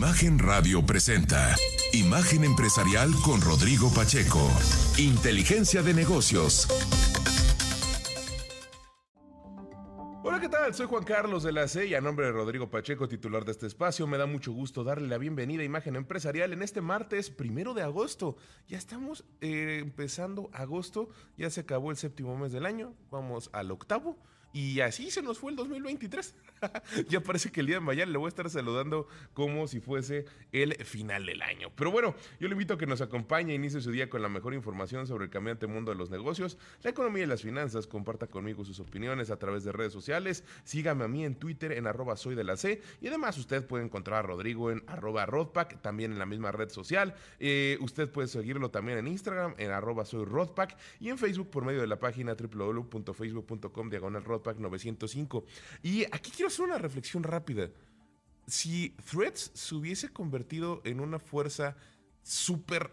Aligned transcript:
Imagen 0.00 0.38
Radio 0.38 0.80
presenta 0.86 1.54
Imagen 1.92 2.42
Empresarial 2.44 3.10
con 3.22 3.42
Rodrigo 3.42 3.92
Pacheco. 3.92 4.50
Inteligencia 4.96 5.82
de 5.82 5.92
negocios. 5.92 6.66
Hola, 10.22 10.40
¿qué 10.40 10.48
tal? 10.48 10.72
Soy 10.72 10.86
Juan 10.86 11.04
Carlos 11.04 11.42
de 11.42 11.52
la 11.52 11.68
C 11.68 11.86
y 11.86 11.94
a 11.94 12.00
nombre 12.00 12.24
de 12.24 12.32
Rodrigo 12.32 12.70
Pacheco, 12.70 13.08
titular 13.08 13.44
de 13.44 13.52
este 13.52 13.66
espacio, 13.66 14.06
me 14.06 14.16
da 14.16 14.24
mucho 14.24 14.52
gusto 14.52 14.84
darle 14.84 15.06
la 15.06 15.18
bienvenida 15.18 15.60
a 15.60 15.66
Imagen 15.66 15.96
Empresarial 15.96 16.54
en 16.54 16.62
este 16.62 16.80
martes 16.80 17.28
primero 17.28 17.74
de 17.74 17.82
agosto. 17.82 18.38
Ya 18.68 18.78
estamos 18.78 19.26
eh, 19.42 19.80
empezando 19.82 20.48
agosto, 20.54 21.10
ya 21.36 21.50
se 21.50 21.60
acabó 21.60 21.90
el 21.90 21.98
séptimo 21.98 22.38
mes 22.38 22.52
del 22.52 22.64
año, 22.64 22.94
vamos 23.10 23.50
al 23.52 23.70
octavo. 23.70 24.16
Y 24.52 24.80
así 24.80 25.10
se 25.10 25.22
nos 25.22 25.38
fue 25.38 25.52
el 25.52 25.56
2023. 25.56 26.34
ya 27.08 27.20
parece 27.20 27.50
que 27.50 27.60
el 27.60 27.66
día 27.66 27.76
de 27.76 27.80
mañana 27.80 28.10
le 28.10 28.18
voy 28.18 28.26
a 28.26 28.28
estar 28.28 28.48
saludando 28.50 29.06
como 29.32 29.68
si 29.68 29.80
fuese 29.80 30.24
el 30.52 30.74
final 30.84 31.26
del 31.26 31.42
año. 31.42 31.70
Pero 31.76 31.90
bueno, 31.90 32.14
yo 32.38 32.48
le 32.48 32.52
invito 32.52 32.74
a 32.74 32.78
que 32.78 32.86
nos 32.86 33.00
acompañe, 33.00 33.54
inicie 33.54 33.80
su 33.80 33.90
día 33.90 34.10
con 34.10 34.22
la 34.22 34.28
mejor 34.28 34.54
información 34.54 35.06
sobre 35.06 35.24
el 35.24 35.30
cambiante 35.30 35.66
mundo 35.66 35.92
de 35.92 35.96
los 35.96 36.10
negocios, 36.10 36.58
la 36.82 36.90
economía 36.90 37.24
y 37.24 37.26
las 37.26 37.42
finanzas. 37.42 37.86
Comparta 37.86 38.26
conmigo 38.26 38.64
sus 38.64 38.80
opiniones 38.80 39.30
a 39.30 39.38
través 39.38 39.64
de 39.64 39.72
redes 39.72 39.92
sociales. 39.92 40.44
Sígame 40.64 41.04
a 41.04 41.08
mí 41.08 41.24
en 41.24 41.36
Twitter 41.36 41.72
en 41.72 41.86
arroba 41.86 42.16
soy 42.16 42.34
de 42.34 42.44
la 42.44 42.56
C. 42.56 42.82
Y 43.00 43.08
además 43.08 43.38
usted 43.38 43.66
puede 43.66 43.84
encontrar 43.84 44.20
a 44.20 44.22
Rodrigo 44.22 44.70
en 44.70 44.82
arroba 44.86 45.26
Rodpack, 45.26 45.80
también 45.80 46.12
en 46.12 46.18
la 46.18 46.26
misma 46.26 46.52
red 46.52 46.70
social. 46.70 47.14
Eh, 47.38 47.78
usted 47.80 48.10
puede 48.10 48.28
seguirlo 48.28 48.70
también 48.70 48.98
en 48.98 49.06
Instagram 49.06 49.54
en 49.58 49.70
arroba 49.70 50.04
soy 50.04 50.24
Rodpack 50.24 50.76
y 50.98 51.08
en 51.08 51.18
Facebook 51.18 51.50
por 51.50 51.64
medio 51.64 51.80
de 51.80 51.86
la 51.86 51.98
página 51.98 52.34
www.facebook.com 52.34 53.90
diagonal 53.90 54.24
905. 54.58 55.44
Y 55.82 56.04
aquí 56.04 56.30
quiero 56.30 56.48
hacer 56.48 56.64
una 56.64 56.78
reflexión 56.78 57.22
rápida. 57.22 57.70
Si 58.46 58.90
Threads 59.10 59.52
se 59.54 59.74
hubiese 59.74 60.08
convertido 60.08 60.80
en 60.84 61.00
una 61.00 61.18
fuerza 61.18 61.76
súper 62.22 62.90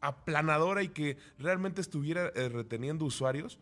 aplanadora 0.00 0.82
y 0.82 0.88
que 0.88 1.18
realmente 1.38 1.80
estuviera 1.80 2.32
eh, 2.34 2.48
reteniendo 2.48 3.04
usuarios, 3.04 3.58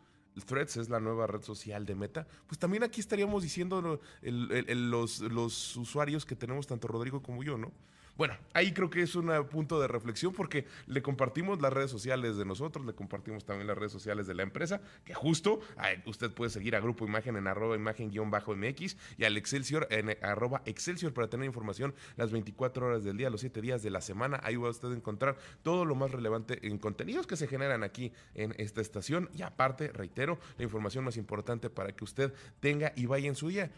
Threads 0.47 0.77
es 0.77 0.89
la 0.89 1.01
nueva 1.01 1.27
red 1.27 1.43
social 1.43 1.87
de 1.87 1.95
Meta, 1.95 2.27
pues 2.47 2.59
también 2.59 2.83
aquí 2.83 3.01
estaríamos 3.01 3.43
diciendo 3.43 4.01
los 4.23 5.77
usuarios 5.77 6.25
que 6.25 6.35
tenemos 6.35 6.67
tanto 6.67 6.89
Rodrigo 6.89 7.23
como 7.23 7.43
yo, 7.45 7.57
¿no? 7.57 7.73
Bueno, 8.17 8.37
ahí 8.53 8.73
creo 8.73 8.91
que 8.91 9.03
es 9.03 9.17
un 9.17 9.29
punto 9.51 9.81
de 9.81 9.89
reflexión 9.89 10.33
porque 10.33 10.67
le 10.87 11.03
compartimos 11.03 11.61
las 11.61 11.73
redes 11.73 11.91
sociales 11.91 12.37
de 12.37 12.45
nosotros, 12.45 12.87
le 12.87 12.95
compartimos 12.95 13.45
también 13.45 13.67
las 13.67 13.77
redes 13.77 13.91
sociales 13.91 14.29
de 14.29 14.35
la 14.35 14.45
empresa, 14.45 14.81
que 15.05 15.15
justo 15.15 15.59
usted 16.07 16.31
puede 16.31 16.51
seguir 16.51 16.77
a 16.77 16.81
Grupo 16.81 17.05
Imagen 17.05 17.37
en 17.37 17.49
arroba 17.49 17.75
imagen-mx 17.75 18.97
y 19.19 19.25
al 19.25 19.37
Excelsior 19.37 19.89
en 19.91 20.17
arroba 20.23 20.63
Excelsior 20.65 21.13
para 21.13 21.29
tener 21.29 21.47
información 21.47 21.93
las 22.15 22.31
24 22.31 22.87
horas 22.87 23.03
del 23.03 23.17
día, 23.17 23.31
los 23.31 23.41
7 23.41 23.61
días 23.61 23.83
de 23.83 23.91
la 23.91 24.01
semana. 24.01 24.39
Ahí 24.45 24.55
va 24.55 24.71
usted 24.71 24.93
a 24.93 24.95
encontrar 24.95 25.37
todo 25.65 25.85
lo 25.85 25.97
más 25.97 26.13
relevante 26.13 26.65
en 26.69 26.79
contenidos 26.79 27.27
que 27.27 27.35
se 27.37 27.49
generan 27.49 27.83
aquí 27.83 28.13
en 28.35 28.55
esta 28.59 28.81
estación 28.81 29.29
y 29.35 29.43
aparte, 29.43 29.89
reitero, 29.89 30.39
la 30.57 30.63
información 30.63 31.03
más 31.03 31.17
importante 31.17 31.69
para 31.69 31.91
que 31.97 32.05
usted 32.05 32.33
tenga 32.61 32.93
y 32.95 33.07
vaya 33.07 33.29
en 33.29 33.35
su 33.35 33.49
día. 33.49 33.73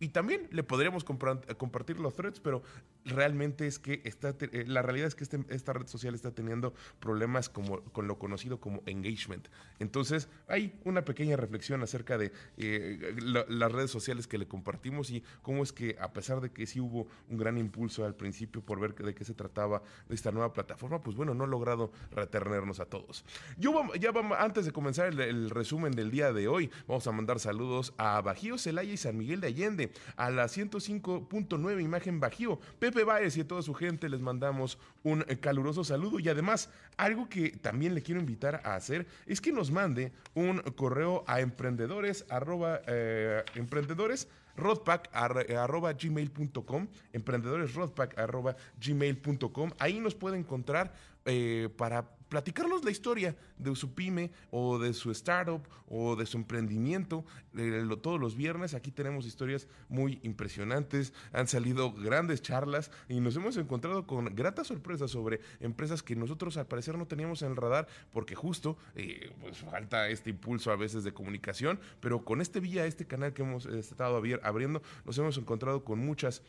Y 0.00 0.10
también 0.10 0.46
le 0.52 0.62
podríamos 0.62 1.02
compartir 1.02 1.98
los 1.98 2.14
threads, 2.14 2.38
pero 2.38 2.62
realmente 3.08 3.66
es 3.66 3.78
que 3.78 4.00
está, 4.04 4.34
eh, 4.40 4.64
la 4.66 4.82
realidad 4.82 5.08
es 5.08 5.14
que 5.14 5.24
este, 5.24 5.44
esta 5.48 5.72
red 5.72 5.86
social 5.86 6.14
está 6.14 6.30
teniendo 6.32 6.74
problemas 7.00 7.48
como, 7.48 7.82
con 7.84 8.06
lo 8.06 8.18
conocido 8.18 8.60
como 8.60 8.82
engagement. 8.86 9.48
Entonces, 9.78 10.28
hay 10.46 10.78
una 10.84 11.04
pequeña 11.04 11.36
reflexión 11.36 11.82
acerca 11.82 12.18
de 12.18 12.32
eh, 12.56 13.14
las 13.48 13.72
redes 13.72 13.90
sociales 13.90 14.26
que 14.26 14.38
le 14.38 14.46
compartimos 14.46 15.10
y 15.10 15.22
cómo 15.42 15.62
es 15.62 15.72
que, 15.72 15.96
a 16.00 16.12
pesar 16.12 16.40
de 16.40 16.50
que 16.50 16.66
sí 16.66 16.80
hubo 16.80 17.08
un 17.28 17.38
gran 17.38 17.58
impulso 17.58 18.04
al 18.04 18.14
principio 18.14 18.62
por 18.62 18.80
ver 18.80 18.94
de 18.94 19.14
qué 19.14 19.24
se 19.24 19.34
trataba 19.34 19.82
de 20.08 20.14
esta 20.14 20.32
nueva 20.32 20.52
plataforma, 20.52 21.00
pues 21.00 21.16
bueno, 21.16 21.34
no 21.34 21.44
ha 21.44 21.48
logrado 21.48 21.92
retenernos 22.10 22.80
a 22.80 22.86
todos. 22.86 23.24
Yo 23.56 23.72
ya 24.00 24.12
vamos, 24.12 24.38
antes 24.40 24.64
de 24.64 24.72
comenzar 24.72 25.08
el, 25.08 25.20
el 25.20 25.50
resumen 25.50 25.92
del 25.92 26.10
día 26.10 26.32
de 26.32 26.48
hoy, 26.48 26.70
vamos 26.86 27.06
a 27.06 27.12
mandar 27.12 27.40
saludos 27.40 27.94
a 27.98 28.20
Bajío, 28.20 28.58
Celaya 28.58 28.92
y 28.92 28.96
San 28.96 29.16
Miguel 29.16 29.40
de 29.40 29.48
Allende 29.48 29.92
a 30.16 30.30
la 30.30 30.46
105.9 30.46 31.82
Imagen 31.82 32.20
Bajío. 32.20 32.58
Pepe 32.78 32.97
Báez 33.04 33.36
y 33.36 33.40
a 33.40 33.48
toda 33.48 33.62
su 33.62 33.74
gente 33.74 34.08
les 34.08 34.20
mandamos 34.20 34.78
un 35.02 35.22
caluroso 35.40 35.84
saludo 35.84 36.20
y 36.20 36.28
además 36.28 36.70
algo 36.96 37.28
que 37.28 37.50
también 37.50 37.94
le 37.94 38.02
quiero 38.02 38.20
invitar 38.20 38.60
a 38.64 38.74
hacer 38.74 39.06
es 39.26 39.40
que 39.40 39.52
nos 39.52 39.70
mande 39.70 40.12
un 40.34 40.58
correo 40.76 41.24
a 41.26 41.40
emprendedores 41.40 42.24
arroba, 42.28 42.80
eh, 42.86 43.44
emprendedores 43.54 44.28
arroba 44.56 45.92
gmail.com, 45.92 46.88
emprendedores 47.12 47.70
arroba 48.16 48.56
gmail.com. 48.84 49.70
Ahí 49.78 50.00
nos 50.00 50.14
puede 50.14 50.36
encontrar 50.36 50.92
eh, 51.24 51.68
para 51.76 52.17
platicarnos 52.28 52.84
la 52.84 52.90
historia 52.90 53.36
de 53.56 53.74
su 53.74 53.94
pyme 53.94 54.30
o 54.50 54.78
de 54.78 54.92
su 54.92 55.10
startup 55.10 55.62
o 55.88 56.16
de 56.16 56.26
su 56.26 56.36
emprendimiento. 56.36 57.24
Eh, 57.56 57.86
todos 58.02 58.20
los 58.20 58.36
viernes 58.36 58.74
aquí 58.74 58.90
tenemos 58.90 59.26
historias 59.26 59.66
muy 59.88 60.20
impresionantes, 60.22 61.12
han 61.32 61.48
salido 61.48 61.92
grandes 61.92 62.42
charlas 62.42 62.90
y 63.08 63.20
nos 63.20 63.36
hemos 63.36 63.56
encontrado 63.56 64.06
con 64.06 64.34
gratas 64.34 64.68
sorpresas 64.68 65.10
sobre 65.10 65.40
empresas 65.60 66.02
que 66.02 66.16
nosotros 66.16 66.56
al 66.56 66.66
parecer 66.66 66.96
no 66.96 67.06
teníamos 67.06 67.42
en 67.42 67.50
el 67.50 67.56
radar 67.56 67.88
porque 68.12 68.34
justo 68.34 68.76
eh, 68.94 69.32
pues 69.40 69.58
falta 69.58 70.08
este 70.08 70.30
impulso 70.30 70.70
a 70.70 70.76
veces 70.76 71.04
de 71.04 71.12
comunicación, 71.12 71.80
pero 72.00 72.24
con 72.24 72.40
este 72.40 72.60
vía, 72.60 72.86
este 72.86 73.06
canal 73.06 73.32
que 73.32 73.42
hemos 73.42 73.66
estado 73.66 74.16
abriendo, 74.42 74.82
nos 75.04 75.18
hemos 75.18 75.38
encontrado 75.38 75.84
con 75.84 75.98
muchas 75.98 76.42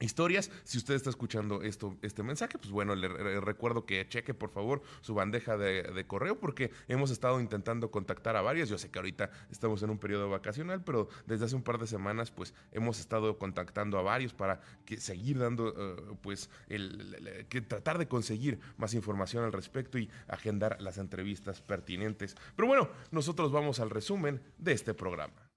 historias. 0.00 0.50
Si 0.64 0.78
usted 0.78 0.94
está 0.94 1.10
escuchando 1.10 1.62
esto, 1.62 1.96
este 2.02 2.22
mensaje, 2.22 2.58
pues 2.58 2.70
bueno, 2.70 2.94
le, 2.94 3.40
recuerdo 3.40 3.84
que 3.84 4.08
cheque 4.08 4.34
por 4.34 4.50
favor 4.50 4.82
su 5.00 5.14
bandeja 5.14 5.56
de, 5.56 6.04
correo 6.06 6.40
porque 6.40 6.70
hemos 6.88 7.10
estado 7.10 7.40
intentando 7.40 7.90
contactar 7.90 8.36
a 8.36 8.42
varias. 8.42 8.68
Yo 8.68 8.78
sé 8.78 8.90
que 8.90 8.98
ahorita 8.98 9.30
estamos 9.50 9.82
en 9.82 9.90
un 9.90 9.98
periodo 9.98 10.28
vacacional, 10.30 10.82
pero 10.82 11.08
desde 11.26 11.44
hace 11.44 11.56
un 11.56 11.62
par 11.62 11.78
de 11.78 11.86
semanas 11.86 12.30
pues 12.30 12.54
hemos 12.72 12.98
estado 12.98 13.38
contactando 13.38 13.98
a 13.98 14.02
varios 14.02 14.32
para 14.32 14.60
que 14.84 14.98
seguir 14.98 15.38
dando 15.38 15.68
eh, 15.68 16.16
pues 16.22 16.50
el, 16.68 17.46
que 17.48 17.60
tratar 17.60 17.98
de 17.98 18.08
conseguir 18.08 18.58
más 18.76 18.94
información 18.94 19.44
al 19.44 19.52
respecto 19.52 19.98
y 19.98 20.10
agendar 20.26 20.80
las 20.80 20.98
entrevistas 20.98 21.60
pertinentes. 21.60 22.36
Pero 22.56 22.66
bueno, 22.66 22.88
nosotros 23.10 23.52
vamos 23.52 23.80
al 23.80 23.90
resumen 23.90 24.40
de 24.58 24.72
este 24.72 24.94
programa. 24.94 25.49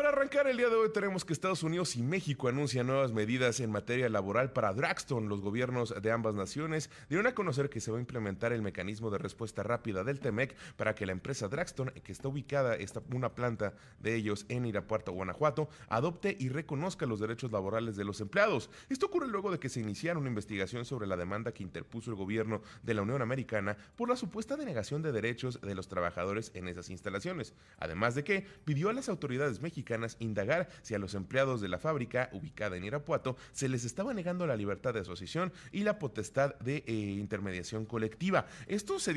Para 0.00 0.12
arrancar 0.12 0.46
el 0.46 0.56
día 0.56 0.70
de 0.70 0.76
hoy 0.76 0.90
tenemos 0.90 1.26
que 1.26 1.34
Estados 1.34 1.62
Unidos 1.62 1.94
y 1.94 2.02
México 2.02 2.48
anuncian 2.48 2.86
nuevas 2.86 3.12
medidas 3.12 3.60
en 3.60 3.70
materia 3.70 4.08
laboral 4.08 4.50
para 4.50 4.72
Draxton. 4.72 5.28
Los 5.28 5.42
gobiernos 5.42 5.94
de 6.00 6.10
ambas 6.10 6.34
naciones 6.34 6.88
dieron 7.10 7.26
a 7.26 7.34
conocer 7.34 7.68
que 7.68 7.82
se 7.82 7.90
va 7.90 7.98
a 7.98 8.00
implementar 8.00 8.54
el 8.54 8.62
mecanismo 8.62 9.10
de 9.10 9.18
respuesta 9.18 9.62
rápida 9.62 10.02
del 10.02 10.18
TEMEC 10.18 10.56
para 10.78 10.94
que 10.94 11.04
la 11.04 11.12
empresa 11.12 11.48
Draxton, 11.48 11.90
que 12.02 12.12
está 12.12 12.28
ubicada 12.28 12.76
esta, 12.76 13.02
una 13.12 13.34
planta 13.34 13.74
de 13.98 14.14
ellos 14.14 14.46
en 14.48 14.64
Irapuato, 14.64 15.12
Guanajuato, 15.12 15.68
adopte 15.90 16.34
y 16.40 16.48
reconozca 16.48 17.04
los 17.04 17.20
derechos 17.20 17.52
laborales 17.52 17.94
de 17.94 18.04
los 18.04 18.22
empleados. 18.22 18.70
Esto 18.88 19.04
ocurre 19.04 19.28
luego 19.28 19.52
de 19.52 19.58
que 19.58 19.68
se 19.68 19.80
iniciara 19.80 20.18
una 20.18 20.30
investigación 20.30 20.86
sobre 20.86 21.08
la 21.08 21.18
demanda 21.18 21.52
que 21.52 21.62
interpuso 21.62 22.10
el 22.10 22.16
gobierno 22.16 22.62
de 22.82 22.94
la 22.94 23.02
Unión 23.02 23.20
Americana 23.20 23.76
por 23.96 24.08
la 24.08 24.16
supuesta 24.16 24.56
denegación 24.56 25.02
de 25.02 25.12
derechos 25.12 25.60
de 25.60 25.74
los 25.74 25.88
trabajadores 25.88 26.52
en 26.54 26.68
esas 26.68 26.88
instalaciones. 26.88 27.52
Además 27.78 28.14
de 28.14 28.24
que 28.24 28.46
pidió 28.64 28.88
a 28.88 28.94
las 28.94 29.10
autoridades 29.10 29.60
mexicanas 29.60 29.89
indagar 30.18 30.68
si 30.82 30.94
a 30.94 30.98
los 30.98 31.14
empleados 31.14 31.60
de 31.60 31.68
la 31.68 31.78
fábrica, 31.78 32.28
ubicada 32.32 32.76
en 32.76 32.84
Irapuato, 32.84 33.36
se 33.52 33.68
les 33.68 33.84
estaba 33.84 34.14
negando 34.14 34.46
la 34.46 34.56
libertad 34.56 34.94
de 34.94 35.00
asociación 35.00 35.52
y 35.72 35.82
la 35.82 35.98
potestad 35.98 36.54
de 36.60 36.84
eh, 36.86 36.92
intermediación 36.92 37.86
colectiva. 37.86 38.46
Esto 38.66 38.98
se, 38.98 39.14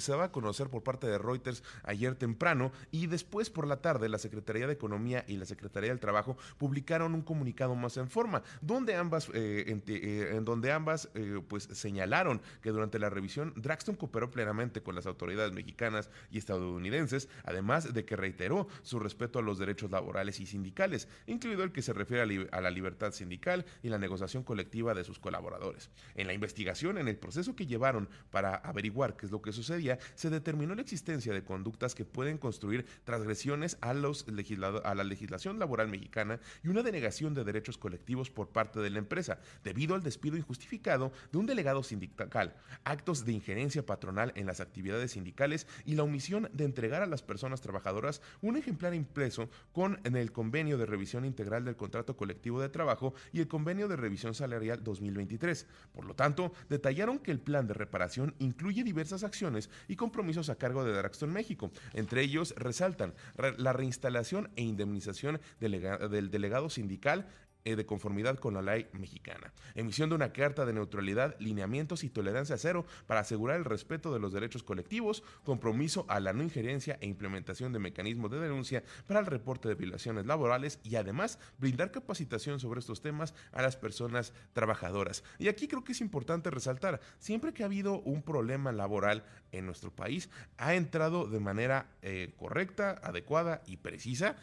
se, 0.00 0.12
daba 0.12 0.24
a 0.24 0.32
conocer 0.32 0.68
por 0.68 0.82
parte 0.82 1.06
de 1.06 1.18
Reuters 1.18 1.62
ayer 1.84 2.14
temprano 2.14 2.72
y 2.90 3.06
después 3.06 3.50
por 3.50 3.66
la 3.66 3.80
tarde 3.80 4.08
la 4.08 4.18
Secretaría 4.18 4.66
de 4.66 4.72
Economía 4.72 5.24
y 5.28 5.36
la 5.36 5.44
Secretaría 5.44 5.90
del 5.90 6.00
Trabajo 6.00 6.36
publicaron 6.58 7.14
un 7.14 7.22
comunicado 7.22 7.74
más 7.74 7.96
en 7.96 8.08
forma, 8.08 8.42
donde 8.60 8.96
ambas, 8.96 9.28
eh, 9.34 9.64
en, 9.68 9.82
eh, 9.86 10.32
en, 10.34 10.44
donde 10.44 10.72
ambas 10.72 11.08
pues 11.48 11.64
señalaron 11.64 12.40
que 12.62 12.70
durante 12.70 12.98
la 12.98 13.10
revisión 13.10 13.52
Draxton 13.56 13.96
cooperó 13.96 14.30
plenamente 14.30 14.82
con 14.82 14.94
las 14.94 15.06
autoridades 15.06 15.52
mexicanas 15.52 16.10
y 16.30 16.38
estadounidenses, 16.38 17.28
además 17.44 17.92
de 17.92 18.04
que 18.04 18.16
reiteró 18.16 18.68
su 18.82 18.98
respeto 18.98 19.38
a 19.38 19.42
los 19.42 19.58
derechos 19.58 19.90
laborales 20.06 20.38
y 20.38 20.46
sindicales, 20.46 21.08
incluido 21.26 21.64
el 21.64 21.72
que 21.72 21.82
se 21.82 21.92
refiere 21.92 22.48
a, 22.52 22.60
la 22.60 22.70
libertad 22.70 23.10
sindical 23.10 23.66
y 23.82 23.88
la 23.88 23.98
negociación 23.98 24.44
colectiva 24.44 24.94
de 24.94 25.02
sus 25.02 25.18
colaboradores. 25.18 25.90
En 26.14 26.28
la 26.28 26.32
investigación, 26.32 26.96
en 26.96 27.08
el 27.08 27.16
proceso 27.16 27.56
que 27.56 27.66
llevaron 27.66 28.08
para 28.30 28.54
averiguar 28.54 29.16
qué 29.16 29.26
es 29.26 29.32
lo 29.32 29.42
que 29.42 29.52
sucedía, 29.52 29.98
se 30.14 30.30
determinó 30.30 30.76
la 30.76 30.82
existencia 30.82 31.32
de 31.32 31.42
conductas 31.42 31.96
que 31.96 32.04
pueden 32.04 32.38
construir 32.38 32.86
transgresiones 33.04 33.78
a, 33.80 33.94
la 33.94 35.04
legislación 35.04 35.58
laboral 35.58 35.88
mexicana 35.88 36.38
y 36.62 36.68
una 36.68 36.84
denegación 36.84 37.34
de 37.34 37.42
derechos 37.42 37.76
colectivos 37.76 38.30
por 38.30 38.50
parte 38.50 38.78
de 38.78 38.90
la 38.90 38.98
empresa, 38.98 39.40
debido 39.64 39.96
al 39.96 40.04
despido 40.04 40.36
injustificado 40.36 41.10
de 41.32 41.38
un 41.38 41.46
delegado 41.46 41.82
sindical, 41.82 42.54
actos 42.84 43.24
de 43.24 43.32
injerencia 43.32 43.84
patronal 43.84 44.32
en 44.36 44.46
las 44.46 44.60
actividades 44.60 45.12
sindicales 45.12 45.66
y 45.84 45.96
la 45.96 46.04
omisión 46.04 46.48
de 46.52 46.64
entregar 46.64 47.02
a 47.02 47.06
las 47.06 47.22
personas 47.22 47.60
trabajadoras 47.60 48.22
un 48.40 48.56
ejemplar 48.56 48.94
impreso 48.94 49.50
con 49.72 49.95
en 50.04 50.16
el 50.16 50.32
convenio 50.32 50.78
de 50.78 50.86
revisión 50.86 51.24
integral 51.24 51.64
del 51.64 51.76
contrato 51.76 52.16
colectivo 52.16 52.60
de 52.60 52.68
trabajo 52.68 53.14
y 53.32 53.40
el 53.40 53.48
convenio 53.48 53.88
de 53.88 53.96
revisión 53.96 54.34
salarial 54.34 54.82
2023. 54.82 55.66
Por 55.92 56.04
lo 56.04 56.14
tanto, 56.14 56.52
detallaron 56.68 57.18
que 57.18 57.30
el 57.30 57.40
plan 57.40 57.66
de 57.66 57.74
reparación 57.74 58.34
incluye 58.38 58.84
diversas 58.84 59.24
acciones 59.24 59.70
y 59.88 59.96
compromisos 59.96 60.50
a 60.50 60.56
cargo 60.56 60.84
de 60.84 60.92
Draxton 60.92 61.32
México. 61.32 61.70
Entre 61.92 62.22
ellos 62.22 62.54
resaltan 62.56 63.14
la 63.56 63.72
reinstalación 63.72 64.50
e 64.56 64.62
indemnización 64.62 65.40
del 65.60 66.30
delegado 66.30 66.70
sindical 66.70 67.26
de 67.74 67.86
conformidad 67.86 68.38
con 68.38 68.54
la 68.54 68.62
ley 68.62 68.86
mexicana. 68.92 69.52
Emisión 69.74 70.08
de 70.08 70.14
una 70.14 70.32
carta 70.32 70.64
de 70.64 70.72
neutralidad, 70.72 71.34
lineamientos 71.40 72.04
y 72.04 72.10
tolerancia 72.10 72.56
cero 72.58 72.86
para 73.08 73.20
asegurar 73.20 73.56
el 73.56 73.64
respeto 73.64 74.12
de 74.12 74.20
los 74.20 74.32
derechos 74.32 74.62
colectivos, 74.62 75.24
compromiso 75.42 76.06
a 76.08 76.20
la 76.20 76.32
no 76.32 76.44
injerencia 76.44 76.98
e 77.00 77.08
implementación 77.08 77.72
de 77.72 77.80
mecanismos 77.80 78.30
de 78.30 78.38
denuncia 78.38 78.84
para 79.08 79.18
el 79.18 79.26
reporte 79.26 79.68
de 79.68 79.74
violaciones 79.74 80.26
laborales 80.26 80.78
y 80.84 80.94
además 80.94 81.40
brindar 81.58 81.90
capacitación 81.90 82.60
sobre 82.60 82.78
estos 82.78 83.00
temas 83.00 83.34
a 83.50 83.62
las 83.62 83.76
personas 83.76 84.32
trabajadoras. 84.52 85.24
Y 85.38 85.48
aquí 85.48 85.66
creo 85.66 85.82
que 85.82 85.92
es 85.92 86.00
importante 86.00 86.50
resaltar, 86.50 87.00
siempre 87.18 87.52
que 87.52 87.62
ha 87.62 87.66
habido 87.66 88.00
un 88.00 88.22
problema 88.22 88.70
laboral 88.70 89.24
en 89.50 89.66
nuestro 89.66 89.90
país, 89.90 90.30
ha 90.58 90.74
entrado 90.74 91.26
de 91.26 91.40
manera 91.40 91.88
eh, 92.02 92.32
correcta, 92.36 93.00
adecuada 93.02 93.62
y 93.66 93.78
precisa 93.78 94.36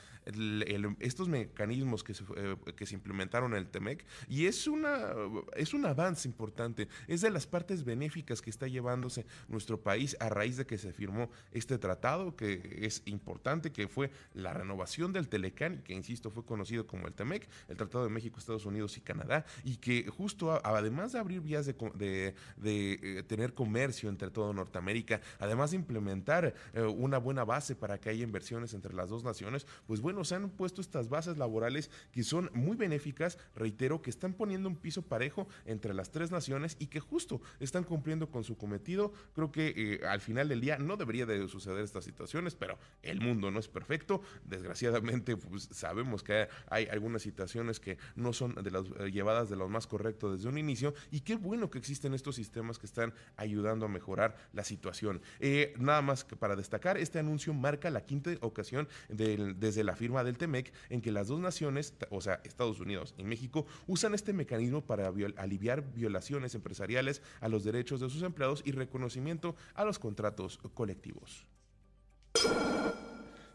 estos 0.99 1.27
mecanismos 1.27 2.01
que 2.01 2.13
se, 2.13 2.23
eh, 2.37 2.55
que 2.77 2.85
se 2.85 2.95
implementan 2.95 3.12
implementaron 3.13 3.53
el 3.53 3.67
TEMEC 3.67 4.03
y 4.27 4.47
es, 4.47 4.67
una, 4.67 5.13
es 5.55 5.73
un 5.73 5.85
avance 5.85 6.27
importante, 6.27 6.87
es 7.07 7.21
de 7.21 7.29
las 7.29 7.45
partes 7.45 7.83
benéficas 7.83 8.41
que 8.41 8.49
está 8.49 8.67
llevándose 8.67 9.25
nuestro 9.47 9.79
país 9.79 10.17
a 10.19 10.29
raíz 10.29 10.57
de 10.57 10.65
que 10.65 10.79
se 10.79 10.91
firmó 10.91 11.29
este 11.51 11.77
tratado, 11.77 12.35
que 12.35 12.79
es 12.81 13.03
importante, 13.05 13.71
que 13.71 13.87
fue 13.87 14.09
la 14.33 14.53
renovación 14.53 15.13
del 15.13 15.29
Telecán, 15.29 15.83
que 15.83 15.93
insisto 15.93 16.31
fue 16.31 16.43
conocido 16.43 16.87
como 16.87 17.07
el 17.07 17.13
TEMEC, 17.13 17.47
el 17.67 17.77
Tratado 17.77 18.03
de 18.03 18.09
México, 18.09 18.39
Estados 18.39 18.65
Unidos 18.65 18.97
y 18.97 19.01
Canadá, 19.01 19.45
y 19.63 19.77
que 19.77 20.07
justo 20.07 20.59
además 20.65 21.11
de 21.11 21.19
abrir 21.19 21.41
vías 21.41 21.67
de, 21.67 22.33
de, 22.57 22.99
eh, 23.03 23.23
tener 23.23 23.53
comercio 23.53 24.09
entre 24.09 24.31
todo 24.31 24.53
Norteamérica, 24.53 25.21
además 25.39 25.71
de 25.71 25.77
implementar 25.77 26.55
eh, 26.73 26.81
una 26.81 27.19
buena 27.19 27.43
base 27.43 27.75
para 27.75 27.99
que 27.99 28.09
haya 28.09 28.23
inversiones 28.23 28.73
entre 28.73 28.93
las 28.93 29.09
dos 29.09 29.23
naciones, 29.23 29.67
pues 29.85 30.01
bueno, 30.01 30.23
se 30.23 30.35
han 30.35 30.49
puesto 30.49 30.81
estas 30.81 31.09
bases 31.09 31.37
laborales 31.37 31.91
que 32.11 32.23
son 32.23 32.49
muy 32.53 32.75
benéficas 33.03 33.37
reitero, 33.55 34.01
que 34.01 34.09
están 34.09 34.33
poniendo 34.33 34.69
un 34.69 34.77
piso 34.77 35.01
parejo 35.01 35.47
entre 35.65 35.93
las 35.93 36.11
tres 36.11 36.31
naciones 36.31 36.77
y 36.79 36.87
que 36.87 36.99
justo 36.99 37.41
están 37.59 37.83
cumpliendo 37.83 38.29
con 38.29 38.43
su 38.43 38.57
cometido. 38.57 39.13
Creo 39.35 39.51
que 39.51 39.73
eh, 39.75 40.05
al 40.07 40.21
final 40.21 40.47
del 40.47 40.61
día 40.61 40.77
no 40.77 40.95
debería 40.95 41.25
de 41.25 41.47
suceder 41.47 41.83
estas 41.83 42.05
situaciones, 42.05 42.55
pero 42.55 42.77
el 43.01 43.19
mundo 43.19 43.51
no 43.51 43.59
es 43.59 43.67
perfecto. 43.67 44.21
Desgraciadamente, 44.45 45.35
pues, 45.37 45.69
sabemos 45.71 46.23
que 46.23 46.47
hay 46.69 46.87
algunas 46.87 47.21
situaciones 47.21 47.79
que 47.79 47.97
no 48.15 48.31
son 48.31 48.55
de 48.55 48.71
las 48.71 48.85
eh, 48.99 49.11
llevadas 49.11 49.49
de 49.49 49.55
lo 49.55 49.67
más 49.67 49.87
correcto 49.87 50.33
desde 50.33 50.47
un 50.47 50.57
inicio 50.57 50.93
y 51.11 51.21
qué 51.21 51.35
bueno 51.35 51.69
que 51.69 51.79
existen 51.79 52.13
estos 52.13 52.35
sistemas 52.35 52.79
que 52.79 52.85
están 52.85 53.13
ayudando 53.35 53.85
a 53.85 53.89
mejorar 53.89 54.35
la 54.53 54.63
situación. 54.63 55.21
Eh, 55.39 55.73
nada 55.77 56.01
más 56.01 56.23
que 56.23 56.35
para 56.35 56.55
destacar, 56.55 56.97
este 56.97 57.19
anuncio 57.19 57.53
marca 57.53 57.89
la 57.89 58.05
quinta 58.05 58.31
ocasión 58.41 58.87
desde 59.09 59.83
la 59.83 59.95
firma 59.95 60.23
del 60.23 60.37
TEMEC 60.37 60.71
en 60.89 61.01
que 61.01 61.11
las 61.11 61.27
dos 61.27 61.39
naciones, 61.39 61.93
o 62.09 62.21
sea, 62.21 62.39
Estados 62.43 62.79
Unidos 62.79 62.92
y 63.17 63.23
México 63.23 63.65
usan 63.87 64.13
este 64.13 64.33
mecanismo 64.33 64.81
para 64.81 65.11
aliviar 65.37 65.93
violaciones 65.93 66.55
empresariales 66.55 67.21
a 67.41 67.47
los 67.47 67.63
derechos 67.63 67.99
de 67.99 68.09
sus 68.09 68.23
empleados 68.23 68.61
y 68.65 68.71
reconocimiento 68.71 69.55
a 69.73 69.85
los 69.85 69.99
contratos 69.99 70.59
colectivos. 70.73 71.45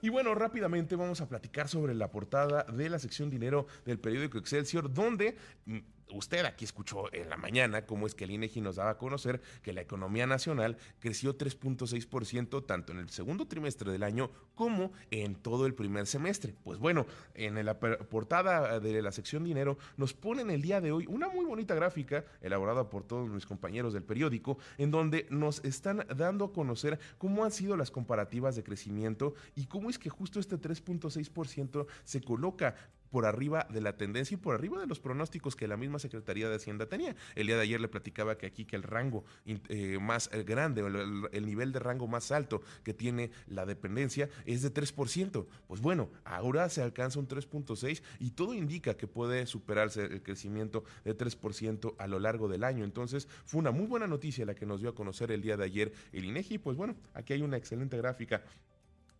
Y 0.00 0.10
bueno, 0.10 0.34
rápidamente 0.34 0.94
vamos 0.94 1.20
a 1.20 1.28
platicar 1.28 1.68
sobre 1.68 1.94
la 1.94 2.10
portada 2.10 2.64
de 2.64 2.88
la 2.88 2.98
sección 2.98 3.30
dinero 3.30 3.66
del 3.84 3.98
periódico 3.98 4.38
Excelsior, 4.38 4.92
donde 4.92 5.36
mm, 5.66 5.78
usted 6.12 6.44
aquí 6.44 6.64
escuchó 6.64 7.12
en 7.12 7.28
la 7.28 7.36
mañana 7.36 7.86
cómo 7.86 8.06
es 8.06 8.14
que 8.14 8.24
el 8.24 8.30
INEGI 8.30 8.60
nos 8.60 8.76
daba 8.76 8.90
a 8.90 8.98
conocer 8.98 9.40
que 9.62 9.72
la 9.72 9.80
economía 9.80 10.26
nacional 10.26 10.76
creció 10.98 11.36
3.6% 11.36 12.66
tanto 12.66 12.92
en 12.92 12.98
el 12.98 13.10
segundo 13.10 13.46
trimestre 13.46 13.90
del 13.92 14.02
año 14.02 14.30
como 14.54 14.92
en 15.10 15.34
todo 15.34 15.66
el 15.66 15.74
primer 15.74 16.06
semestre. 16.06 16.54
Pues 16.64 16.78
bueno, 16.78 17.06
en 17.34 17.64
la 17.64 17.78
portada 17.78 18.80
de 18.80 19.02
la 19.02 19.12
sección 19.12 19.44
dinero 19.44 19.78
nos 19.96 20.14
ponen 20.14 20.50
el 20.50 20.62
día 20.62 20.80
de 20.80 20.92
hoy 20.92 21.06
una 21.08 21.28
muy 21.28 21.44
bonita 21.44 21.74
gráfica 21.74 22.24
elaborada 22.40 22.88
por 22.90 23.04
todos 23.04 23.28
mis 23.28 23.46
compañeros 23.46 23.92
del 23.92 24.02
periódico 24.02 24.58
en 24.78 24.90
donde 24.90 25.26
nos 25.30 25.64
están 25.64 26.06
dando 26.16 26.46
a 26.46 26.52
conocer 26.52 26.98
cómo 27.18 27.44
han 27.44 27.50
sido 27.50 27.76
las 27.76 27.90
comparativas 27.90 28.56
de 28.56 28.62
crecimiento 28.62 29.34
y 29.54 29.66
cómo 29.66 29.90
es 29.90 29.98
que 29.98 30.10
justo 30.10 30.40
este 30.40 30.56
3.6% 30.56 31.86
se 32.04 32.20
coloca 32.20 32.74
por 33.10 33.26
arriba 33.26 33.66
de 33.70 33.80
la 33.80 33.96
tendencia 33.96 34.34
y 34.34 34.38
por 34.38 34.54
arriba 34.54 34.80
de 34.80 34.86
los 34.86 35.00
pronósticos 35.00 35.56
que 35.56 35.68
la 35.68 35.76
misma 35.76 35.98
Secretaría 35.98 36.48
de 36.48 36.56
Hacienda 36.56 36.86
tenía. 36.86 37.16
El 37.34 37.46
día 37.46 37.56
de 37.56 37.62
ayer 37.62 37.80
le 37.80 37.88
platicaba 37.88 38.36
que 38.38 38.46
aquí 38.46 38.64
que 38.64 38.76
el 38.76 38.82
rango 38.82 39.24
eh, 39.46 39.98
más 40.00 40.30
eh, 40.32 40.42
grande, 40.42 40.82
el, 40.82 41.28
el, 41.32 41.46
nivel 41.46 41.72
de 41.72 41.78
rango 41.78 42.06
más 42.06 42.32
alto 42.32 42.62
que 42.84 42.94
tiene 42.94 43.30
la 43.46 43.66
dependencia 43.66 44.28
es 44.44 44.62
de 44.62 44.72
3%. 44.72 45.46
Pues 45.66 45.80
bueno, 45.80 46.10
ahora 46.24 46.68
se 46.68 46.82
alcanza 46.82 47.18
un 47.18 47.28
3.6 47.28 48.02
y 48.18 48.30
todo 48.30 48.54
indica 48.54 48.96
que 48.96 49.06
puede 49.06 49.46
superarse 49.46 50.04
el 50.04 50.22
crecimiento 50.22 50.84
de 51.04 51.16
3% 51.16 51.94
a 51.98 52.06
lo 52.06 52.18
largo 52.18 52.48
del 52.48 52.64
año. 52.64 52.84
Entonces 52.84 53.28
fue 53.44 53.60
una 53.60 53.70
muy 53.70 53.86
buena 53.86 54.06
noticia 54.06 54.44
la 54.44 54.54
que 54.54 54.66
nos 54.66 54.80
dio 54.80 54.90
a 54.90 54.94
conocer 54.94 55.30
el 55.32 55.42
día 55.42 55.56
de 55.56 55.64
ayer 55.64 55.92
el 56.12 56.24
INEGI. 56.24 56.58
Pues 56.58 56.76
bueno, 56.76 56.96
aquí 57.14 57.32
hay 57.32 57.42
una 57.42 57.56
excelente 57.56 57.96
gráfica 57.96 58.42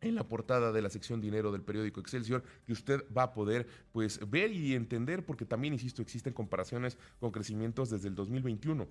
en 0.01 0.15
la 0.15 0.27
portada 0.27 0.73
de 0.73 0.83
la 0.83 0.91
sección 0.91 1.21
dinero 1.21 1.53
del 1.53 1.63
periódico 1.63 2.01
Excelsior 2.01 2.43
que 2.67 2.73
usted 2.73 3.05
va 3.17 3.25
a 3.25 3.33
poder 3.33 3.67
pues 3.93 4.21
ver 4.31 4.53
y 4.53 4.75
entender 4.75 5.25
porque 5.25 5.45
también 5.45 5.75
insisto 5.75 6.03
existen 6.03 6.33
comparaciones 6.33 6.99
con 7.21 7.31
crecimientos 7.31 7.91
desde 7.91 8.09
el 8.09 8.15
2021 8.15 8.87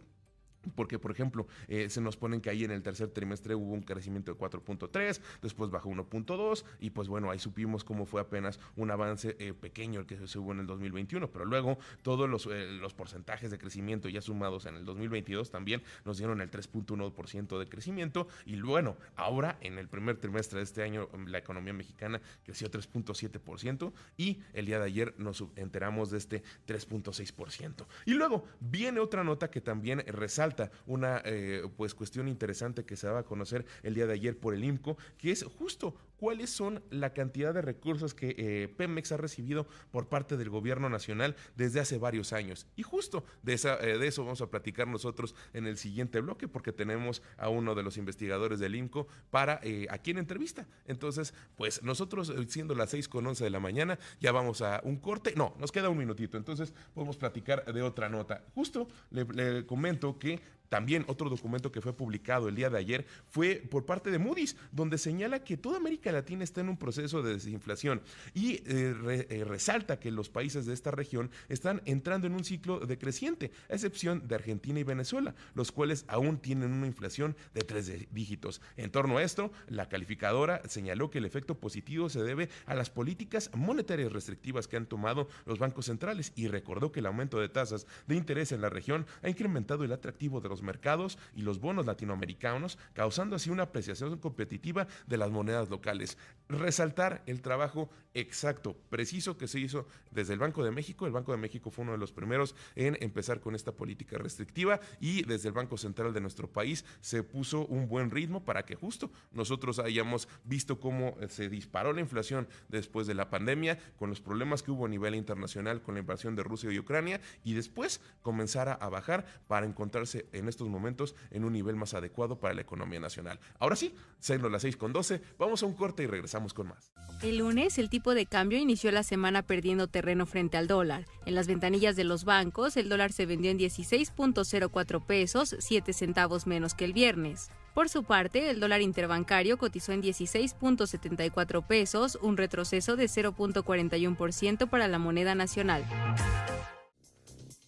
porque, 0.76 1.00
por 1.00 1.12
ejemplo, 1.12 1.48
eh, 1.68 1.90
se 1.90 2.02
nos 2.02 2.18
ponen 2.18 2.42
que 2.42 2.50
ahí 2.50 2.64
en 2.64 2.72
el 2.72 2.84
tercer 2.84 3.10
trimestre 3.10 3.56
hubo 3.56 3.74
un 3.74 3.82
crecimiento 3.82 4.34
de 4.34 4.40
4.3, 4.40 5.22
después 5.42 5.70
bajó 5.70 5.90
1.2 5.90 6.64
y 6.80 6.90
pues 6.90 7.08
bueno, 7.08 7.32
ahí 7.32 7.40
supimos 7.40 7.84
cómo 7.84 8.06
fue 8.06 8.22
apenas 8.22 8.60
un 8.76 8.92
avance 8.92 9.36
eh, 9.40 9.54
pequeño 9.54 10.00
el 10.00 10.06
que 10.06 10.28
se 10.28 10.40
hubo 10.40 10.52
en 10.52 10.60
el 10.60 10.68
2021, 10.68 11.30
pero 11.32 11.46
luego 11.46 11.78
todos 12.02 12.30
los, 12.30 12.48
eh, 12.48 12.72
los, 12.72 12.94
porcentajes 12.94 13.52
de 13.52 13.58
crecimiento 13.58 14.10
ya 14.10 14.22
sumados 14.22 14.66
en 14.66 14.76
el 14.76 14.86
2022 14.86 15.52
también 15.52 15.84
nos 16.04 16.18
dieron 16.18 16.42
el 16.42 16.50
3.1% 16.50 17.60
de 17.60 17.70
crecimiento 17.70 18.28
y 18.46 18.60
bueno, 18.60 18.98
ahora 19.16 19.58
en 19.62 19.78
el 19.78 19.88
primer 19.88 20.18
trimestre 20.18 20.58
de 20.60 20.64
este 20.64 20.84
año 20.84 21.10
la 21.28 21.38
economía 21.38 21.74
mexicana 21.74 22.20
creció 22.44 22.72
3.7% 22.72 23.94
y 24.18 24.42
el 24.54 24.66
día 24.66 24.80
de 24.80 24.86
ayer 24.86 25.14
nos 25.18 25.44
enteramos 25.56 26.10
de 26.10 26.18
este 26.18 26.44
3.6%. 26.68 27.86
Y 28.06 28.14
luego 28.14 28.46
viene 28.60 29.00
otra 29.00 29.24
nota 29.24 29.50
que 29.50 29.62
también 29.62 30.04
resalta 30.08 30.47
una 30.86 31.22
eh, 31.26 31.64
pues 31.76 31.94
cuestión 31.94 32.28
interesante 32.28 32.86
que 32.86 32.96
se 32.96 33.08
daba 33.08 33.20
a 33.20 33.24
conocer 33.24 33.66
el 33.84 33.94
día 33.94 34.08
de 34.08 34.14
ayer 34.14 34.38
por 34.38 34.54
el 34.54 34.64
IMCO, 34.64 34.98
que 35.18 35.32
es 35.32 35.44
justo 35.44 35.96
cuáles 36.18 36.50
son 36.50 36.84
la 36.90 37.14
cantidad 37.14 37.54
de 37.54 37.62
recursos 37.62 38.14
que 38.14 38.36
eh, 38.38 38.68
Pemex 38.68 39.12
ha 39.12 39.18
recibido 39.18 39.68
por 39.92 40.10
parte 40.10 40.38
del 40.38 40.50
gobierno 40.50 40.90
nacional 40.90 41.36
desde 41.56 41.80
hace 41.80 41.98
varios 41.98 42.34
años. 42.34 42.68
Y 42.76 42.84
justo 42.84 43.24
eh, 43.46 43.98
de 43.98 44.08
eso 44.08 44.24
vamos 44.24 44.42
a 44.42 44.50
platicar 44.50 44.88
nosotros 44.88 45.36
en 45.54 45.68
el 45.68 45.78
siguiente 45.78 46.20
bloque, 46.22 46.48
porque 46.48 46.74
tenemos 46.74 47.22
a 47.38 47.50
uno 47.50 47.76
de 47.76 47.84
los 47.84 47.98
investigadores 47.98 48.60
del 48.60 48.76
IMCO 48.76 49.08
para 49.30 49.62
aquí 49.90 50.12
en 50.12 50.18
entrevista. 50.18 50.68
Entonces, 50.86 51.34
pues 51.56 51.84
nosotros, 51.84 52.34
siendo 52.48 52.76
las 52.76 52.90
6 52.92 53.08
con 53.08 53.26
11 53.26 53.44
de 53.44 53.50
la 53.50 53.60
mañana, 53.60 54.00
ya 54.20 54.32
vamos 54.32 54.62
a 54.62 54.82
un 54.84 54.98
corte. 54.98 55.34
No, 55.36 55.56
nos 55.60 55.72
queda 55.72 55.90
un 55.90 55.98
minutito, 55.98 56.38
entonces 56.38 56.74
podemos 56.94 57.18
platicar 57.18 57.66
de 57.72 57.82
otra 57.82 58.10
nota. 58.10 58.44
Justo 58.54 58.88
le 59.12 59.66
comento 59.66 60.18
que 60.18 60.42
también 60.70 61.06
otro 61.08 61.30
documento 61.30 61.72
que 61.72 61.82
fue 61.82 61.94
publicado 61.94 62.48
el 62.48 62.56
día 62.56 62.70
de 62.70 62.78
ayer 62.78 63.06
fue 63.30 63.56
por 63.70 63.86
parte 63.86 64.12
de 64.12 64.20
Moody's, 64.20 64.56
donde 64.72 64.98
señala 64.98 65.44
que 65.44 65.58
toda 65.58 65.78
América 65.78 66.12
Latina 66.12 66.44
está 66.44 66.62
en 66.62 66.70
un 66.70 66.78
proceso 66.78 67.22
de 67.22 67.34
desinflación 67.34 68.02
y 68.34 68.54
eh, 68.54 69.26
eh, 69.30 69.44
resalta 69.46 70.00
que 70.00 70.12
los 70.12 70.30
países 70.30 70.66
de 70.66 70.74
esta 70.74 70.92
región 70.92 71.32
están 71.50 71.82
entrando 71.86 72.28
en 72.28 72.34
un 72.34 72.44
ciclo 72.44 72.80
decreciente, 72.80 73.52
a 73.70 73.74
excepción 73.74 74.28
de 74.28 74.36
Argentina 74.36 74.80
y 74.80 74.84
Venezuela, 74.84 75.36
los 75.54 75.72
cuales 75.72 76.06
aún 76.08 76.38
tienen 76.38 76.74
una 76.74 76.88
inflación 76.88 77.36
de 77.54 77.62
tres 77.62 77.92
dígitos. 78.12 78.62
En 78.76 78.92
torno 78.92 79.18
a 79.18 79.24
esto, 79.24 79.52
la 79.68 79.90
calificadora 79.90 80.62
señaló 80.68 81.10
que 81.10 81.20
el 81.20 81.26
efecto 81.26 81.60
positivo 81.60 82.10
se 82.10 82.24
debe 82.24 82.50
a 82.66 82.76
las 82.76 82.90
políticas 82.90 83.50
monetarias 83.56 84.12
restrictivas 84.12 84.68
que 84.68 84.78
han 84.78 84.86
tomado 84.86 85.28
los 85.46 85.60
bancos 85.60 85.86
centrales 85.86 86.34
y 86.36 86.48
recordó 86.48 86.92
que 86.92 87.00
el 87.00 87.06
aumento 87.06 87.40
de 87.40 87.50
tasas 87.50 87.88
de 88.08 88.16
interés 88.16 88.52
en 88.52 88.62
la 88.62 88.70
región 88.70 89.06
ha 89.22 89.30
incrementado 89.30 89.84
el 89.84 89.92
atractivo 89.92 90.42
de 90.42 90.50
los 90.50 90.57
mercados 90.62 91.18
y 91.36 91.42
los 91.42 91.60
bonos 91.60 91.86
latinoamericanos, 91.86 92.78
causando 92.94 93.36
así 93.36 93.50
una 93.50 93.64
apreciación 93.64 94.18
competitiva 94.18 94.88
de 95.08 95.18
las 95.18 95.32
monedas 95.32 95.70
locales. 95.70 96.18
Resaltar 96.50 97.24
el 97.26 97.42
trabajo 97.42 97.90
exacto, 98.14 98.76
preciso 98.90 99.38
que 99.38 99.48
se 99.48 99.60
hizo 99.60 99.88
desde 100.12 100.34
el 100.34 100.40
Banco 100.40 100.64
de 100.64 100.72
México. 100.72 101.06
El 101.06 101.14
Banco 101.14 101.32
de 101.32 101.38
México 101.38 101.70
fue 101.70 101.84
uno 101.84 101.92
de 101.92 101.98
los 101.98 102.12
primeros 102.12 102.56
en 102.76 102.98
empezar 103.02 103.40
con 103.40 103.56
esta 103.56 103.72
política 103.72 104.18
restrictiva 104.18 104.80
y 105.00 105.24
desde 105.24 105.50
el 105.50 105.54
Banco 105.54 105.78
Central 105.78 106.14
de 106.14 106.22
nuestro 106.22 106.50
país 106.50 106.86
se 107.02 107.24
puso 107.24 107.66
un 107.66 107.88
buen 107.88 108.12
ritmo 108.12 108.44
para 108.44 108.64
que 108.64 108.76
justo 108.76 109.12
nosotros 109.32 109.80
hayamos 109.80 110.28
visto 110.44 110.80
cómo 110.80 111.16
se 111.30 111.50
disparó 111.50 111.94
la 111.94 112.02
inflación 112.02 112.48
después 112.70 113.08
de 113.08 113.14
la 113.14 113.30
pandemia, 113.30 113.78
con 113.98 114.10
los 114.10 114.22
problemas 114.22 114.64
que 114.64 114.72
hubo 114.72 114.86
a 114.86 114.90
nivel 114.90 115.16
internacional 115.16 115.82
con 115.82 115.96
la 115.96 116.02
invasión 116.02 116.36
de 116.36 116.44
Rusia 116.44 116.72
y 116.72 116.80
Ucrania 116.80 117.22
y 117.44 117.54
después 117.54 118.02
comenzara 118.22 118.74
a 118.74 118.90
bajar 118.90 119.26
para 119.48 119.66
encontrarse 119.66 120.28
en 120.32 120.47
estos 120.50 120.68
momentos 120.68 121.16
en 121.32 121.44
un 121.44 121.54
nivel 121.54 121.76
más 121.76 121.94
adecuado 121.94 122.40
para 122.40 122.54
la 122.54 122.62
economía 122.62 123.00
nacional. 123.00 123.40
Ahora 123.60 123.76
sí, 123.76 123.96
siendo 124.20 124.50
las 124.50 124.62
6 124.64 124.78
con 124.78 124.94
12, 124.94 125.22
vamos 125.38 125.64
a 125.64 125.66
un 125.66 125.74
corte 125.74 126.04
y 126.04 126.08
regresamos 126.08 126.54
con 126.54 126.68
más. 126.68 126.92
El 127.22 127.38
lunes 127.38 127.78
el 127.78 127.90
tipo 127.90 128.14
de 128.14 128.26
cambio 128.26 128.60
inició 128.60 128.92
la 128.92 129.04
semana 129.04 129.42
perdiendo 129.42 129.88
terreno 129.88 130.26
frente 130.26 130.58
al 130.58 130.68
dólar. 130.68 131.06
En 131.26 131.36
las 131.36 131.48
ventanillas 131.48 131.96
de 131.96 132.04
los 132.04 132.26
bancos, 132.26 132.78
el 132.78 132.90
dólar 132.90 133.12
se 133.12 133.26
vendió 133.26 133.52
en 133.52 133.60
16.04 133.60 135.06
pesos, 135.06 135.56
7 135.60 135.94
centavos 135.94 136.48
menos 136.48 136.74
que 136.74 136.86
el 136.86 136.94
viernes. 136.94 137.50
Por 137.74 137.90
su 137.90 138.04
parte, 138.04 138.50
el 138.50 138.60
dólar 138.60 138.82
interbancario 138.82 139.58
cotizó 139.58 139.92
en 139.92 140.02
16.74 140.02 141.66
pesos, 141.66 142.18
un 142.22 142.38
retroceso 142.38 142.96
de 142.96 143.06
0.41% 143.06 144.68
para 144.68 144.88
la 144.88 144.98
moneda 144.98 145.36
nacional. 145.36 145.84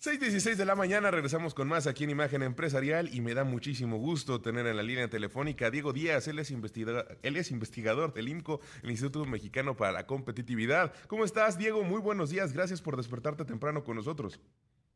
6.16 0.02 0.56
de 0.56 0.64
la 0.64 0.76
mañana, 0.76 1.12
regresamos 1.12 1.54
con 1.54 1.68
más 1.68 1.86
aquí 1.86 2.06
en 2.06 2.12
Imagen 2.12 2.42
Empresarial 2.42 3.14
y 3.14 3.20
me 3.20 3.34
da 3.34 3.44
muchísimo 3.44 3.98
gusto 3.98 4.40
tener 4.40 4.66
en 4.66 4.78
la 4.78 4.82
línea 4.82 5.10
telefónica 5.10 5.66
a 5.66 5.72
Diego 5.72 5.92
Díaz, 5.92 6.30
él 6.30 6.40
es, 6.40 6.52
investigador, 6.52 7.18
él 7.22 7.36
es 7.36 7.52
investigador 7.52 8.14
del 8.14 8.30
INCO, 8.30 8.62
el 8.82 8.92
Instituto 8.92 9.26
Mexicano 9.26 9.76
para 9.76 9.92
la 9.92 10.08
Competitividad. 10.08 10.94
¿Cómo 11.08 11.26
estás, 11.26 11.58
Diego? 11.58 11.84
Muy 11.84 12.00
buenos 12.00 12.30
días, 12.30 12.54
gracias 12.54 12.82
por 12.82 12.96
despertarte 12.96 13.44
temprano 13.44 13.84
con 13.84 13.98
nosotros. 13.98 14.40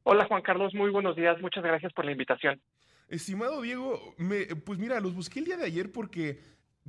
Hola, 0.04 0.26
Juan 0.26 0.42
Carlos, 0.42 0.74
muy 0.74 0.90
buenos 0.90 1.18
días, 1.18 1.38
muchas 1.42 1.66
gracias 1.66 1.92
por 1.92 2.06
la 2.06 2.14
invitación. 2.14 2.62
Estimado 3.10 3.62
Diego, 3.62 4.16
me, 4.18 4.46
pues 4.56 4.80
mira, 4.80 5.02
los 5.02 5.14
busqué 5.14 5.40
el 5.40 5.46
día 5.46 5.58
de 5.58 5.66
ayer 5.66 5.92
porque 5.92 6.40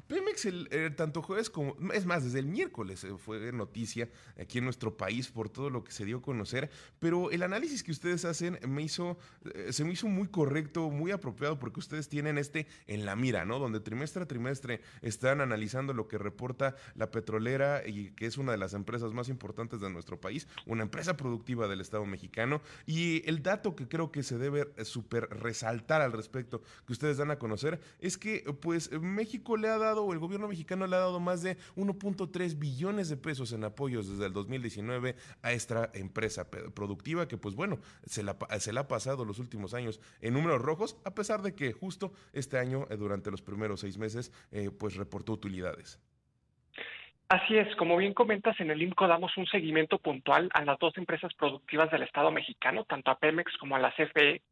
Pemex, 0.07 0.45
el, 0.45 0.69
eh, 0.71 0.91
tanto 0.91 1.23
jueves 1.23 1.49
como, 1.49 1.77
es 1.93 2.05
más, 2.05 2.25
desde 2.25 2.39
el 2.39 2.47
miércoles 2.47 3.05
eh, 3.05 3.15
fue 3.17 3.53
noticia 3.53 4.11
aquí 4.39 4.59
en 4.59 4.65
nuestro 4.65 4.97
país 4.97 5.29
por 5.29 5.49
todo 5.49 5.71
lo 5.71 5.83
que 5.83 5.93
se 5.93 6.05
dio 6.05 6.19
a 6.19 6.23
conocer, 6.23 6.71
pero 6.99 7.31
el 7.31 7.43
análisis 7.43 7.83
que 7.83 7.93
ustedes 7.93 8.25
hacen 8.25 8.59
me 8.69 8.83
hizo, 8.83 9.17
eh, 9.55 9.73
se 9.73 9.85
me 9.85 9.93
hizo 9.93 10.07
muy 10.09 10.29
correcto, 10.29 10.91
muy 10.91 11.11
apropiado, 11.11 11.59
porque 11.59 11.81
ustedes 11.81 12.09
tienen 12.09 12.39
este 12.39 12.67
en 12.87 13.07
la 13.07 13.17
mira, 13.17 13.45
¿no? 13.45 13.59
Donde 13.59 13.81
trimestre 13.81 14.25
a 14.25 14.27
trimestre 14.27 14.83
están 15.01 15.41
analizando 15.41 15.95
lo 15.95 16.07
que 16.07 16.19
reporta 16.19 16.77
la 16.97 17.11
petrolera 17.11 17.87
y 17.87 18.11
que 18.11 18.27
es 18.27 18.37
una 18.37 18.53
de 18.53 18.59
las 18.59 18.75
empresas 18.75 19.13
más 19.15 19.29
importantes 19.29 19.81
de 19.81 19.91
nuestro 19.91 20.21
país, 20.21 20.49
una 20.67 20.83
empresa 20.83 21.17
productiva 21.17 21.67
del 21.67 21.81
Estado 21.81 22.05
mexicano, 22.05 22.61
y 22.85 23.27
el 23.29 23.43
dato 23.43 23.75
que 23.75 23.89
creo 23.89 24.13
que 24.13 24.23
se 24.23 24.39
debe 24.39 24.69
súper 24.85 25.29
resaltar 25.31 26.03
al 26.03 26.13
respecto 26.13 26.63
que 26.87 26.93
ustedes 26.93 27.17
dan 27.17 27.31
a 27.31 27.39
conocer 27.39 27.81
es 28.01 28.19
que, 28.19 28.45
pues, 28.61 28.91
México 29.01 29.57
le 29.57 29.69
ha 29.69 29.79
dado 29.79 29.84
o 29.93 30.13
el 30.13 30.19
gobierno 30.19 30.49
mexicano 30.49 30.87
le 30.87 30.97
ha 30.97 31.01
dado 31.01 31.21
más 31.21 31.43
de 31.43 31.57
1.3 31.77 32.59
billones 32.59 33.09
de 33.09 33.17
pesos 33.17 33.53
en 33.53 33.65
apoyos 33.65 34.09
desde 34.09 34.27
el 34.27 34.33
2019 34.33 35.15
a 35.43 35.53
esta 35.53 35.91
empresa 35.95 36.51
productiva 36.51 37.29
que 37.29 37.37
pues 37.37 37.55
bueno, 37.55 37.79
se 38.05 38.23
la, 38.23 38.37
se 38.59 38.73
la 38.73 38.81
ha 38.81 38.89
pasado 38.89 39.25
los 39.25 39.39
últimos 39.39 39.75
años 39.75 40.01
en 40.21 40.35
números 40.35 40.63
rojos, 40.63 40.97
a 41.05 41.15
pesar 41.15 41.43
de 41.43 41.55
que 41.55 41.73
justo 41.73 42.13
este 42.33 42.59
año, 42.59 42.87
eh, 42.91 42.97
durante 42.97 43.31
los 43.31 43.43
primeros 43.43 43.81
seis 43.81 43.99
meses, 43.99 44.33
eh, 44.51 44.71
pues 44.77 44.97
reportó 44.97 45.33
utilidades. 45.33 46.01
Así 47.29 47.57
es, 47.57 47.75
como 47.77 47.97
bien 47.97 48.13
comentas, 48.13 48.59
en 48.61 48.71
el 48.71 48.83
INCO 48.83 49.09
damos 49.09 49.37
un 49.37 49.47
seguimiento 49.47 49.99
puntual 49.99 50.51
a 50.53 50.65
las 50.65 50.79
dos 50.79 50.97
empresas 50.99 51.33
productivas 51.35 51.91
del 51.91 52.03
Estado 52.03 52.31
mexicano, 52.31 52.85
tanto 52.85 53.11
a 53.11 53.19
Pemex 53.19 53.57
como 53.57 53.77
a 53.77 53.79
la 53.79 53.93
CFE, 53.93 54.43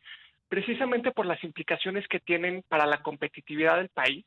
precisamente 0.49 1.13
por 1.13 1.27
las 1.27 1.43
implicaciones 1.45 2.09
que 2.09 2.21
tienen 2.21 2.65
para 2.69 2.87
la 2.87 3.03
competitividad 3.03 3.77
del 3.77 3.89
país 3.89 4.25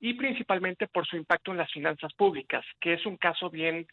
y 0.00 0.14
principalmente 0.14 0.86
por 0.86 1.06
su 1.06 1.16
impacto 1.16 1.52
en 1.52 1.58
las 1.58 1.72
finanzas 1.72 2.12
públicas, 2.14 2.64
que 2.80 2.94
es 2.94 3.06
un 3.06 3.16
caso 3.16 3.50
bien 3.50 3.86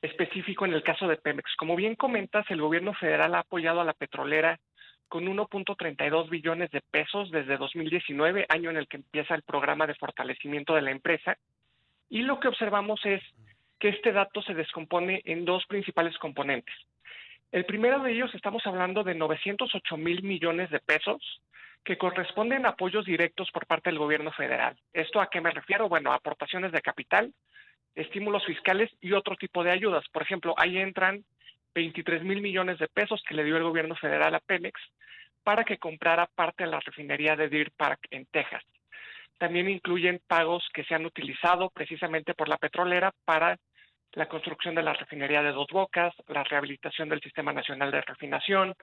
específico 0.00 0.64
en 0.64 0.72
el 0.72 0.82
caso 0.82 1.06
de 1.06 1.16
Pemex. 1.16 1.54
Como 1.56 1.76
bien 1.76 1.94
comentas, 1.94 2.44
el 2.50 2.60
gobierno 2.60 2.92
federal 2.94 3.34
ha 3.34 3.40
apoyado 3.40 3.80
a 3.80 3.84
la 3.84 3.92
petrolera 3.92 4.58
con 5.08 5.26
1.32 5.26 6.30
billones 6.30 6.70
de 6.70 6.80
pesos 6.80 7.30
desde 7.30 7.58
2019, 7.58 8.46
año 8.48 8.70
en 8.70 8.78
el 8.78 8.88
que 8.88 8.96
empieza 8.96 9.34
el 9.34 9.42
programa 9.42 9.86
de 9.86 9.94
fortalecimiento 9.94 10.74
de 10.74 10.82
la 10.82 10.90
empresa. 10.90 11.36
Y 12.08 12.22
lo 12.22 12.40
que 12.40 12.48
observamos 12.48 13.00
es 13.04 13.22
que 13.78 13.90
este 13.90 14.12
dato 14.12 14.42
se 14.42 14.54
descompone 14.54 15.20
en 15.24 15.44
dos 15.44 15.66
principales 15.66 16.16
componentes. 16.18 16.74
El 17.52 17.66
primero 17.66 18.00
de 18.00 18.12
ellos 18.12 18.34
estamos 18.34 18.66
hablando 18.66 19.04
de 19.04 19.14
908 19.14 19.96
mil 19.98 20.22
millones 20.22 20.70
de 20.70 20.80
pesos 20.80 21.42
que 21.84 21.98
corresponden 21.98 22.64
a 22.64 22.70
apoyos 22.70 23.04
directos 23.04 23.50
por 23.50 23.66
parte 23.66 23.90
del 23.90 23.98
gobierno 23.98 24.32
federal. 24.32 24.76
¿Esto 24.92 25.20
a 25.20 25.28
qué 25.28 25.40
me 25.40 25.50
refiero? 25.50 25.88
Bueno, 25.88 26.12
aportaciones 26.12 26.72
de 26.72 26.80
capital, 26.80 27.32
estímulos 27.94 28.44
fiscales 28.44 28.90
y 29.00 29.12
otro 29.12 29.36
tipo 29.36 29.64
de 29.64 29.72
ayudas. 29.72 30.04
Por 30.12 30.22
ejemplo, 30.22 30.54
ahí 30.56 30.78
entran 30.78 31.24
23 31.74 32.22
mil 32.22 32.40
millones 32.40 32.78
de 32.78 32.88
pesos 32.88 33.22
que 33.26 33.34
le 33.34 33.44
dio 33.44 33.56
el 33.56 33.64
gobierno 33.64 33.96
federal 33.96 34.34
a 34.34 34.40
Pemex 34.40 34.80
para 35.42 35.64
que 35.64 35.78
comprara 35.78 36.26
parte 36.26 36.64
de 36.64 36.70
la 36.70 36.80
refinería 36.80 37.34
de 37.34 37.48
Deer 37.48 37.72
Park 37.72 38.00
en 38.10 38.26
Texas. 38.26 38.62
También 39.38 39.68
incluyen 39.68 40.20
pagos 40.26 40.64
que 40.72 40.84
se 40.84 40.94
han 40.94 41.04
utilizado 41.04 41.70
precisamente 41.70 42.34
por 42.34 42.48
la 42.48 42.58
petrolera 42.58 43.12
para 43.24 43.58
la 44.12 44.28
construcción 44.28 44.74
de 44.74 44.82
la 44.82 44.92
refinería 44.92 45.42
de 45.42 45.52
Dos 45.52 45.66
Bocas, 45.72 46.14
la 46.28 46.44
rehabilitación 46.44 47.08
del 47.08 47.20
Sistema 47.20 47.52
Nacional 47.52 47.90
de 47.90 48.02
Refinación, 48.02 48.74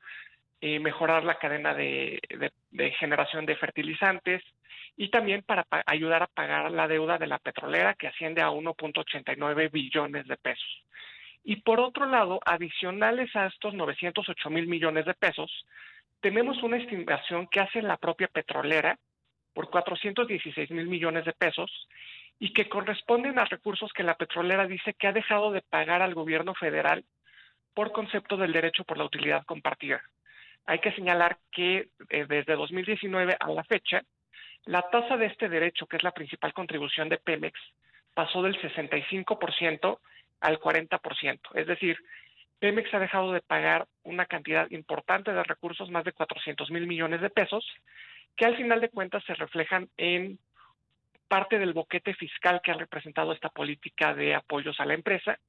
eh, 0.61 0.79
mejorar 0.79 1.23
la 1.23 1.37
cadena 1.37 1.73
de, 1.73 2.19
generación 2.99 3.45
de 3.45 3.55
fertilizantes 3.55 4.43
y 4.97 5.09
también 5.09 5.41
para 5.43 5.65
ayudar 5.85 6.23
a 6.23 6.27
pagar 6.27 6.71
la 6.71 6.87
deuda 6.87 7.17
de 7.17 7.27
la 7.27 7.39
petrolera 7.39 7.93
que 7.93 8.07
asciende 8.07 8.41
a 8.41 8.49
1.89 8.49 9.71
billones 9.71 10.27
de 10.27 10.35
pesos. 10.35 10.83
Y 11.45 11.57
por 11.57 11.79
otro 11.79 12.05
lado, 12.05 12.41
adicionales 12.45 13.33
a 13.35 13.47
estos 13.47 13.73
908 13.73 14.49
mil 14.49 14.67
millones 14.67 15.05
de 15.05 15.13
pesos, 15.13 15.65
tenemos 16.19 16.61
una 16.61 16.77
estimación 16.77 17.47
que 17.47 17.61
hace 17.61 17.81
la 17.81 17.95
propia 17.95 18.27
petrolera 18.27 18.97
por 19.53 19.69
416 19.69 20.71
mil 20.71 20.87
millones 20.87 21.25
de 21.25 21.33
pesos 21.33 21.87
y 22.37 22.53
que 22.53 22.67
corresponden 22.67 23.39
a 23.39 23.45
recursos 23.45 23.91
que 23.93 24.03
la 24.03 24.15
petrolera 24.15 24.67
dice 24.67 24.93
que 24.93 25.07
ha 25.07 25.13
dejado 25.13 25.51
de 25.51 25.61
pagar 25.61 26.01
al 26.01 26.13
gobierno 26.13 26.53
federal 26.53 27.05
por 27.73 27.91
concepto 27.91 28.35
del 28.37 28.51
derecho 28.51 28.83
por 28.83 28.97
la 28.97 29.05
utilidad 29.05 29.45
compartida. 29.45 30.01
Hay 30.69 30.77
que 30.77 30.91
señalar 30.91 31.39
que 31.51 31.89
eh, 32.11 32.25
desde 32.29 32.55
2019 32.55 33.35
a 33.39 33.49
la 33.49 33.63
fecha, 33.63 34.03
la 34.65 34.88
tasa 34.91 35.17
de 35.17 35.25
este 35.25 35.49
derecho, 35.49 35.88
que 35.88 35.97
es 35.97 36.03
la 36.03 36.11
principal 36.11 36.53
contribución 36.53 37.09
de 37.09 37.17
Pemex, 37.17 37.59
pasó 38.13 38.43
del 38.43 38.55
65% 38.61 39.97
al 40.41 40.59
40%. 40.59 41.39
Es 41.55 41.65
decir, 41.65 41.97
Pemex 42.59 42.93
ha 42.93 42.99
dejado 42.99 43.31
de 43.31 43.41
pagar 43.41 43.88
una 44.03 44.27
cantidad 44.27 44.69
importante 44.69 45.33
de 45.33 45.41
recursos, 45.41 45.89
más 45.89 46.03
de 46.03 46.11
400 46.11 46.69
mil 46.69 46.85
millones 46.85 47.21
de 47.21 47.31
pesos, 47.31 47.65
que 48.38 48.45
al 48.45 48.55
final 48.55 48.79
de 48.79 48.89
cuentas 48.89 49.23
se 49.23 49.33
reflejan 49.33 49.89
en 49.97 50.38
parte 51.29 51.57
del 51.59 51.74
boquete 51.74 52.13
fiscal 52.15 52.59
que 52.62 52.71
ha 52.71 52.74
representado 52.74 53.31
esta 53.31 53.50
política 53.50 54.13
de 54.13 54.36
apoyos 54.36 54.77
a 54.79 54.86
la 54.86 54.95
empresa 54.95 55.39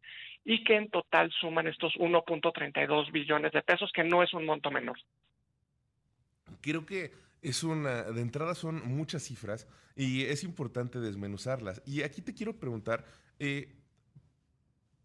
y 0.44 0.62
que 0.62 0.76
en 0.76 0.90
total 0.90 1.32
suman 1.32 1.66
estos 1.66 1.94
1.32 1.94 3.10
billones 3.10 3.52
de 3.52 3.62
pesos, 3.62 3.90
que 3.92 4.04
no 4.04 4.22
es 4.22 4.32
un 4.32 4.46
monto 4.46 4.70
menor. 4.70 4.98
Creo 6.60 6.86
que 6.86 7.12
es 7.42 7.64
una, 7.64 8.02
de 8.02 8.20
entrada 8.20 8.54
son 8.54 8.86
muchas 8.86 9.24
cifras 9.24 9.66
y 9.96 10.24
es 10.24 10.44
importante 10.44 11.00
desmenuzarlas. 11.00 11.82
Y 11.86 12.02
aquí 12.02 12.22
te 12.22 12.34
quiero 12.34 12.58
preguntar, 12.58 13.04
eh, 13.38 13.79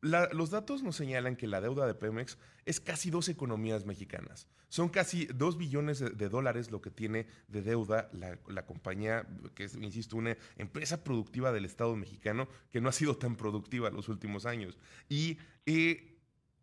los 0.06 0.52
datos 0.52 0.84
nos 0.84 0.96
señalan 0.96 1.36
que 1.36 1.48
la 1.48 1.62
deuda 1.62 1.88
de 1.88 1.96
Pemex 1.96 2.38
es 2.66 2.80
casi 2.80 3.10
dos 3.10 3.28
economías 3.28 3.86
mexicanas. 3.86 4.48
Son 4.70 4.90
casi 4.90 5.26
dos 5.26 5.58
billones 5.58 6.00
de, 6.00 6.30
dólares 6.30 6.70
lo 6.70 6.82
que 6.82 6.92
tiene 6.92 7.28
de 7.48 7.62
deuda 7.62 8.10
la, 8.14 8.66
compañía, 8.66 9.28
que 9.56 9.64
es, 9.64 9.76
insisto, 9.76 10.18
una 10.18 10.38
empresa 10.58 11.04
productiva 11.04 11.52
del 11.52 11.66
Estado 11.66 11.96
mexicano 11.96 12.48
que 12.72 12.82
no 12.82 12.90
ha 12.90 12.92
sido 12.92 13.18
tan 13.18 13.36
productiva 13.36 13.90
los 13.90 14.08
últimos 14.08 14.46
años. 14.46 14.78
Y 15.10 15.40
eh, 15.66 16.20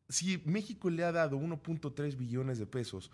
si 0.08 0.42
México 0.44 0.90
le 0.90 1.04
ha 1.04 1.12
dado 1.12 1.36
1.3 1.36 2.16
billones 2.16 2.58
de 2.58 2.66
pesos, 2.66 3.10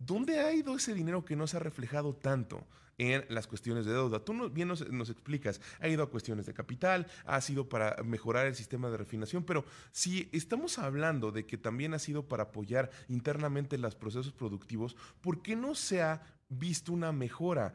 ¿dónde 0.00 0.40
ha 0.40 0.52
ido 0.52 0.74
ese 0.74 0.92
dinero 0.92 1.24
que 1.24 1.36
no 1.36 1.46
se 1.46 1.56
ha 1.56 1.60
reflejado 1.60 2.14
tanto 2.14 2.66
en 3.00 3.24
las 3.30 3.46
cuestiones 3.46 3.86
de 3.86 3.92
deuda. 3.92 4.22
Tú 4.22 4.50
bien 4.50 4.68
nos, 4.68 4.86
nos 4.90 5.08
explicas, 5.08 5.60
ha 5.80 5.88
ido 5.88 6.02
a 6.02 6.10
cuestiones 6.10 6.44
de 6.44 6.52
capital, 6.52 7.06
ha 7.24 7.40
sido 7.40 7.66
para 7.66 7.96
mejorar 8.04 8.46
el 8.46 8.54
sistema 8.54 8.90
de 8.90 8.98
refinación, 8.98 9.42
pero 9.42 9.64
si 9.90 10.28
estamos 10.32 10.78
hablando 10.78 11.32
de 11.32 11.46
que 11.46 11.56
también 11.56 11.94
ha 11.94 11.98
sido 11.98 12.28
para 12.28 12.44
apoyar 12.44 12.90
internamente 13.08 13.78
los 13.78 13.94
procesos 13.94 14.34
productivos, 14.34 14.96
¿por 15.22 15.40
qué 15.40 15.56
no 15.56 15.74
se 15.74 16.02
ha 16.02 16.20
visto 16.50 16.92
una 16.92 17.12
mejora 17.12 17.72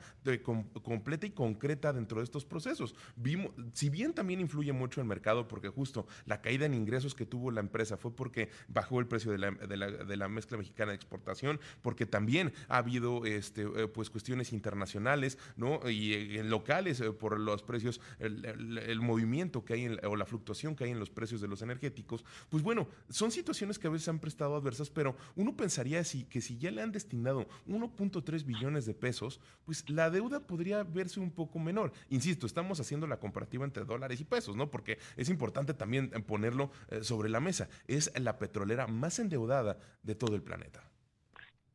completa 0.84 1.26
y 1.26 1.32
concreta 1.32 1.94
dentro 1.94 2.20
de 2.20 2.26
estos 2.26 2.46
procesos. 2.46 2.94
Vimos, 3.16 3.52
si 3.74 3.90
bien 3.90 4.14
también 4.14 4.42
influye 4.42 4.74
mucho 4.74 5.02
el 5.02 5.08
mercado, 5.08 5.48
porque 5.48 5.70
justo 5.70 6.06
la 6.26 6.42
caída 6.42 6.66
en 6.66 6.74
ingresos 6.74 7.16
que 7.16 7.26
tuvo 7.26 7.52
la 7.52 7.62
empresa 7.62 7.98
fue 7.98 8.14
porque 8.14 8.50
bajó 8.68 9.00
el 9.00 9.08
precio 9.08 9.32
de 9.32 9.38
la, 9.38 9.52
de 9.52 10.18
la, 10.18 10.28
mezcla 10.28 10.58
mexicana 10.58 10.92
de 10.92 10.98
exportación, 10.98 11.60
porque 11.82 12.06
también 12.06 12.52
ha 12.68 12.78
habido 12.78 13.26
este, 13.26 13.62
eh, 13.62 13.88
pues 13.88 14.10
cuestiones 14.10 14.52
internacionales 14.52 15.38
¿no? 15.56 15.80
y 15.90 16.42
locales 16.44 17.00
eh, 17.00 17.12
por 17.12 17.40
los 17.40 17.64
precios, 17.64 18.02
el, 18.20 19.00
movimiento 19.00 19.64
que 19.64 19.74
hay 19.74 19.98
o 20.04 20.16
la 20.16 20.26
fluctuación 20.26 20.76
que 20.76 20.84
hay 20.84 20.92
en 20.92 21.00
los 21.00 21.10
precios 21.10 21.40
de 21.40 21.48
los 21.48 21.62
energéticos. 21.62 22.26
Pues 22.50 22.64
bueno, 22.64 22.88
son 23.10 23.32
situaciones 23.32 23.80
que 23.80 23.88
a 23.88 23.92
veces 23.92 24.10
han 24.10 24.20
prestado 24.20 24.56
adversas, 24.56 24.90
pero 24.90 25.16
uno 25.36 25.56
pensaría 25.56 26.04
si, 26.04 26.26
que 26.26 26.42
si 26.42 26.58
ya 26.58 26.72
le 26.72 26.82
han 26.82 26.92
destinado 26.92 27.48
1.3 27.68 28.44
billones 28.44 28.65
de 28.74 28.94
pesos, 28.96 29.40
pues 29.66 29.88
la 29.90 30.10
deuda 30.10 30.40
podría 30.46 30.84
verse 30.84 31.20
un 31.20 31.32
poco 31.32 31.60
menor. 31.60 31.92
Insisto, 32.10 32.48
estamos 32.48 32.80
haciendo 32.80 33.06
la 33.06 33.18
comparativa 33.18 33.64
entre 33.64 33.86
dólares 33.86 34.20
y 34.20 34.26
pesos, 34.26 34.56
¿no? 34.56 34.72
Porque 34.72 34.98
es 35.16 35.30
importante 35.30 35.74
también 35.74 36.10
ponerlo 36.28 36.72
eh, 36.90 37.02
sobre 37.04 37.30
la 37.30 37.40
mesa. 37.40 37.70
Es 37.88 38.12
la 38.20 38.40
petrolera 38.40 38.88
más 38.88 39.20
endeudada 39.20 39.78
de 40.02 40.16
todo 40.16 40.36
el 40.36 40.42
planeta. 40.42 40.82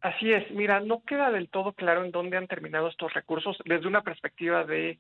Así 0.00 0.32
es, 0.32 0.50
mira, 0.50 0.80
no 0.80 1.04
queda 1.04 1.30
del 1.30 1.49
todo 1.49 1.73
claro 1.73 2.04
en 2.04 2.11
dónde 2.11 2.37
han 2.37 2.47
terminado 2.49 2.88
estos 2.88 3.12
recursos 3.12 3.59
desde 3.66 3.87
una 3.87 4.02
perspectiva 4.02 4.64
de 4.64 4.99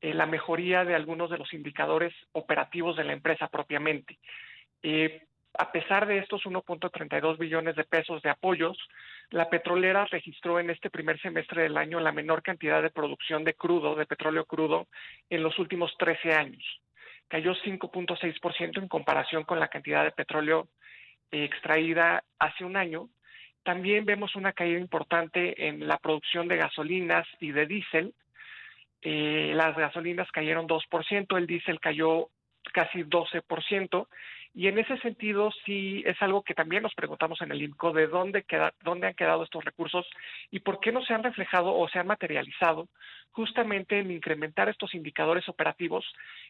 eh, 0.00 0.14
la 0.14 0.26
mejoría 0.26 0.84
de 0.84 0.96
algunos 0.96 1.30
de 1.30 1.38
los 1.38 1.52
indicadores 1.54 2.12
operativos 2.32 2.96
de 2.96 3.04
la 3.04 3.12
empresa 3.12 3.46
propiamente. 3.46 4.18
Eh, 4.82 5.22
a 5.56 5.70
pesar 5.70 6.06
de 6.06 6.18
estos 6.18 6.42
1.32 6.42 7.38
billones 7.38 7.76
de 7.76 7.84
pesos 7.84 8.20
de 8.22 8.30
apoyos, 8.30 8.76
la 9.32 9.48
petrolera 9.48 10.04
registró 10.04 10.60
en 10.60 10.68
este 10.68 10.90
primer 10.90 11.18
semestre 11.20 11.62
del 11.62 11.78
año 11.78 12.00
la 12.00 12.12
menor 12.12 12.42
cantidad 12.42 12.82
de 12.82 12.90
producción 12.90 13.44
de 13.44 13.54
crudo, 13.54 13.94
de 13.94 14.04
petróleo 14.04 14.44
crudo, 14.44 14.88
en 15.30 15.42
los 15.42 15.58
últimos 15.58 15.96
13 15.98 16.34
años. 16.34 16.62
Cayó 17.28 17.54
5.6% 17.54 18.78
en 18.78 18.88
comparación 18.88 19.44
con 19.44 19.58
la 19.58 19.68
cantidad 19.68 20.04
de 20.04 20.12
petróleo 20.12 20.68
eh, 21.30 21.44
extraída 21.44 22.22
hace 22.38 22.64
un 22.64 22.76
año. 22.76 23.08
También 23.62 24.04
vemos 24.04 24.36
una 24.36 24.52
caída 24.52 24.78
importante 24.78 25.66
en 25.66 25.88
la 25.88 25.96
producción 25.96 26.46
de 26.46 26.58
gasolinas 26.58 27.26
y 27.40 27.52
de 27.52 27.66
diésel. 27.66 28.14
Eh, 29.00 29.52
las 29.54 29.74
gasolinas 29.74 30.30
cayeron 30.30 30.68
2%, 30.68 31.38
el 31.38 31.46
diésel 31.46 31.80
cayó 31.80 32.28
casi 32.74 33.02
12%, 33.02 34.08
y 34.54 34.68
en 34.68 34.78
ese 34.78 34.98
sentido, 34.98 35.50
sí 35.64 36.02
es 36.06 36.20
algo 36.20 36.42
que 36.42 36.54
también 36.54 36.82
nos 36.82 36.94
preguntamos 36.94 37.40
en 37.40 37.52
el 37.52 37.62
INCO 37.62 37.92
de 37.92 38.06
dónde, 38.06 38.42
queda, 38.42 38.74
dónde 38.82 39.06
han 39.06 39.14
quedado 39.14 39.44
estos 39.44 39.64
recursos 39.64 40.06
y 40.50 40.60
por 40.60 40.78
qué 40.78 40.92
no 40.92 41.02
se 41.02 41.14
han 41.14 41.22
reflejado 41.22 41.74
o 41.74 41.88
se 41.88 41.98
han 41.98 42.06
materializado 42.06 42.88
justamente 43.30 43.98
en 43.98 44.10
incrementar 44.10 44.68
estos 44.68 44.94
indicadores 44.94 45.48
operativos 45.48 46.04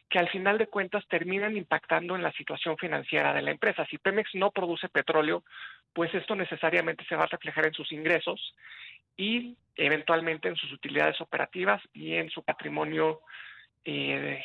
que 0.09 0.19
al 0.19 0.27
final 0.27 0.57
de 0.57 0.67
cuentas 0.67 1.07
terminan 1.07 1.55
impactando 1.55 2.17
en 2.17 2.23
la 2.23 2.33
situación 2.33 2.77
financiera 2.77 3.33
de 3.33 3.41
la 3.41 3.51
empresa. 3.51 3.85
Si 3.85 3.97
Pemex 3.97 4.31
no 4.35 4.51
produce 4.51 4.89
petróleo, 4.89 5.43
pues 5.93 6.13
esto 6.13 6.35
necesariamente 6.35 7.05
se 7.05 7.15
va 7.15 7.23
a 7.23 7.27
reflejar 7.27 7.67
en 7.67 7.73
sus 7.73 7.89
ingresos 7.93 8.53
y 9.15 9.55
eventualmente 9.77 10.49
en 10.49 10.57
sus 10.57 10.73
utilidades 10.73 11.21
operativas 11.21 11.81
y 11.93 12.15
en 12.15 12.29
su 12.29 12.43
patrimonio 12.43 13.21
eh, 13.85 14.43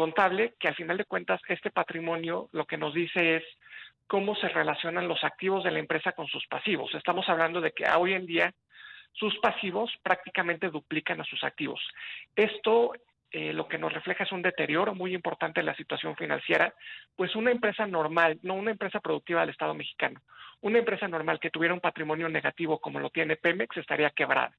contable, 0.00 0.54
que 0.58 0.66
al 0.66 0.74
final 0.74 0.96
de 0.96 1.04
cuentas 1.04 1.42
este 1.46 1.70
patrimonio 1.70 2.48
lo 2.52 2.64
que 2.64 2.78
nos 2.78 2.94
dice 2.94 3.36
es 3.36 3.44
cómo 4.06 4.34
se 4.34 4.48
relacionan 4.48 5.06
los 5.06 5.22
activos 5.22 5.62
de 5.62 5.70
la 5.70 5.78
empresa 5.78 6.12
con 6.12 6.26
sus 6.26 6.46
pasivos. 6.46 6.94
Estamos 6.94 7.28
hablando 7.28 7.60
de 7.60 7.72
que 7.72 7.84
hoy 7.84 8.14
en 8.14 8.24
día 8.24 8.50
sus 9.12 9.36
pasivos 9.40 9.92
prácticamente 10.02 10.70
duplican 10.70 11.20
a 11.20 11.24
sus 11.24 11.44
activos. 11.44 11.82
Esto 12.34 12.94
eh, 13.30 13.52
lo 13.52 13.68
que 13.68 13.76
nos 13.76 13.92
refleja 13.92 14.24
es 14.24 14.32
un 14.32 14.40
deterioro 14.40 14.94
muy 14.94 15.14
importante 15.14 15.60
en 15.60 15.66
la 15.66 15.76
situación 15.76 16.16
financiera, 16.16 16.72
pues 17.14 17.36
una 17.36 17.50
empresa 17.50 17.86
normal, 17.86 18.38
no 18.40 18.54
una 18.54 18.70
empresa 18.70 19.00
productiva 19.00 19.42
del 19.42 19.50
Estado 19.50 19.74
mexicano, 19.74 20.22
una 20.62 20.78
empresa 20.78 21.08
normal 21.08 21.38
que 21.40 21.50
tuviera 21.50 21.74
un 21.74 21.80
patrimonio 21.80 22.30
negativo 22.30 22.78
como 22.78 23.00
lo 23.00 23.10
tiene 23.10 23.36
Pemex 23.36 23.76
estaría 23.76 24.08
quebrada. 24.08 24.56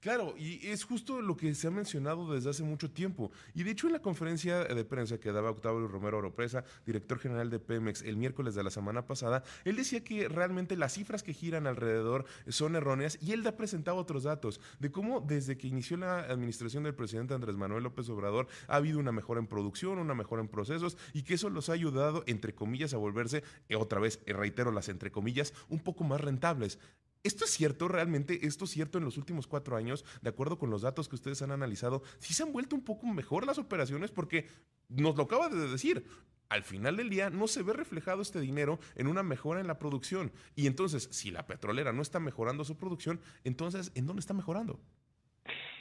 Claro, 0.00 0.34
y 0.36 0.66
es 0.68 0.84
justo 0.84 1.20
lo 1.20 1.36
que 1.36 1.54
se 1.54 1.66
ha 1.66 1.70
mencionado 1.70 2.32
desde 2.32 2.50
hace 2.50 2.62
mucho 2.62 2.90
tiempo. 2.90 3.30
Y 3.54 3.62
de 3.62 3.70
hecho 3.70 3.86
en 3.86 3.94
la 3.94 4.00
conferencia 4.00 4.64
de 4.64 4.84
prensa 4.84 5.18
que 5.18 5.32
daba 5.32 5.50
Octavio 5.50 5.88
Romero 5.88 6.18
Oropresa, 6.18 6.64
director 6.84 7.18
general 7.18 7.50
de 7.50 7.58
Pemex, 7.58 8.02
el 8.02 8.16
miércoles 8.16 8.54
de 8.54 8.62
la 8.62 8.70
semana 8.70 9.06
pasada, 9.06 9.42
él 9.64 9.76
decía 9.76 10.04
que 10.04 10.28
realmente 10.28 10.76
las 10.76 10.92
cifras 10.92 11.22
que 11.22 11.32
giran 11.32 11.66
alrededor 11.66 12.26
son 12.48 12.76
erróneas 12.76 13.18
y 13.20 13.32
él 13.32 13.46
ha 13.46 13.56
presentado 13.56 13.96
otros 13.96 14.24
datos 14.24 14.60
de 14.78 14.90
cómo 14.90 15.20
desde 15.20 15.56
que 15.56 15.68
inició 15.68 15.96
la 15.96 16.20
administración 16.20 16.84
del 16.84 16.94
presidente 16.94 17.34
Andrés 17.34 17.56
Manuel 17.56 17.84
López 17.84 18.08
Obrador 18.08 18.48
ha 18.68 18.76
habido 18.76 18.98
una 18.98 19.12
mejora 19.12 19.40
en 19.40 19.46
producción, 19.46 19.98
una 19.98 20.14
mejora 20.14 20.42
en 20.42 20.48
procesos 20.48 20.96
y 21.14 21.22
que 21.22 21.34
eso 21.34 21.50
los 21.50 21.68
ha 21.68 21.72
ayudado, 21.72 22.22
entre 22.26 22.54
comillas, 22.54 22.94
a 22.94 22.98
volverse, 22.98 23.42
eh, 23.68 23.76
otra 23.76 24.00
vez, 24.00 24.20
eh, 24.26 24.32
reitero 24.32 24.70
las 24.72 24.88
entre 24.88 25.10
comillas, 25.10 25.54
un 25.68 25.80
poco 25.80 26.04
más 26.04 26.20
rentables. 26.20 26.78
¿Esto 27.26 27.44
es 27.44 27.50
cierto 27.50 27.88
realmente? 27.88 28.46
¿Esto 28.46 28.66
es 28.66 28.70
cierto 28.70 28.98
en 28.98 29.04
los 29.04 29.16
últimos 29.16 29.48
cuatro 29.48 29.76
años? 29.76 30.04
De 30.22 30.30
acuerdo 30.30 30.58
con 30.58 30.70
los 30.70 30.82
datos 30.82 31.08
que 31.08 31.16
ustedes 31.16 31.42
han 31.42 31.50
analizado, 31.50 32.02
¿sí 32.18 32.34
se 32.34 32.44
han 32.44 32.52
vuelto 32.52 32.76
un 32.76 32.84
poco 32.84 33.08
mejor 33.08 33.44
las 33.44 33.58
operaciones? 33.58 34.12
Porque 34.12 34.46
nos 34.88 35.16
lo 35.16 35.24
acaba 35.24 35.48
de 35.48 35.68
decir. 35.68 36.04
Al 36.48 36.62
final 36.62 36.96
del 36.96 37.10
día 37.10 37.28
no 37.28 37.48
se 37.48 37.64
ve 37.64 37.72
reflejado 37.72 38.22
este 38.22 38.38
dinero 38.38 38.78
en 38.94 39.08
una 39.08 39.24
mejora 39.24 39.60
en 39.60 39.66
la 39.66 39.80
producción. 39.80 40.30
Y 40.54 40.68
entonces, 40.68 41.08
si 41.10 41.32
la 41.32 41.44
petrolera 41.48 41.92
no 41.92 42.00
está 42.00 42.20
mejorando 42.20 42.62
su 42.62 42.78
producción, 42.78 43.20
entonces, 43.42 43.90
¿en 43.96 44.06
dónde 44.06 44.20
está 44.20 44.32
mejorando? 44.32 44.78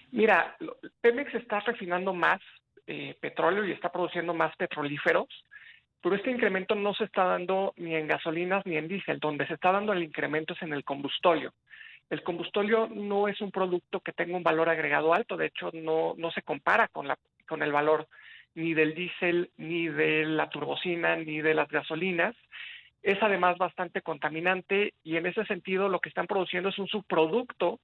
Mira, 0.10 0.58
Pemex 1.02 1.32
está 1.36 1.60
refinando 1.60 2.12
más 2.16 2.42
eh, 2.88 3.16
petróleo 3.22 3.64
y 3.66 3.72
está 3.72 3.92
produciendo 3.92 4.34
más 4.34 4.56
petrolíferos 4.56 5.28
pero 6.06 6.18
este 6.18 6.30
incremento 6.30 6.76
no 6.76 6.94
se 6.94 7.06
está 7.06 7.24
dando 7.24 7.74
ni 7.78 7.96
en 7.96 8.06
gasolinas 8.06 8.64
ni 8.68 8.78
en 8.78 8.88
diésel, 8.88 9.18
donde 9.18 9.48
se 9.48 9.56
está 9.56 9.72
dando 9.72 9.92
el 9.92 10.04
incremento 10.04 10.54
es 10.54 10.62
en 10.62 10.72
el 10.72 10.84
combustóleo. 10.84 11.52
El 12.12 12.22
combustóleo 12.22 12.88
no 12.88 13.28
es 13.28 13.42
un 13.42 13.50
producto 13.50 14.02
que 14.02 14.12
tenga 14.12 14.38
un 14.38 14.44
valor 14.44 14.70
agregado 14.70 15.16
alto, 15.16 15.36
de 15.36 15.48
hecho 15.48 15.72
no, 15.74 16.14
no 16.16 16.30
se 16.30 16.44
compara 16.44 16.90
con, 16.90 17.08
la, 17.08 17.18
con 17.48 17.64
el 17.64 17.72
valor 17.72 18.08
ni 18.54 18.76
del 18.76 18.94
diésel, 18.94 19.50
ni 19.58 19.88
de 19.88 20.26
la 20.26 20.48
turbocina, 20.48 21.16
ni 21.16 21.42
de 21.42 21.56
las 21.56 21.70
gasolinas. 21.70 22.36
Es 23.02 23.18
además 23.24 23.58
bastante 23.58 24.04
contaminante 24.04 24.94
y 25.04 25.18
en 25.18 25.26
ese 25.26 25.44
sentido 25.46 25.90
lo 25.90 26.02
que 26.02 26.10
están 26.10 26.28
produciendo 26.28 26.70
es 26.70 26.78
un 26.78 26.88
subproducto 26.88 27.80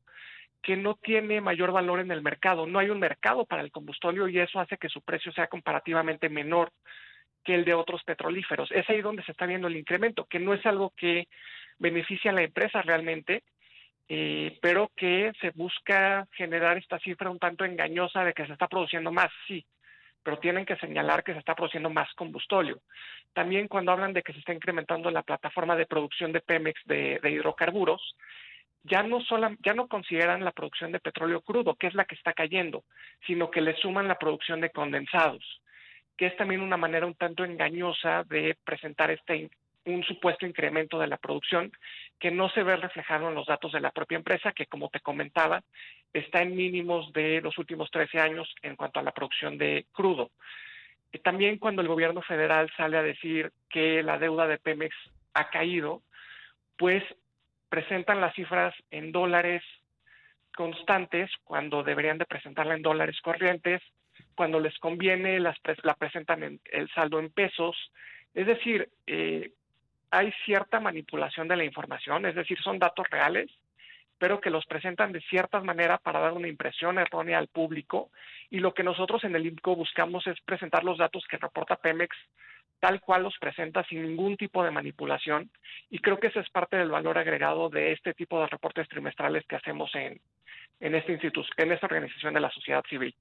que 0.61 0.77
no 0.77 0.93
tiene 0.93 1.41
mayor 1.41 1.71
valor 1.71 1.99
en 1.99 2.11
el 2.11 2.21
mercado. 2.21 2.67
No 2.67 2.77
hay 2.77 2.91
un 2.91 2.99
mercado 2.99 3.45
para 3.45 3.63
el 3.63 3.71
combustóleo 3.71 4.27
y 4.27 4.37
eso 4.37 4.59
hace 4.59 4.77
que 4.77 4.89
su 4.89 5.01
precio 5.01 5.31
sea 5.31 5.47
comparativamente 5.47 6.29
menor 6.29 6.71
que 7.43 7.55
el 7.55 7.65
de 7.65 7.73
otros 7.73 8.03
petrolíferos. 8.03 8.71
Es 8.71 8.89
ahí 8.89 9.01
donde 9.01 9.23
se 9.23 9.31
está 9.31 9.45
viendo 9.45 9.67
el 9.67 9.77
incremento, 9.77 10.25
que 10.25 10.39
no 10.39 10.53
es 10.53 10.65
algo 10.65 10.93
que 10.95 11.27
beneficia 11.79 12.31
a 12.31 12.33
la 12.33 12.43
empresa 12.43 12.81
realmente, 12.81 13.43
eh, 14.07 14.57
pero 14.61 14.91
que 14.95 15.31
se 15.39 15.51
busca 15.51 16.27
generar 16.33 16.77
esta 16.77 16.99
cifra 16.99 17.29
un 17.29 17.39
tanto 17.39 17.65
engañosa 17.65 18.23
de 18.23 18.33
que 18.33 18.45
se 18.45 18.53
está 18.53 18.67
produciendo 18.67 19.11
más, 19.11 19.29
sí, 19.47 19.65
pero 20.23 20.37
tienen 20.37 20.65
que 20.65 20.75
señalar 20.75 21.23
que 21.23 21.33
se 21.33 21.39
está 21.39 21.55
produciendo 21.55 21.89
más 21.89 22.13
combustóleo. 22.13 22.81
También 23.33 23.67
cuando 23.67 23.91
hablan 23.91 24.13
de 24.13 24.21
que 24.21 24.33
se 24.33 24.39
está 24.39 24.53
incrementando 24.53 25.09
la 25.09 25.23
plataforma 25.23 25.75
de 25.75 25.85
producción 25.85 26.31
de 26.31 26.41
Pemex 26.41 26.79
de, 26.85 27.19
hidrocarburos, 27.23 28.15
ya 28.83 29.03
no, 29.03 29.21
sola, 29.21 29.55
ya 29.63 29.73
no 29.73 29.87
consideran 29.87 30.43
la 30.43 30.51
producción 30.51 30.91
de 30.91 30.99
petróleo 30.99 31.41
crudo, 31.41 31.75
que 31.75 31.87
es 31.87 31.93
la 31.93 32.05
que 32.05 32.15
está 32.15 32.33
cayendo, 32.33 32.83
sino 33.25 33.49
que 33.49 33.61
le 33.61 33.75
suman 33.75 34.07
la 34.07 34.17
producción 34.17 34.59
de 34.59 34.71
condensados 34.71 35.61
que 36.21 36.27
es 36.27 36.37
también 36.37 36.61
una 36.61 36.77
manera 36.77 37.07
un 37.07 37.15
tanto 37.15 37.43
engañosa 37.43 38.23
de 38.25 38.55
presentar 38.63 39.09
este 39.09 39.49
un 39.85 40.03
supuesto 40.03 40.45
incremento 40.45 40.99
de 40.99 41.07
la 41.07 41.17
producción 41.17 41.71
que 42.19 42.29
no 42.29 42.47
se 42.51 42.61
ve 42.61 42.75
reflejado 42.75 43.27
en 43.27 43.33
los 43.33 43.47
datos 43.47 43.71
de 43.71 43.79
la 43.79 43.89
propia 43.89 44.17
empresa, 44.17 44.51
que 44.51 44.67
como 44.67 44.89
te 44.89 44.99
comentaba, 44.99 45.63
está 46.13 46.43
en 46.43 46.55
mínimos 46.55 47.11
de 47.11 47.41
los 47.41 47.57
últimos 47.57 47.89
13 47.89 48.19
años 48.19 48.53
en 48.61 48.75
cuanto 48.75 48.99
a 48.99 49.03
la 49.03 49.13
producción 49.13 49.57
de 49.57 49.87
crudo. 49.91 50.29
También 51.23 51.57
cuando 51.57 51.81
el 51.81 51.87
gobierno 51.87 52.21
federal 52.21 52.71
sale 52.77 52.97
a 52.97 53.01
decir 53.01 53.51
que 53.67 54.03
la 54.03 54.19
deuda 54.19 54.45
de 54.45 54.59
Pemex 54.59 54.95
ha 55.33 55.49
caído, 55.49 56.03
pues 56.77 57.03
presentan 57.67 58.21
las 58.21 58.35
cifras 58.35 58.75
en 58.91 59.11
dólares 59.11 59.63
constantes 60.55 61.31
cuando 61.43 61.81
deberían 61.81 62.19
de 62.19 62.27
presentarla 62.27 62.75
en 62.75 62.83
dólares 62.83 63.19
corrientes 63.21 63.81
cuando 64.35 64.59
les 64.59 64.77
conviene 64.79 65.39
las, 65.39 65.57
la 65.83 65.93
presentan 65.95 66.43
en 66.43 66.59
el 66.71 66.89
saldo 66.91 67.19
en 67.19 67.29
pesos. 67.31 67.75
Es 68.33 68.47
decir, 68.47 68.89
eh, 69.07 69.51
hay 70.09 70.31
cierta 70.45 70.79
manipulación 70.79 71.47
de 71.47 71.57
la 71.57 71.63
información, 71.63 72.25
es 72.25 72.35
decir, 72.35 72.59
son 72.61 72.79
datos 72.79 73.09
reales, 73.09 73.49
pero 74.17 74.39
que 74.39 74.49
los 74.49 74.65
presentan 74.65 75.11
de 75.11 75.21
ciertas 75.21 75.63
maneras 75.63 75.99
para 76.01 76.19
dar 76.19 76.33
una 76.33 76.47
impresión 76.47 76.99
errónea 76.99 77.39
al 77.39 77.47
público. 77.47 78.11
Y 78.49 78.59
lo 78.59 78.73
que 78.73 78.83
nosotros 78.83 79.23
en 79.23 79.35
el 79.35 79.47
INCO 79.47 79.75
buscamos 79.75 80.27
es 80.27 80.39
presentar 80.41 80.83
los 80.83 80.97
datos 80.97 81.25
que 81.29 81.37
reporta 81.37 81.77
Pemex 81.77 82.15
tal 82.81 82.99
cual 82.99 83.23
los 83.23 83.37
presenta 83.37 83.83
sin 83.85 84.01
ningún 84.01 84.35
tipo 84.35 84.63
de 84.63 84.71
manipulación 84.71 85.51
y 85.89 85.99
creo 85.99 86.19
que 86.19 86.27
ese 86.27 86.39
es 86.39 86.49
parte 86.49 86.77
del 86.77 86.89
valor 86.89 87.17
agregado 87.17 87.69
de 87.69 87.91
este 87.91 88.13
tipo 88.15 88.41
de 88.41 88.47
reportes 88.47 88.89
trimestrales 88.89 89.45
que 89.45 89.55
hacemos 89.55 89.93
en, 89.93 90.19
en, 90.79 90.95
este 90.95 91.13
en 91.57 91.71
esta 91.71 91.85
organización 91.85 92.33
de 92.33 92.39
la 92.39 92.49
sociedad 92.49 92.83
civil. 92.89 93.15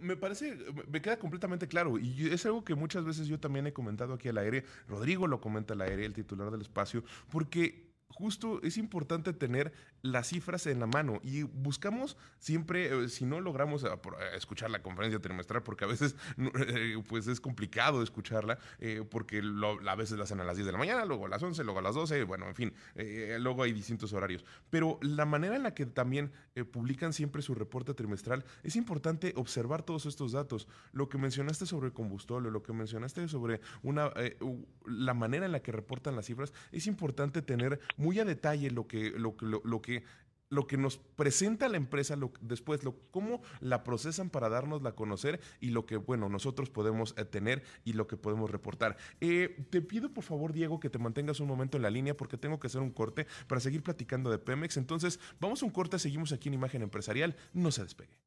Me 0.00 0.16
parece, 0.16 0.56
me 0.88 1.02
queda 1.02 1.18
completamente 1.18 1.66
claro 1.66 1.98
y 1.98 2.28
es 2.28 2.46
algo 2.46 2.64
que 2.64 2.74
muchas 2.74 3.04
veces 3.04 3.26
yo 3.26 3.40
también 3.40 3.66
he 3.66 3.72
comentado 3.72 4.14
aquí 4.14 4.28
al 4.28 4.38
aire, 4.38 4.64
Rodrigo 4.88 5.26
lo 5.26 5.40
comenta 5.40 5.74
al 5.74 5.80
aire, 5.80 6.04
el 6.04 6.14
titular 6.14 6.50
del 6.50 6.60
espacio, 6.60 7.02
porque 7.30 7.89
justo 8.14 8.60
es 8.62 8.76
importante 8.76 9.32
tener 9.32 9.72
las 10.02 10.28
cifras 10.28 10.66
en 10.66 10.80
la 10.80 10.86
mano 10.86 11.20
y 11.22 11.42
buscamos 11.42 12.16
siempre, 12.38 13.04
eh, 13.04 13.08
si 13.08 13.24
no 13.24 13.40
logramos 13.40 13.84
ah, 13.84 13.94
eh, 13.94 14.36
escuchar 14.36 14.70
la 14.70 14.82
conferencia 14.82 15.20
trimestral, 15.20 15.62
porque 15.62 15.84
a 15.84 15.88
veces 15.88 16.16
eh, 16.38 17.02
pues 17.08 17.26
es 17.26 17.40
complicado 17.40 18.02
escucharla, 18.02 18.58
porque 19.10 19.42
a 19.86 19.94
veces 19.94 20.18
la 20.18 20.24
hacen 20.24 20.40
a 20.40 20.44
las 20.44 20.56
10 20.56 20.66
de 20.66 20.72
la 20.72 20.78
mañana, 20.78 21.04
luego 21.04 21.26
a 21.26 21.28
las 21.28 21.42
11, 21.42 21.64
luego 21.64 21.80
a 21.80 21.82
las 21.82 21.94
12, 21.94 22.24
bueno, 22.24 22.46
en 22.48 22.54
fin, 22.54 22.72
luego 23.38 23.62
hay 23.62 23.72
distintos 23.72 24.12
horarios. 24.12 24.44
Pero 24.70 24.98
la 25.02 25.26
manera 25.26 25.56
en 25.56 25.62
la 25.62 25.74
que 25.74 25.86
también 25.86 26.32
publican 26.72 27.12
siempre 27.12 27.42
su 27.42 27.54
reporte 27.54 27.94
trimestral, 27.94 28.44
es 28.62 28.76
importante 28.76 29.32
observar 29.36 29.82
todos 29.82 30.06
estos 30.06 30.32
datos. 30.32 30.68
Lo 30.92 31.08
que 31.08 31.18
mencionaste 31.18 31.66
sobre 31.66 31.88
el 31.88 31.92
combustible, 31.92 32.50
lo 32.50 32.62
que 32.62 32.72
mencionaste 32.72 33.28
sobre 33.28 33.60
una, 33.82 34.10
la 34.86 35.14
manera 35.14 35.46
en 35.46 35.52
la 35.52 35.60
que 35.60 35.72
reportan 35.72 36.16
las 36.16 36.26
cifras, 36.26 36.52
es 36.72 36.86
importante 36.86 37.42
tener 37.42 37.80
muy 38.00 38.18
a 38.18 38.24
detalle 38.24 38.70
lo 38.70 38.86
que, 38.86 39.10
lo, 39.10 39.36
lo 39.40 39.82
que 39.82 40.04
lo 40.50 40.66
que 40.66 40.76
nos 40.76 40.98
presenta 40.98 41.68
la 41.68 41.76
empresa 41.76 42.16
lo, 42.16 42.32
después, 42.40 42.84
lo, 42.84 42.96
cómo 43.10 43.40
la 43.60 43.82
procesan 43.84 44.30
para 44.30 44.48
darnosla 44.48 44.90
a 44.90 44.94
conocer 44.94 45.40
y 45.60 45.70
lo 45.70 45.86
que, 45.86 45.96
bueno, 45.96 46.28
nosotros 46.28 46.68
podemos 46.68 47.14
eh, 47.16 47.24
tener 47.24 47.62
y 47.84 47.94
lo 47.94 48.06
que 48.06 48.16
podemos 48.16 48.50
reportar. 48.50 48.96
Eh, 49.20 49.64
te 49.70 49.80
pido, 49.80 50.12
por 50.12 50.24
favor, 50.24 50.52
Diego, 50.52 50.80
que 50.80 50.90
te 50.90 50.98
mantengas 50.98 51.40
un 51.40 51.46
momento 51.46 51.76
en 51.76 51.84
la 51.84 51.90
línea 51.90 52.16
porque 52.16 52.36
tengo 52.36 52.58
que 52.58 52.66
hacer 52.66 52.80
un 52.80 52.90
corte 52.90 53.26
para 53.46 53.60
seguir 53.60 53.82
platicando 53.82 54.30
de 54.30 54.38
Pemex. 54.38 54.76
Entonces, 54.76 55.20
vamos 55.38 55.62
a 55.62 55.66
un 55.66 55.72
corte, 55.72 55.98
seguimos 55.98 56.32
aquí 56.32 56.48
en 56.48 56.54
Imagen 56.54 56.82
Empresarial. 56.82 57.36
No 57.54 57.70
se 57.70 57.84
despegue. 57.84 58.18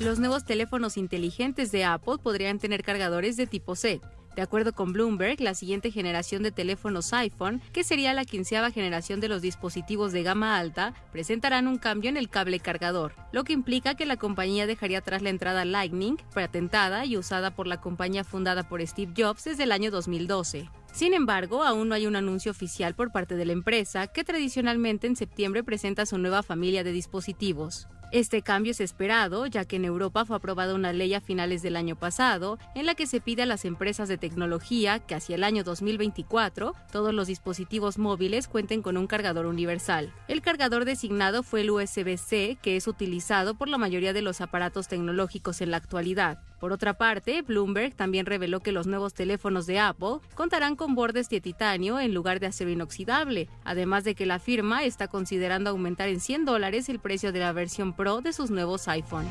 Los 0.00 0.18
nuevos 0.18 0.44
teléfonos 0.44 0.96
inteligentes 0.96 1.72
de 1.72 1.84
Apple 1.84 2.16
podrían 2.22 2.58
tener 2.58 2.82
cargadores 2.82 3.36
de 3.36 3.46
tipo 3.46 3.74
C. 3.74 4.00
De 4.38 4.42
acuerdo 4.42 4.72
con 4.72 4.92
Bloomberg, 4.92 5.40
la 5.40 5.52
siguiente 5.52 5.90
generación 5.90 6.44
de 6.44 6.52
teléfonos 6.52 7.12
iPhone, 7.12 7.60
que 7.72 7.82
sería 7.82 8.14
la 8.14 8.24
quinceava 8.24 8.70
generación 8.70 9.18
de 9.18 9.26
los 9.26 9.42
dispositivos 9.42 10.12
de 10.12 10.22
gama 10.22 10.58
alta, 10.58 10.94
presentarán 11.10 11.66
un 11.66 11.76
cambio 11.76 12.08
en 12.08 12.16
el 12.16 12.28
cable 12.30 12.60
cargador, 12.60 13.16
lo 13.32 13.42
que 13.42 13.52
implica 13.52 13.96
que 13.96 14.06
la 14.06 14.16
compañía 14.16 14.68
dejaría 14.68 14.98
atrás 14.98 15.22
la 15.22 15.30
entrada 15.30 15.64
Lightning, 15.64 16.18
patentada 16.32 17.04
y 17.04 17.16
usada 17.16 17.56
por 17.56 17.66
la 17.66 17.80
compañía 17.80 18.22
fundada 18.22 18.68
por 18.68 18.80
Steve 18.86 19.12
Jobs 19.16 19.42
desde 19.42 19.64
el 19.64 19.72
año 19.72 19.90
2012. 19.90 20.70
Sin 20.92 21.14
embargo, 21.14 21.64
aún 21.64 21.88
no 21.88 21.96
hay 21.96 22.06
un 22.06 22.14
anuncio 22.14 22.52
oficial 22.52 22.94
por 22.94 23.10
parte 23.10 23.34
de 23.34 23.44
la 23.44 23.54
empresa, 23.54 24.06
que 24.06 24.22
tradicionalmente 24.22 25.08
en 25.08 25.16
septiembre 25.16 25.64
presenta 25.64 26.06
su 26.06 26.16
nueva 26.16 26.44
familia 26.44 26.84
de 26.84 26.92
dispositivos. 26.92 27.88
Este 28.10 28.40
cambio 28.40 28.70
es 28.70 28.80
esperado, 28.80 29.44
ya 29.46 29.66
que 29.66 29.76
en 29.76 29.84
Europa 29.84 30.24
fue 30.24 30.36
aprobada 30.36 30.74
una 30.74 30.94
ley 30.94 31.12
a 31.12 31.20
finales 31.20 31.60
del 31.60 31.76
año 31.76 31.94
pasado 31.94 32.58
en 32.74 32.86
la 32.86 32.94
que 32.94 33.06
se 33.06 33.20
pide 33.20 33.42
a 33.42 33.46
las 33.46 33.66
empresas 33.66 34.08
de 34.08 34.16
tecnología 34.16 34.98
que 34.98 35.14
hacia 35.14 35.34
el 35.34 35.44
año 35.44 35.62
2024 35.62 36.74
todos 36.90 37.12
los 37.12 37.26
dispositivos 37.26 37.98
móviles 37.98 38.48
cuenten 38.48 38.80
con 38.80 38.96
un 38.96 39.06
cargador 39.06 39.44
universal. 39.44 40.10
El 40.26 40.40
cargador 40.40 40.86
designado 40.86 41.42
fue 41.42 41.60
el 41.60 41.70
USB-C, 41.70 42.56
que 42.62 42.76
es 42.76 42.88
utilizado 42.88 43.56
por 43.56 43.68
la 43.68 43.76
mayoría 43.76 44.14
de 44.14 44.22
los 44.22 44.40
aparatos 44.40 44.88
tecnológicos 44.88 45.60
en 45.60 45.70
la 45.70 45.76
actualidad. 45.76 46.38
Por 46.58 46.72
otra 46.72 46.94
parte, 46.94 47.42
Bloomberg 47.42 47.94
también 47.94 48.26
reveló 48.26 48.60
que 48.60 48.72
los 48.72 48.86
nuevos 48.86 49.14
teléfonos 49.14 49.66
de 49.66 49.78
Apple 49.78 50.18
contarán 50.34 50.74
con 50.74 50.94
bordes 50.94 51.28
de 51.28 51.40
titanio 51.40 52.00
en 52.00 52.14
lugar 52.14 52.40
de 52.40 52.46
acero 52.46 52.70
inoxidable, 52.70 53.48
además 53.64 54.04
de 54.04 54.14
que 54.14 54.26
la 54.26 54.40
firma 54.40 54.84
está 54.84 55.08
considerando 55.08 55.70
aumentar 55.70 56.08
en 56.08 56.20
100 56.20 56.44
dólares 56.44 56.88
el 56.88 56.98
precio 56.98 57.30
de 57.30 57.38
la 57.38 57.52
versión 57.52 57.94
Pro 57.94 58.20
de 58.20 58.32
sus 58.32 58.50
nuevos 58.50 58.88
iPhone. 58.88 59.26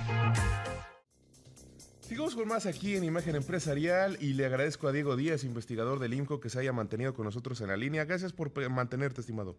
Sigamos 2.00 2.36
con 2.36 2.48
más 2.48 2.66
aquí 2.66 2.96
en 2.96 3.04
Imagen 3.04 3.36
Empresarial 3.36 4.18
y 4.22 4.34
le 4.34 4.46
agradezco 4.46 4.88
a 4.88 4.94
Diego 4.94 5.18
Díaz, 5.18 5.44
investigador 5.44 6.00
del 6.00 6.14
IMCO, 6.14 6.40
que 6.40 6.50
se 6.50 6.58
haya 6.60 6.72
mantenido 6.72 7.14
con 7.14 7.26
nosotros 7.26 7.60
en 7.60 7.68
la 7.68 7.76
línea. 7.76 8.06
Gracias 8.06 8.32
por 8.32 8.52
mantenerte, 8.70 9.20
estimado. 9.20 9.58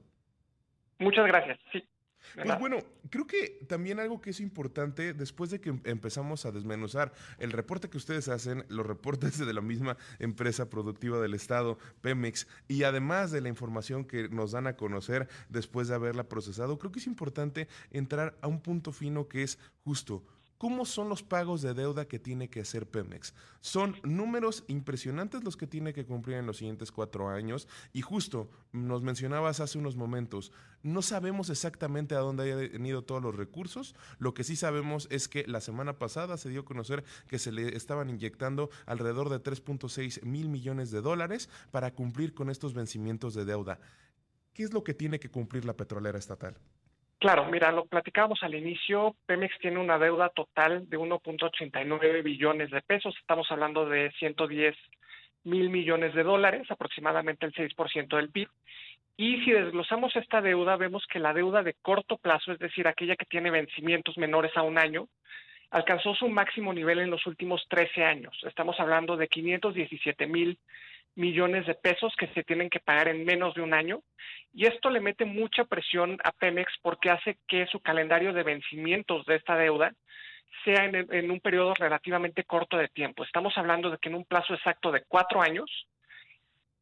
Muchas 0.98 1.26
gracias. 1.26 1.58
Sí. 1.70 1.86
Pues 2.34 2.58
bueno, 2.58 2.78
creo 3.10 3.26
que 3.26 3.60
también 3.68 4.00
algo 4.00 4.20
que 4.20 4.30
es 4.30 4.40
importante, 4.40 5.14
después 5.14 5.50
de 5.50 5.60
que 5.60 5.78
empezamos 5.84 6.46
a 6.46 6.52
desmenuzar 6.52 7.12
el 7.38 7.52
reporte 7.52 7.88
que 7.88 7.96
ustedes 7.96 8.28
hacen, 8.28 8.64
los 8.68 8.86
reportes 8.86 9.38
de 9.38 9.52
la 9.52 9.60
misma 9.60 9.96
empresa 10.18 10.70
productiva 10.70 11.20
del 11.20 11.34
Estado, 11.34 11.78
Pemex, 12.00 12.46
y 12.68 12.84
además 12.84 13.30
de 13.30 13.40
la 13.40 13.48
información 13.48 14.04
que 14.04 14.28
nos 14.28 14.52
dan 14.52 14.66
a 14.66 14.76
conocer 14.76 15.28
después 15.48 15.88
de 15.88 15.94
haberla 15.94 16.28
procesado, 16.28 16.78
creo 16.78 16.92
que 16.92 17.00
es 17.00 17.06
importante 17.06 17.68
entrar 17.90 18.38
a 18.40 18.48
un 18.48 18.60
punto 18.60 18.92
fino 18.92 19.28
que 19.28 19.42
es 19.42 19.58
justo 19.84 20.24
¿Cómo 20.58 20.84
son 20.86 21.08
los 21.08 21.22
pagos 21.22 21.62
de 21.62 21.72
deuda 21.72 22.08
que 22.08 22.18
tiene 22.18 22.50
que 22.50 22.62
hacer 22.62 22.90
Pemex? 22.90 23.32
Son 23.60 23.94
números 24.02 24.64
impresionantes 24.66 25.44
los 25.44 25.56
que 25.56 25.68
tiene 25.68 25.92
que 25.92 26.04
cumplir 26.04 26.36
en 26.36 26.46
los 26.46 26.56
siguientes 26.56 26.90
cuatro 26.90 27.28
años. 27.28 27.68
Y 27.92 28.02
justo 28.02 28.50
nos 28.72 29.02
mencionabas 29.02 29.60
hace 29.60 29.78
unos 29.78 29.94
momentos, 29.94 30.50
no 30.82 31.00
sabemos 31.00 31.48
exactamente 31.48 32.16
a 32.16 32.18
dónde 32.18 32.52
hayan 32.52 32.84
ido 32.84 33.02
todos 33.02 33.22
los 33.22 33.36
recursos. 33.36 33.94
Lo 34.18 34.34
que 34.34 34.42
sí 34.42 34.56
sabemos 34.56 35.06
es 35.12 35.28
que 35.28 35.46
la 35.46 35.60
semana 35.60 35.96
pasada 35.96 36.36
se 36.36 36.48
dio 36.48 36.62
a 36.62 36.64
conocer 36.64 37.04
que 37.28 37.38
se 37.38 37.52
le 37.52 37.76
estaban 37.76 38.10
inyectando 38.10 38.68
alrededor 38.84 39.28
de 39.28 39.40
3.6 39.40 40.24
mil 40.24 40.48
millones 40.48 40.90
de 40.90 41.02
dólares 41.02 41.48
para 41.70 41.94
cumplir 41.94 42.34
con 42.34 42.50
estos 42.50 42.74
vencimientos 42.74 43.32
de 43.34 43.44
deuda. 43.44 43.78
¿Qué 44.54 44.64
es 44.64 44.72
lo 44.72 44.82
que 44.82 44.92
tiene 44.92 45.20
que 45.20 45.30
cumplir 45.30 45.64
la 45.64 45.76
petrolera 45.76 46.18
estatal? 46.18 46.58
Claro, 47.18 47.46
mira, 47.46 47.72
lo 47.72 47.86
platicábamos 47.86 48.44
al 48.44 48.54
inicio, 48.54 49.16
Pemex 49.26 49.58
tiene 49.58 49.80
una 49.80 49.98
deuda 49.98 50.28
total 50.28 50.88
de 50.88 50.96
1.89 50.96 52.22
billones 52.22 52.70
de 52.70 52.80
pesos, 52.80 53.12
estamos 53.18 53.50
hablando 53.50 53.86
de 53.86 54.12
110 54.20 54.76
mil 55.42 55.68
millones 55.68 56.14
de 56.14 56.22
dólares, 56.22 56.70
aproximadamente 56.70 57.44
el 57.44 57.52
6% 57.54 58.16
del 58.16 58.30
PIB. 58.30 58.48
Y 59.16 59.44
si 59.44 59.50
desglosamos 59.50 60.14
esta 60.14 60.40
deuda, 60.40 60.76
vemos 60.76 61.04
que 61.12 61.18
la 61.18 61.32
deuda 61.32 61.64
de 61.64 61.74
corto 61.74 62.18
plazo, 62.18 62.52
es 62.52 62.60
decir, 62.60 62.86
aquella 62.86 63.16
que 63.16 63.26
tiene 63.26 63.50
vencimientos 63.50 64.16
menores 64.16 64.56
a 64.56 64.62
un 64.62 64.78
año, 64.78 65.08
alcanzó 65.70 66.14
su 66.14 66.28
máximo 66.28 66.72
nivel 66.72 67.00
en 67.00 67.10
los 67.10 67.26
últimos 67.26 67.66
13 67.68 68.04
años. 68.04 68.38
Estamos 68.44 68.78
hablando 68.78 69.16
de 69.16 69.26
517 69.26 70.26
mil 70.28 70.56
millones 71.18 71.66
de 71.66 71.74
pesos 71.74 72.14
que 72.16 72.28
se 72.28 72.44
tienen 72.44 72.70
que 72.70 72.78
pagar 72.78 73.08
en 73.08 73.24
menos 73.24 73.54
de 73.54 73.60
un 73.60 73.74
año 73.74 74.02
y 74.54 74.66
esto 74.66 74.88
le 74.88 75.00
mete 75.00 75.24
mucha 75.24 75.64
presión 75.64 76.16
a 76.22 76.30
Pemex 76.32 76.72
porque 76.80 77.10
hace 77.10 77.38
que 77.48 77.66
su 77.66 77.80
calendario 77.80 78.32
de 78.32 78.44
vencimientos 78.44 79.26
de 79.26 79.34
esta 79.34 79.56
deuda 79.56 79.92
sea 80.64 80.84
en, 80.84 81.30
un 81.30 81.40
periodo 81.40 81.74
relativamente 81.74 82.44
corto 82.44 82.76
de 82.76 82.88
tiempo. 82.88 83.24
Estamos 83.24 83.56
hablando 83.58 83.90
de 83.90 83.98
que 83.98 84.08
en 84.08 84.14
un 84.14 84.24
plazo 84.24 84.54
exacto 84.54 84.92
de 84.92 85.02
cuatro 85.06 85.42
años, 85.42 85.88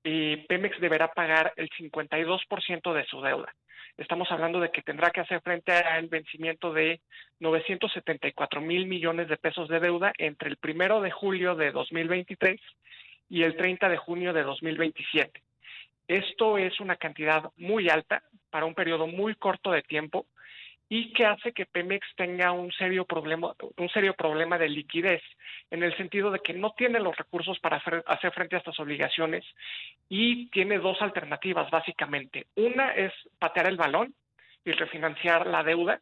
eh, 0.04 0.44
Pemex 0.48 0.80
deberá 0.80 1.08
pagar 1.08 1.52
el 1.56 1.68
52% 1.70 2.92
de 2.92 3.04
su 3.06 3.20
deuda. 3.22 3.52
Estamos 3.96 4.30
hablando 4.30 4.60
de 4.60 4.70
que 4.70 4.82
tendrá 4.82 5.10
que 5.10 5.22
hacer 5.22 5.40
frente 5.40 5.72
al 5.72 6.08
vencimiento 6.08 6.72
de 6.72 7.00
974 7.40 8.60
mil 8.60 8.86
millones 8.86 9.28
de 9.28 9.38
pesos 9.38 9.68
de 9.68 9.80
deuda 9.80 10.12
entre 10.18 10.50
el 10.50 10.58
primero 10.58 11.00
de 11.00 11.10
julio 11.10 11.54
de 11.54 11.72
2023 11.72 12.60
y 13.28 13.42
el 13.42 13.56
30 13.56 13.88
de 13.88 13.96
junio 13.96 14.32
de 14.32 14.42
2027. 14.42 15.42
Esto 16.08 16.58
es 16.58 16.78
una 16.80 16.96
cantidad 16.96 17.50
muy 17.56 17.88
alta 17.88 18.22
para 18.50 18.66
un 18.66 18.74
periodo 18.74 19.06
muy 19.06 19.34
corto 19.34 19.72
de 19.72 19.82
tiempo 19.82 20.26
y 20.88 21.12
que 21.12 21.26
hace 21.26 21.52
que 21.52 21.66
Pemex 21.66 22.06
tenga 22.16 22.52
un 22.52 22.70
serio 22.72 23.04
problema, 23.04 23.54
un 23.76 23.88
serio 23.88 24.14
problema 24.14 24.56
de 24.56 24.68
liquidez, 24.68 25.22
en 25.70 25.82
el 25.82 25.96
sentido 25.96 26.30
de 26.30 26.38
que 26.38 26.52
no 26.52 26.74
tiene 26.76 27.00
los 27.00 27.16
recursos 27.16 27.58
para 27.58 27.82
hacer 28.06 28.32
frente 28.32 28.54
a 28.54 28.60
estas 28.60 28.78
obligaciones 28.78 29.44
y 30.08 30.48
tiene 30.50 30.78
dos 30.78 31.02
alternativas 31.02 31.70
básicamente. 31.70 32.46
Una 32.54 32.92
es 32.92 33.12
patear 33.38 33.66
el 33.66 33.76
balón 33.76 34.14
y 34.64 34.72
refinanciar 34.72 35.46
la 35.48 35.64
deuda, 35.64 36.00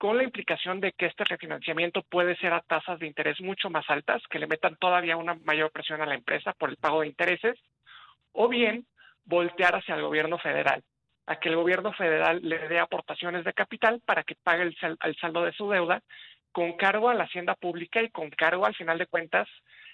con 0.00 0.16
la 0.16 0.24
implicación 0.24 0.80
de 0.80 0.92
que 0.92 1.04
este 1.04 1.24
refinanciamiento 1.24 2.00
puede 2.00 2.34
ser 2.36 2.54
a 2.54 2.62
tasas 2.62 2.98
de 2.98 3.06
interés 3.06 3.38
mucho 3.42 3.68
más 3.68 3.84
altas, 3.90 4.22
que 4.30 4.38
le 4.38 4.46
metan 4.46 4.76
todavía 4.76 5.18
una 5.18 5.34
mayor 5.44 5.70
presión 5.70 6.00
a 6.00 6.06
la 6.06 6.14
empresa 6.14 6.54
por 6.54 6.70
el 6.70 6.78
pago 6.78 7.02
de 7.02 7.08
intereses, 7.08 7.58
o 8.32 8.48
bien 8.48 8.86
voltear 9.26 9.76
hacia 9.76 9.96
el 9.96 10.00
gobierno 10.00 10.38
federal, 10.38 10.82
a 11.26 11.38
que 11.38 11.50
el 11.50 11.56
gobierno 11.56 11.92
federal 11.92 12.40
le 12.42 12.66
dé 12.68 12.80
aportaciones 12.80 13.44
de 13.44 13.52
capital 13.52 14.00
para 14.06 14.22
que 14.22 14.36
pague 14.42 14.62
el, 14.62 15.16
saldo 15.20 15.44
de 15.44 15.52
su 15.52 15.68
deuda 15.68 16.00
con 16.50 16.78
cargo 16.78 17.10
a 17.10 17.14
la 17.14 17.24
hacienda 17.24 17.54
pública 17.54 18.00
y 18.00 18.08
con 18.08 18.30
cargo, 18.30 18.64
al 18.64 18.74
final 18.74 18.96
de 18.96 19.06
cuentas, 19.06 19.48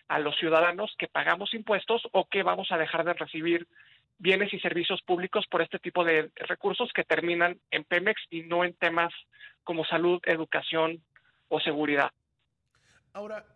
a 0.07 0.21
los 0.21 0.37
ciudadanos 0.37 0.95
que 0.99 1.09
pagamos 1.09 1.53
impuestos 1.53 2.07
o 2.13 2.27
que 2.27 2.45
vamos 2.45 2.71
a 2.71 2.79
dejar 2.79 3.05
de 3.05 3.15
recibir 3.15 3.67
bienes 4.19 4.53
y 4.53 4.61
servicios 4.61 5.03
públicos 5.03 5.47
por 5.51 5.63
este 5.63 5.79
tipo 5.79 6.05
de 6.05 6.31
recursos 6.37 6.91
que 6.95 7.05
terminan 7.05 7.61
en 7.71 7.85
Pemex 7.85 8.21
y 8.31 8.43
no 8.43 8.65
en 8.65 8.75
temas 8.75 9.13
como 9.65 9.85
salud, 9.85 10.21
educación 10.25 11.03
o 11.49 11.61
seguridad. 11.61 12.11
Ahora, 13.13 13.47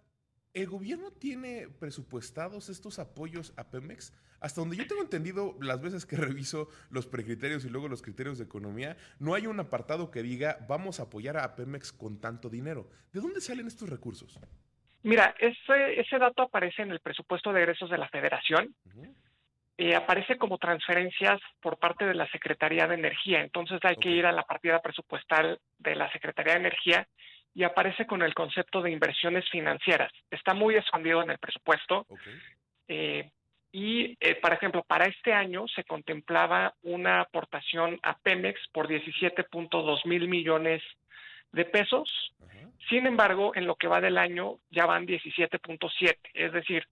¿el 0.55 0.67
gobierno 0.67 1.13
tiene 1.13 1.69
presupuestados 1.79 2.69
estos 2.69 2.99
apoyos 2.99 3.55
a 3.57 3.71
Pemex? 3.71 4.13
Hasta 4.41 4.61
donde 4.61 4.77
yo 4.77 4.87
tengo 4.87 5.03
entendido, 5.03 5.57
las 5.61 5.81
veces 5.81 6.07
que 6.07 6.17
reviso 6.17 6.69
los 6.91 7.07
precriterios 7.07 7.65
y 7.65 7.69
luego 7.69 7.89
los 7.89 8.03
criterios 8.03 8.39
de 8.39 8.45
economía, 8.45 8.97
no 9.19 9.35
hay 9.35 9.47
un 9.47 9.61
apartado 9.61 10.11
que 10.11 10.23
diga 10.23 10.59
vamos 10.69 11.01
a 11.01 11.05
apoyar 11.05 11.37
a 11.37 11.55
Pemex 11.55 11.93
con 11.93 12.21
tanto 12.21 12.49
dinero. 12.49 12.89
¿De 13.13 13.21
dónde 13.21 13.41
salen 13.41 13.67
estos 13.67 13.89
recursos? 13.89 14.39
Mira, 15.03 15.35
ese, 15.39 16.01
ese 16.01 16.19
dato 16.19 16.43
aparece 16.43 16.83
en 16.83 16.91
el 16.91 17.01
presupuesto 17.01 17.53
de 17.53 17.63
egresos 17.63 17.89
de 17.89 17.99
la 17.99 18.09
Federación. 18.09 18.75
Eh, 19.83 19.97
aparece 19.97 20.37
como 20.37 20.59
transferencias 20.59 21.41
por 21.59 21.79
parte 21.79 22.05
de 22.05 22.13
la 22.13 22.31
Secretaría 22.31 22.87
de 22.87 22.97
Energía. 22.97 23.41
Entonces 23.41 23.81
hay 23.83 23.97
que 23.97 24.11
ir 24.11 24.27
a 24.27 24.33
la 24.33 24.43
partida 24.43 24.79
presupuestal 24.83 25.59
de 25.79 25.95
la 25.97 26.13
Secretaría 26.13 26.53
de 26.53 26.61
Energía 26.61 27.09
y 27.55 27.63
aparece 27.63 28.07
con 28.07 28.21
el 28.21 28.35
concepto 28.35 28.83
de 28.83 28.91
inversiones 28.91 29.49
financieras. 29.49 30.13
Está 30.31 30.53
muy 30.53 30.75
expandido 30.75 31.23
en 31.23 31.31
el 31.31 31.39
presupuesto. 31.39 32.07
Eh, 32.89 33.31
y, 33.73 34.19
eh, 34.21 34.35
por 34.35 34.53
ejemplo, 34.53 34.85
para 34.87 35.07
este 35.07 35.33
año 35.33 35.67
se 35.69 35.85
contemplaba 35.85 36.75
una 36.83 37.23
aportación 37.23 37.99
a 38.03 38.19
Pemex 38.19 38.61
por 38.75 38.87
17.2 38.87 40.05
mil 40.05 40.29
millones 40.29 40.83
de 41.53 41.65
pesos. 41.65 42.35
Sin 42.89 43.07
embargo, 43.07 43.53
en 43.55 43.67
lo 43.67 43.77
que 43.77 43.87
va 43.87 44.01
del 44.01 44.19
año 44.19 44.57
ya 44.71 44.87
van 44.87 45.07
17.7, 45.07 46.17
es 46.35 46.53
decir, 46.53 46.87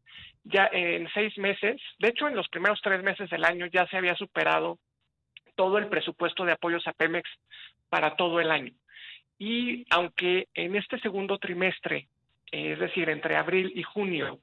ya 0.45 0.69
en 0.73 1.09
seis 1.13 1.37
meses, 1.39 1.81
de 1.99 2.09
hecho 2.09 2.29
en 2.29 2.37
los 2.37 2.49
primeros 2.49 2.81
tres 2.83 3.03
meses 3.03 3.29
del 3.31 3.45
año 3.45 3.67
ya 3.67 3.87
se 3.89 3.97
había 3.97 4.15
superado 4.15 4.79
todo 5.57 5.79
el 5.79 5.89
presupuesto 5.89 6.45
de 6.45 6.53
apoyos 6.53 6.87
a 6.87 6.93
Pemex 6.93 7.29
para 7.89 8.15
todo 8.17 8.39
el 8.41 8.51
año. 8.51 8.73
Y 9.39 9.85
aunque 9.91 10.49
en 10.55 10.77
este 10.77 11.01
segundo 11.01 11.39
trimestre, 11.39 12.09
es 12.51 12.79
decir, 12.79 13.09
entre 13.09 13.37
abril 13.37 13.73
y 13.75 13.83
junio, 13.83 14.41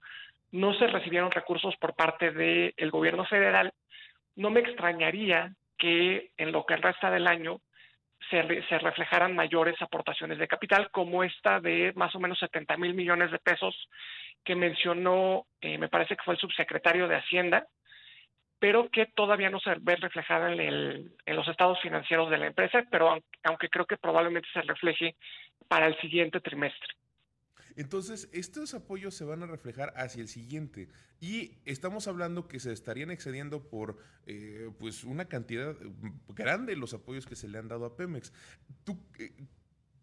no 0.52 0.74
se 0.74 0.88
recibieron 0.88 1.32
recursos 1.32 1.76
por 1.78 1.96
parte 1.96 2.32
del 2.32 2.92
gobierno 2.92 3.26
federal, 3.26 3.74
no 4.36 4.50
me 4.50 4.62
extrañaría 4.62 5.54
que 5.78 6.32
en 6.38 6.52
lo 6.52 6.66
que 6.66 6.78
resta 6.78 7.12
del 7.12 7.28
año 7.28 7.60
se, 8.30 8.64
se, 8.68 8.80
reflejaran 8.80 9.36
mayores 9.36 9.82
aportaciones 9.82 10.38
de 10.38 10.48
capital, 10.48 10.90
como 10.92 11.24
esta 11.24 11.60
de 11.60 11.94
más 11.96 12.16
o 12.16 12.20
menos 12.20 12.40
70 12.40 12.78
mil 12.78 12.94
millones 12.94 13.32
de 13.32 13.40
pesos 13.40 13.76
que 14.44 14.56
mencionó, 14.56 15.46
eh, 15.62 15.78
me 15.78 15.90
parece 15.90 16.16
que 16.16 16.24
fue 16.24 16.36
el 16.36 16.40
subsecretario 16.40 17.08
de 17.08 17.16
Hacienda, 17.16 17.68
pero 18.60 18.90
que 18.90 19.08
todavía 19.08 19.50
no 19.50 19.60
se 19.60 19.76
ve 19.80 19.96
reflejada 19.96 20.52
en, 20.52 20.60
el, 20.60 21.12
en 21.26 21.36
los 21.36 21.48
estados 21.48 21.80
financieros 21.82 22.30
de 22.30 22.38
la 22.38 22.48
empresa, 22.48 22.84
pero 22.90 23.18
aunque 23.44 23.70
creo 23.70 23.86
que 23.86 23.98
probablemente 23.98 24.48
se 24.54 24.62
refleje 24.62 25.16
para 25.68 25.88
el 25.88 26.00
siguiente 26.00 26.40
trimestre. 26.40 26.94
Entonces, 27.76 28.30
estos 28.32 28.74
apoyos 28.74 29.16
se 29.16 29.26
van 29.26 29.44
a 29.44 29.48
reflejar 29.48 29.94
hacia 29.98 30.22
el 30.22 30.30
siguiente. 30.30 30.88
Y 31.20 31.58
estamos 31.66 32.08
hablando 32.08 32.48
que 32.48 32.60
se 32.60 32.72
estarían 32.72 33.12
excediendo 33.12 33.68
por 33.68 33.98
eh, 34.26 34.72
pues 34.80 35.04
una 35.04 35.26
cantidad 35.26 35.76
grande 36.30 36.76
los 36.76 36.94
apoyos 36.94 37.26
que 37.26 37.36
se 37.36 37.50
le 37.50 37.58
han 37.58 37.68
dado 37.68 37.86
a 37.86 37.98
Pemex. 37.98 38.32
Tú, 38.86 38.98
eh, 39.20 39.34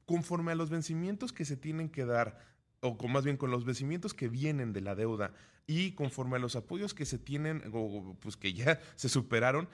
conforme 0.05 0.53
a 0.53 0.55
los 0.55 0.69
vencimientos 0.69 1.33
que 1.33 1.47
se 1.47 1.57
tienen 1.57 1.89
que 1.89 2.05
dar, 2.05 2.39
o 2.81 2.99
con, 2.99 3.11
más 3.11 3.25
bien 3.25 3.37
con 3.39 3.51
los 3.51 3.65
vencimientos 3.65 4.13
que 4.13 4.29
vienen 4.29 4.73
de 4.73 4.83
la 4.83 4.95
deuda 4.95 5.33
y 5.67 5.93
conforme 5.93 6.37
a 6.37 6.41
los 6.41 6.57
apoyos 6.57 6.93
que 6.93 7.07
se 7.07 7.19
tienen, 7.19 7.63
o 7.73 8.17
pues 8.21 8.37
que 8.37 8.53
ya 8.53 8.81
se 8.97 9.09
superaron, 9.09 9.69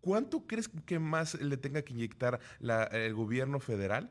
¿cuánto 0.00 0.46
crees 0.46 0.68
que 0.86 0.98
más 0.98 1.34
le 1.34 1.58
tenga 1.58 1.82
que 1.82 1.92
inyectar 1.92 2.40
el 2.60 3.14
gobierno 3.14 3.60
federal? 3.60 4.10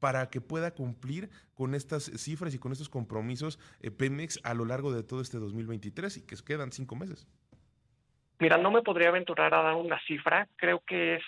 Para 0.00 0.30
que 0.30 0.40
pueda 0.40 0.72
cumplir 0.72 1.30
con 1.54 1.74
estas 1.74 2.04
cifras 2.04 2.54
y 2.54 2.58
con 2.58 2.72
estos 2.72 2.88
compromisos 2.88 3.58
eh, 3.80 3.90
Pemex 3.90 4.40
a 4.42 4.54
lo 4.54 4.64
largo 4.64 4.92
de 4.92 5.02
todo 5.02 5.20
este 5.20 5.38
2023 5.38 6.16
y 6.16 6.26
que 6.26 6.36
quedan 6.44 6.72
cinco 6.72 6.96
meses? 6.96 7.28
Mira, 8.38 8.56
no 8.56 8.70
me 8.70 8.82
podría 8.82 9.10
aventurar 9.10 9.52
a 9.54 9.62
dar 9.62 9.74
una 9.74 10.00
cifra. 10.06 10.48
Creo 10.56 10.82
que 10.86 11.16
es 11.16 11.22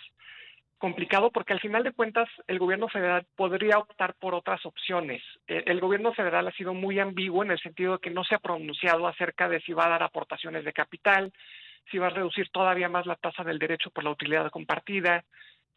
complicado 0.78 1.30
porque 1.30 1.52
al 1.52 1.60
final 1.60 1.84
de 1.84 1.92
cuentas 1.92 2.28
el 2.48 2.58
gobierno 2.58 2.88
federal 2.88 3.24
podría 3.36 3.78
optar 3.78 4.14
por 4.14 4.34
otras 4.34 4.64
opciones. 4.66 5.22
Eh, 5.46 5.62
el 5.66 5.78
gobierno 5.78 6.12
federal 6.12 6.48
ha 6.48 6.52
sido 6.52 6.74
muy 6.74 6.98
ambiguo 6.98 7.44
en 7.44 7.52
el 7.52 7.60
sentido 7.60 7.92
de 7.92 7.98
que 8.00 8.10
no 8.10 8.24
se 8.24 8.34
ha 8.34 8.40
pronunciado 8.40 9.06
acerca 9.06 9.48
de 9.48 9.60
si 9.60 9.74
va 9.74 9.86
a 9.86 9.90
dar 9.90 10.02
aportaciones 10.02 10.64
de 10.64 10.72
capital, 10.72 11.32
si 11.90 11.98
va 11.98 12.08
a 12.08 12.10
reducir 12.10 12.48
todavía 12.50 12.88
más 12.88 13.06
la 13.06 13.16
tasa 13.16 13.44
del 13.44 13.58
derecho 13.58 13.90
por 13.90 14.02
la 14.02 14.10
utilidad 14.10 14.50
compartida, 14.50 15.24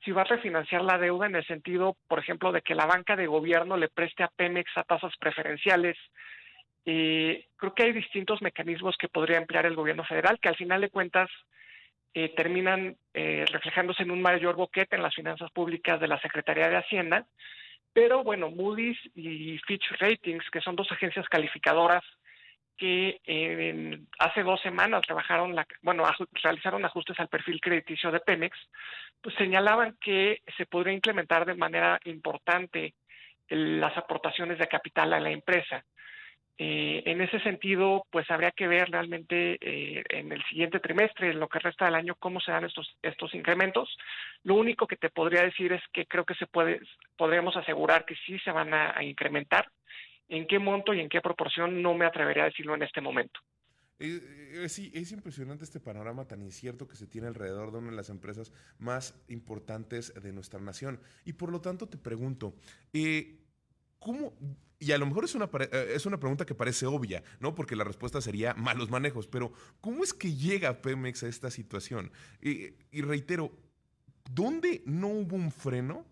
si 0.04 0.12
va 0.12 0.22
a 0.22 0.26
refinanciar 0.26 0.84
la 0.84 0.98
deuda 0.98 1.26
en 1.26 1.36
el 1.36 1.46
sentido, 1.46 1.98
por 2.08 2.20
ejemplo, 2.20 2.52
de 2.52 2.62
que 2.62 2.76
la 2.76 2.86
banca 2.86 3.16
de 3.16 3.28
gobierno 3.28 3.78
le 3.78 3.90
preste 3.90 4.24
a 4.24 4.28
Pemex 4.28 4.70
a 4.78 4.84
tasas 4.84 5.14
preferenciales. 5.20 5.98
Eh, 6.86 7.48
creo 7.56 7.74
que 7.74 7.84
hay 7.84 7.94
distintos 7.94 8.42
mecanismos 8.42 8.96
que 8.98 9.10
podría 9.10 9.38
emplear 9.38 9.66
el 9.66 9.76
gobierno 9.76 10.04
federal 10.04 10.40
que 10.40 10.50
al 10.50 10.56
final 10.56 10.82
de 10.82 10.90
cuentas 10.90 11.30
eh, 12.14 12.34
terminan 12.36 12.96
eh, 13.14 13.46
reflejándose 13.52 14.04
en 14.04 14.12
un 14.12 14.22
mayor 14.22 14.56
boquete 14.56 14.96
en 14.96 15.02
las 15.02 15.16
finanzas 15.16 15.52
públicas 15.52 16.00
de 16.00 16.08
la 16.08 16.20
Secretaría 16.22 16.70
de 16.70 16.78
Hacienda. 16.78 17.26
Pero 17.92 18.24
bueno, 18.24 18.52
Moody's 18.52 19.00
y 19.16 19.58
Fitch 19.66 19.90
Ratings, 20.00 20.50
que 20.52 20.62
son 20.62 20.76
dos 20.76 20.92
agencias 20.92 21.28
calificadoras 21.30 22.04
que 22.78 23.20
hace 24.20 24.44
dos 24.44 24.62
semanas 24.62 25.06
rebajaron 25.08 25.56
la, 25.56 25.66
bueno, 25.82 26.04
realizaron 26.44 26.86
ajustes 26.86 27.20
al 27.20 27.28
perfil 27.28 27.62
crediticio 27.62 28.12
de 28.12 28.20
Pemex, 28.20 28.58
pues 29.22 29.36
señalaban 29.36 29.98
que 30.00 30.42
se 30.58 30.66
podría 30.66 30.94
implementar 30.94 31.46
de 31.46 31.56
manera 31.56 32.00
importante 32.06 32.94
las 33.50 33.96
aportaciones 33.98 34.60
de 34.60 34.68
capital 34.68 35.14
a 35.14 35.20
la 35.20 35.32
empresa. 35.32 35.84
Eh, 36.58 37.04
en 37.06 37.20
ese 37.20 37.40
sentido, 37.42 38.06
pues 38.10 38.32
habría 38.32 38.52
que 38.52 38.68
ver 38.68 38.90
realmente 38.90 39.58
eh, 39.60 40.04
en 40.10 40.32
el 40.32 40.42
siguiente 40.46 40.80
trimestre, 40.80 41.32
en 41.32 41.40
lo 41.40 41.50
que 41.50 41.60
resta 41.60 41.86
del 41.86 41.96
año, 41.96 42.16
cómo 42.16 42.40
se 42.40 42.52
dan 42.52 42.64
estos, 42.64 42.96
estos 43.02 43.34
incrementos. 43.34 43.98
Lo 44.44 44.56
único 44.56 44.88
que 44.88 44.96
te 44.96 45.10
podría 45.10 45.44
decir 45.44 45.74
es 45.74 45.82
que 45.92 46.06
creo 46.06 46.24
que 46.24 46.36
se 46.36 46.48
puede, 46.48 46.80
podríamos 47.18 47.58
asegurar 47.58 48.06
que 48.06 48.16
sí 48.26 48.40
se 48.40 48.52
van 48.52 48.74
a 48.74 49.04
incrementar 49.04 49.68
en 50.30 50.48
qué 50.48 50.60
monto 50.60 50.94
y 50.94 51.00
en 51.00 51.10
qué 51.10 51.22
proporción 51.22 51.82
no 51.82 51.94
me 51.94 52.06
atrevería 52.06 52.44
a 52.44 52.48
decirlo 52.48 52.76
en 52.76 52.84
este 52.84 53.02
momento. 53.02 53.40
Eh, 53.98 54.62
eh, 54.64 54.70
sí, 54.70 54.92
es 54.94 55.12
impresionante 55.12 55.64
este 55.64 55.80
panorama 55.80 56.28
tan 56.28 56.42
incierto 56.42 56.88
que 56.88 56.98
se 56.98 57.08
tiene 57.08 57.28
alrededor 57.28 57.72
de 57.72 57.78
una 57.78 57.92
de 57.92 57.96
las 57.96 58.10
empresas 58.10 58.52
más 58.78 59.16
importantes 59.30 60.14
de 60.22 60.34
nuestra 60.34 60.60
nación. 60.60 61.00
Y 61.24 61.34
por 61.34 61.52
lo 61.52 61.62
tanto 61.62 61.88
te 61.88 61.98
pregunto, 61.98 62.56
eh, 62.92 63.40
¿cómo? 64.00 64.34
Y 64.80 64.92
a 64.92 64.98
lo 64.98 65.06
mejor 65.06 65.24
es 65.24 65.36
una, 65.36 65.50
es 65.72 66.06
una 66.06 66.20
pregunta 66.20 66.46
que 66.46 66.54
parece 66.54 66.86
obvia, 66.86 67.24
¿no? 67.40 67.56
Porque 67.56 67.78
la 67.78 67.86
respuesta 67.86 68.20
sería 68.20 68.54
malos 68.56 68.90
manejos, 68.90 69.28
pero 69.28 69.54
¿cómo 69.80 70.04
es 70.04 70.14
que 70.14 70.34
llega 70.34 70.82
Pemex 70.82 71.24
a 71.24 71.28
esta 71.28 71.50
situación? 71.50 72.12
y 72.42 73.02
reitero, 73.02 73.52
¿dónde 74.30 74.84
no 74.86 75.08
hubo 75.08 75.38
un 75.38 75.50
freno 75.50 76.06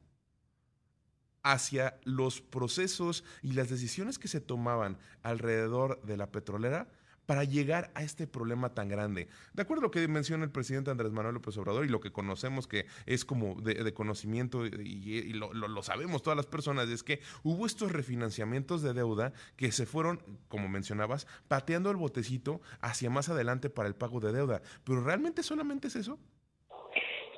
hacia 1.43 1.99
los 2.03 2.41
procesos 2.41 3.23
y 3.41 3.51
las 3.51 3.69
decisiones 3.69 4.17
que 4.17 4.27
se 4.27 4.41
tomaban 4.41 4.97
alrededor 5.21 6.01
de 6.03 6.17
la 6.17 6.31
petrolera 6.31 6.87
para 7.25 7.43
llegar 7.43 7.91
a 7.95 8.03
este 8.03 8.27
problema 8.27 8.73
tan 8.73 8.89
grande. 8.89 9.27
De 9.53 9.61
acuerdo 9.61 9.81
a 9.81 9.83
lo 9.83 9.91
que 9.91 10.07
menciona 10.07 10.43
el 10.43 10.51
presidente 10.51 10.91
Andrés 10.91 11.11
Manuel 11.11 11.35
López 11.35 11.55
Obrador 11.57 11.85
y 11.85 11.89
lo 11.89 11.99
que 11.99 12.11
conocemos 12.11 12.67
que 12.67 12.85
es 13.05 13.25
como 13.25 13.55
de, 13.61 13.93
conocimiento 13.93 14.65
y, 14.65 15.33
lo, 15.33 15.53
lo, 15.53 15.83
sabemos 15.83 16.21
todas 16.21 16.37
las 16.37 16.45
personas, 16.45 16.89
es 16.89 17.03
que 17.03 17.21
hubo 17.43 17.65
estos 17.65 17.91
refinanciamientos 17.91 18.81
de 18.81 18.93
deuda 18.93 19.33
que 19.55 19.71
se 19.71 19.85
fueron, 19.85 20.21
como 20.47 20.67
mencionabas, 20.67 21.27
pateando 21.47 21.89
el 21.91 21.97
botecito 21.97 22.61
hacia 22.81 23.09
más 23.09 23.29
adelante 23.29 23.69
para 23.69 23.87
el 23.87 23.95
pago 23.95 24.19
de 24.19 24.31
deuda. 24.31 24.61
Pero 24.83 25.01
¿realmente 25.01 25.43
solamente 25.43 25.87
es 25.87 25.95
eso? 25.95 26.19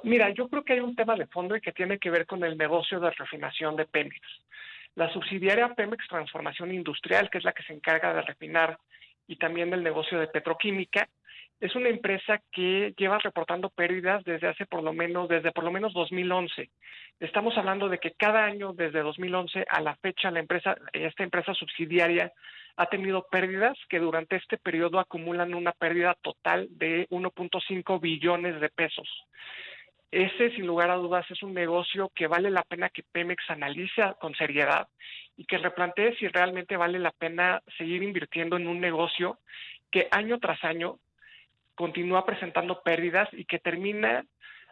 Mira, 0.06 0.30
yo 0.30 0.48
creo 0.48 0.64
que 0.64 0.74
hay 0.74 0.82
un 0.82 0.96
tema 0.96 1.16
de 1.16 1.26
fondo 1.26 1.56
y 1.56 1.62
que 1.62 1.72
tiene 1.72 1.98
que 1.98 2.12
ver 2.12 2.28
con 2.28 2.44
el 2.44 2.60
negocio 2.60 3.00
de 3.00 3.10
refinación 3.10 3.76
de 3.76 3.86
Pemex. 3.86 4.22
La 4.94 5.12
subsidiaria 5.12 5.74
Pemex 5.74 6.08
Transformación 6.08 6.72
Industrial, 6.72 7.28
que 7.28 7.40
es 7.40 7.44
la 7.44 7.54
que 7.54 7.64
se 7.64 7.74
encarga 7.74 8.14
de 8.14 8.22
refinar 8.22 8.78
y 9.28 9.38
también 9.38 9.72
del 9.72 9.82
negocio 9.82 10.20
de 10.20 10.28
petroquímica, 10.28 11.10
es 11.60 11.76
una 11.76 11.90
empresa 11.90 12.40
que 12.52 12.94
lleva 12.96 13.18
reportando 13.18 13.72
pérdidas 13.72 14.24
desde 14.26 14.48
hace 14.48 14.68
por 14.68 14.84
lo 14.84 14.94
menos 14.94 15.28
desde 15.28 15.52
por 15.52 15.64
lo 15.64 15.72
menos 15.72 15.92
2011. 15.94 16.70
Estamos 17.20 17.58
hablando 17.58 17.90
de 17.90 17.98
que 17.98 18.12
cada 18.12 18.46
año 18.46 18.74
desde 18.74 19.02
2011 19.02 19.66
a 19.68 19.82
la 19.82 19.96
fecha 19.96 20.30
la 20.30 20.40
empresa 20.40 20.76
esta 20.94 21.24
empresa 21.24 21.56
subsidiaria 21.56 22.32
ha 22.76 22.86
tenido 22.86 23.26
pérdidas 23.32 23.76
que 23.90 23.98
durante 23.98 24.36
este 24.36 24.58
periodo 24.58 25.00
acumulan 25.00 25.56
una 25.56 25.72
pérdida 25.72 26.16
total 26.22 26.68
de 26.70 27.08
1.5 27.10 28.00
billones 28.00 28.62
de 28.62 28.70
pesos. 28.70 29.10
Ese, 30.12 30.52
sin 30.52 30.66
lugar 30.66 30.92
a 30.92 30.96
dudas, 30.96 31.30
es 31.30 31.44
un 31.44 31.54
negocio 31.54 32.12
que 32.16 32.28
vale 32.28 32.50
la 32.50 32.64
pena 32.64 32.90
que 32.90 33.04
Pemex 33.04 33.50
analice 33.50 34.02
con 34.20 34.34
seriedad 34.36 34.88
y 35.36 35.46
que 35.46 35.58
replantee 35.58 36.16
si 36.16 36.28
realmente 36.28 36.78
vale 36.78 37.00
la 37.00 37.12
pena 37.12 37.62
seguir 37.78 38.04
invirtiendo 38.04 38.56
en 38.56 38.68
un 38.68 38.80
negocio 38.80 39.40
que 39.92 40.08
año 40.12 40.40
tras 40.40 40.64
año 40.64 41.00
continúa 41.76 42.26
presentando 42.26 42.82
pérdidas 42.82 43.28
y 43.34 43.46
que 43.46 43.60
termina 43.60 44.24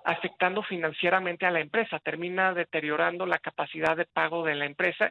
afectando 0.05 0.63
financieramente 0.63 1.45
a 1.45 1.51
la 1.51 1.61
empresa, 1.61 1.99
termina 1.99 2.53
deteriorando 2.53 3.25
la 3.25 3.39
capacidad 3.39 3.95
de 3.95 4.05
pago 4.05 4.43
de 4.43 4.55
la 4.55 4.65
empresa 4.65 5.09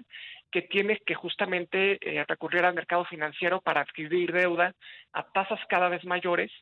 que 0.51 0.63
tiene 0.63 0.99
que 1.07 1.15
justamente 1.15 1.99
eh, 2.01 2.25
recurrir 2.29 2.65
al 2.65 2.75
mercado 2.75 3.05
financiero 3.07 3.61
para 3.63 3.81
adquirir 3.81 4.33
deuda 4.33 4.75
a 5.13 5.23
tasas 5.23 5.61
cada 5.69 5.89
vez 5.89 6.05
mayores 6.05 6.53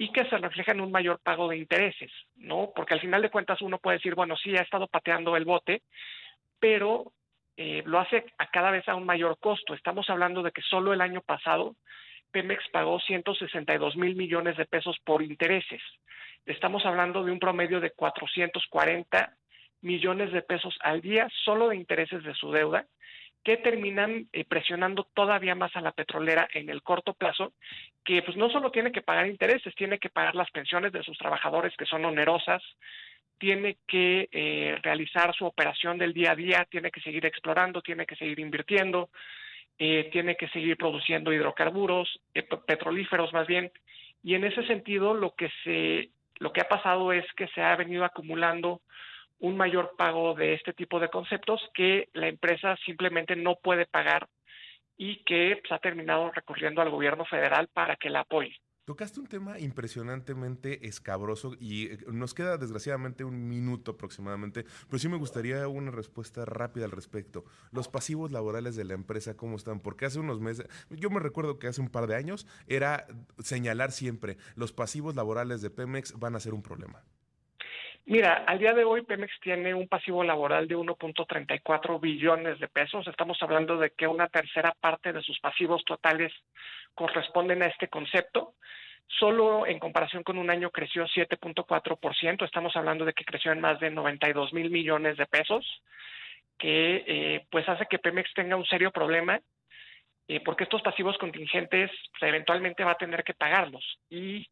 y 0.00 0.12
que 0.12 0.24
se 0.26 0.38
refleja 0.38 0.70
en 0.70 0.80
un 0.80 0.92
mayor 0.92 1.18
pago 1.18 1.48
de 1.48 1.56
intereses, 1.56 2.12
¿no? 2.36 2.70
Porque 2.74 2.94
al 2.94 3.00
final 3.00 3.20
de 3.20 3.30
cuentas 3.30 3.60
uno 3.60 3.78
puede 3.78 3.96
decir, 3.96 4.14
bueno, 4.14 4.36
sí, 4.36 4.56
ha 4.56 4.62
estado 4.62 4.86
pateando 4.86 5.36
el 5.36 5.44
bote, 5.44 5.82
pero 6.60 7.12
eh, 7.56 7.82
lo 7.84 7.98
hace 7.98 8.24
a 8.38 8.46
cada 8.46 8.70
vez 8.70 8.88
a 8.88 8.94
un 8.94 9.04
mayor 9.04 9.40
costo. 9.40 9.74
Estamos 9.74 10.08
hablando 10.08 10.44
de 10.44 10.52
que 10.52 10.62
solo 10.62 10.92
el 10.92 11.00
año 11.00 11.20
pasado 11.20 11.74
Pemex 12.30 12.62
pagó 12.70 13.00
162 13.00 13.96
mil 13.96 14.14
millones 14.14 14.56
de 14.56 14.66
pesos 14.66 14.96
por 15.04 15.20
intereses. 15.20 15.82
Estamos 16.46 16.86
hablando 16.86 17.24
de 17.24 17.32
un 17.32 17.40
promedio 17.40 17.80
de 17.80 17.90
440 17.90 19.34
millones 19.80 20.30
de 20.30 20.42
pesos 20.42 20.78
al 20.80 21.00
día 21.00 21.26
solo 21.44 21.70
de 21.70 21.76
intereses 21.76 22.22
de 22.22 22.34
su 22.34 22.52
deuda 22.52 22.86
que 23.44 23.56
terminan 23.56 24.28
eh, 24.32 24.44
presionando 24.44 25.04
todavía 25.14 25.54
más 25.54 25.74
a 25.76 25.80
la 25.80 25.92
petrolera 25.92 26.48
en 26.52 26.68
el 26.68 26.82
corto 26.82 27.14
plazo, 27.14 27.52
que 28.04 28.22
pues 28.22 28.36
no 28.36 28.50
solo 28.50 28.70
tiene 28.70 28.92
que 28.92 29.02
pagar 29.02 29.26
intereses, 29.26 29.74
tiene 29.74 29.98
que 29.98 30.10
pagar 30.10 30.34
las 30.34 30.50
pensiones 30.50 30.92
de 30.92 31.02
sus 31.02 31.16
trabajadores 31.18 31.76
que 31.76 31.86
son 31.86 32.04
onerosas, 32.04 32.62
tiene 33.38 33.78
que 33.86 34.28
eh, 34.32 34.76
realizar 34.82 35.34
su 35.34 35.46
operación 35.46 35.96
del 35.96 36.12
día 36.12 36.32
a 36.32 36.36
día, 36.36 36.66
tiene 36.70 36.90
que 36.90 37.00
seguir 37.00 37.24
explorando, 37.24 37.82
tiene 37.82 38.04
que 38.04 38.16
seguir 38.16 38.40
invirtiendo, 38.40 39.10
eh, 39.78 40.08
tiene 40.10 40.36
que 40.36 40.48
seguir 40.48 40.76
produciendo 40.76 41.32
hidrocarburos, 41.32 42.20
petrolíferos 42.66 43.32
más 43.32 43.46
bien, 43.46 43.70
y 44.24 44.34
en 44.34 44.44
ese 44.44 44.66
sentido 44.66 45.14
lo 45.14 45.34
que 45.36 45.48
se 45.62 46.10
lo 46.40 46.52
que 46.52 46.60
ha 46.60 46.68
pasado 46.68 47.12
es 47.12 47.24
que 47.34 47.48
se 47.48 47.62
ha 47.62 47.74
venido 47.76 48.04
acumulando 48.04 48.80
un 49.40 49.56
mayor 49.56 49.94
pago 49.96 50.34
de 50.34 50.54
este 50.54 50.72
tipo 50.72 51.00
de 51.00 51.08
conceptos 51.08 51.60
que 51.74 52.08
la 52.12 52.28
empresa 52.28 52.76
simplemente 52.84 53.36
no 53.36 53.56
puede 53.56 53.86
pagar 53.86 54.28
y 54.96 55.22
que 55.24 55.58
pues, 55.60 55.72
ha 55.72 55.78
terminado 55.78 56.30
recurriendo 56.32 56.82
al 56.82 56.90
gobierno 56.90 57.24
federal 57.24 57.68
para 57.72 57.96
que 57.96 58.10
la 58.10 58.20
apoye. 58.20 58.56
Tocaste 58.88 59.20
un 59.20 59.26
tema 59.26 59.58
impresionantemente 59.58 60.88
escabroso 60.88 61.54
y 61.60 61.88
eh, 61.88 61.98
nos 62.10 62.32
queda 62.32 62.56
desgraciadamente 62.56 63.22
un 63.22 63.46
minuto 63.46 63.90
aproximadamente, 63.90 64.64
pero 64.86 64.98
sí 64.98 65.10
me 65.10 65.18
gustaría 65.18 65.68
una 65.68 65.90
respuesta 65.90 66.46
rápida 66.46 66.86
al 66.86 66.90
respecto. 66.90 67.44
Los 67.70 67.88
pasivos 67.88 68.32
laborales 68.32 68.76
de 68.76 68.84
la 68.84 68.94
empresa, 68.94 69.36
¿cómo 69.36 69.56
están? 69.56 69.80
Porque 69.80 70.06
hace 70.06 70.20
unos 70.20 70.40
meses, 70.40 70.66
yo 70.88 71.10
me 71.10 71.20
recuerdo 71.20 71.58
que 71.58 71.66
hace 71.66 71.82
un 71.82 71.90
par 71.90 72.06
de 72.06 72.16
años 72.16 72.46
era 72.66 73.06
señalar 73.40 73.92
siempre, 73.92 74.38
los 74.54 74.72
pasivos 74.72 75.14
laborales 75.14 75.60
de 75.60 75.68
Pemex 75.68 76.18
van 76.18 76.34
a 76.34 76.40
ser 76.40 76.54
un 76.54 76.62
problema. 76.62 77.04
Mira, 78.10 78.44
al 78.46 78.58
día 78.58 78.72
de 78.72 78.84
hoy 78.84 79.02
Pemex 79.02 79.38
tiene 79.38 79.74
un 79.74 79.86
pasivo 79.86 80.24
laboral 80.24 80.66
de 80.66 80.74
1.34 80.74 82.00
billones 82.00 82.58
de 82.58 82.66
pesos. 82.66 83.06
Estamos 83.06 83.36
hablando 83.42 83.76
de 83.76 83.90
que 83.90 84.06
una 84.06 84.28
tercera 84.28 84.74
parte 84.80 85.12
de 85.12 85.20
sus 85.20 85.38
pasivos 85.40 85.84
totales 85.84 86.32
corresponden 86.94 87.62
a 87.62 87.66
este 87.66 87.88
concepto. 87.88 88.54
Solo 89.06 89.66
en 89.66 89.78
comparación 89.78 90.22
con 90.22 90.38
un 90.38 90.48
año 90.48 90.70
creció 90.70 91.04
7.4%. 91.04 92.46
Estamos 92.46 92.74
hablando 92.76 93.04
de 93.04 93.12
que 93.12 93.26
creció 93.26 93.52
en 93.52 93.60
más 93.60 93.78
de 93.78 93.90
92 93.90 94.54
mil 94.54 94.70
millones 94.70 95.18
de 95.18 95.26
pesos, 95.26 95.66
que 96.56 97.04
eh, 97.06 97.46
pues 97.50 97.68
hace 97.68 97.84
que 97.90 97.98
Pemex 97.98 98.32
tenga 98.32 98.56
un 98.56 98.64
serio 98.64 98.90
problema 98.90 99.38
eh, 100.28 100.40
porque 100.40 100.64
estos 100.64 100.82
pasivos 100.82 101.16
contingentes 101.16 101.90
pues, 102.18 102.22
eventualmente 102.22 102.84
va 102.84 102.92
a 102.92 102.98
tener 102.98 103.24
que 103.24 103.32
pagarlos. 103.32 103.98
Y 104.10 104.46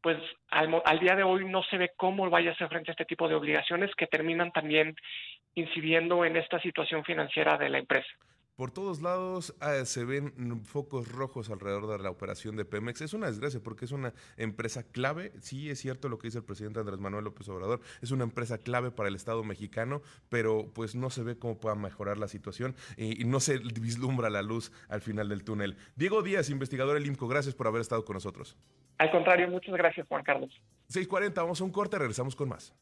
pues 0.00 0.18
al, 0.50 1.00
día 1.00 1.16
de 1.16 1.22
hoy 1.22 1.44
no 1.44 1.62
se 1.64 1.78
ve 1.78 1.92
cómo 1.96 2.28
vaya 2.30 2.50
a 2.50 2.52
hacer 2.54 2.68
frente 2.68 2.90
a 2.90 2.92
este 2.92 3.04
tipo 3.04 3.28
de 3.28 3.34
obligaciones 3.34 3.94
que 3.96 4.06
terminan 4.06 4.52
también 4.52 4.94
incidiendo 5.54 6.24
en 6.24 6.36
esta 6.36 6.60
situación 6.60 7.04
financiera 7.04 7.56
de 7.56 7.68
la 7.68 7.78
empresa. 7.78 8.08
Por 8.56 8.70
todos 8.70 9.02
lados 9.02 9.54
ah, 9.60 9.84
se 9.84 10.06
ven 10.06 10.64
focos 10.64 11.12
rojos 11.12 11.50
alrededor 11.50 11.88
de 11.88 12.02
la 12.02 12.08
operación 12.08 12.56
de 12.56 12.64
Pemex. 12.64 13.02
Es 13.02 13.12
una 13.12 13.26
desgracia 13.26 13.60
porque 13.62 13.84
es 13.84 13.92
una 13.92 14.14
empresa 14.38 14.82
clave. 14.82 15.32
Sí, 15.40 15.68
es 15.68 15.78
cierto 15.78 16.08
lo 16.08 16.16
que 16.16 16.28
dice 16.28 16.38
el 16.38 16.44
presidente 16.44 16.80
Andrés 16.80 16.98
Manuel 16.98 17.24
López 17.24 17.46
Obrador. 17.50 17.82
Es 18.00 18.12
una 18.12 18.24
empresa 18.24 18.56
clave 18.56 18.90
para 18.90 19.10
el 19.10 19.14
Estado 19.14 19.44
mexicano, 19.44 20.00
pero 20.30 20.72
pues 20.74 20.94
no 20.94 21.10
se 21.10 21.22
ve 21.22 21.38
cómo 21.38 21.58
pueda 21.58 21.74
mejorar 21.74 22.16
la 22.16 22.28
situación 22.28 22.74
y, 22.96 23.20
y 23.20 23.26
no 23.26 23.40
se 23.40 23.58
vislumbra 23.58 24.30
la 24.30 24.40
luz 24.40 24.72
al 24.88 25.02
final 25.02 25.28
del 25.28 25.44
túnel. 25.44 25.76
Diego 25.94 26.22
Díaz, 26.22 26.48
investigador 26.48 26.94
del 26.94 27.04
IMCO, 27.04 27.28
gracias 27.28 27.54
por 27.54 27.66
haber 27.66 27.82
estado 27.82 28.06
con 28.06 28.14
nosotros. 28.14 28.56
Al 28.96 29.10
contrario, 29.10 29.48
muchas 29.48 29.74
gracias, 29.74 30.08
Juan 30.08 30.24
Carlos. 30.24 30.50
6.40, 30.92 31.34
vamos 31.34 31.60
a 31.60 31.64
un 31.64 31.70
corte, 31.70 31.98
regresamos 31.98 32.36
con 32.36 32.48
más. 32.48 32.72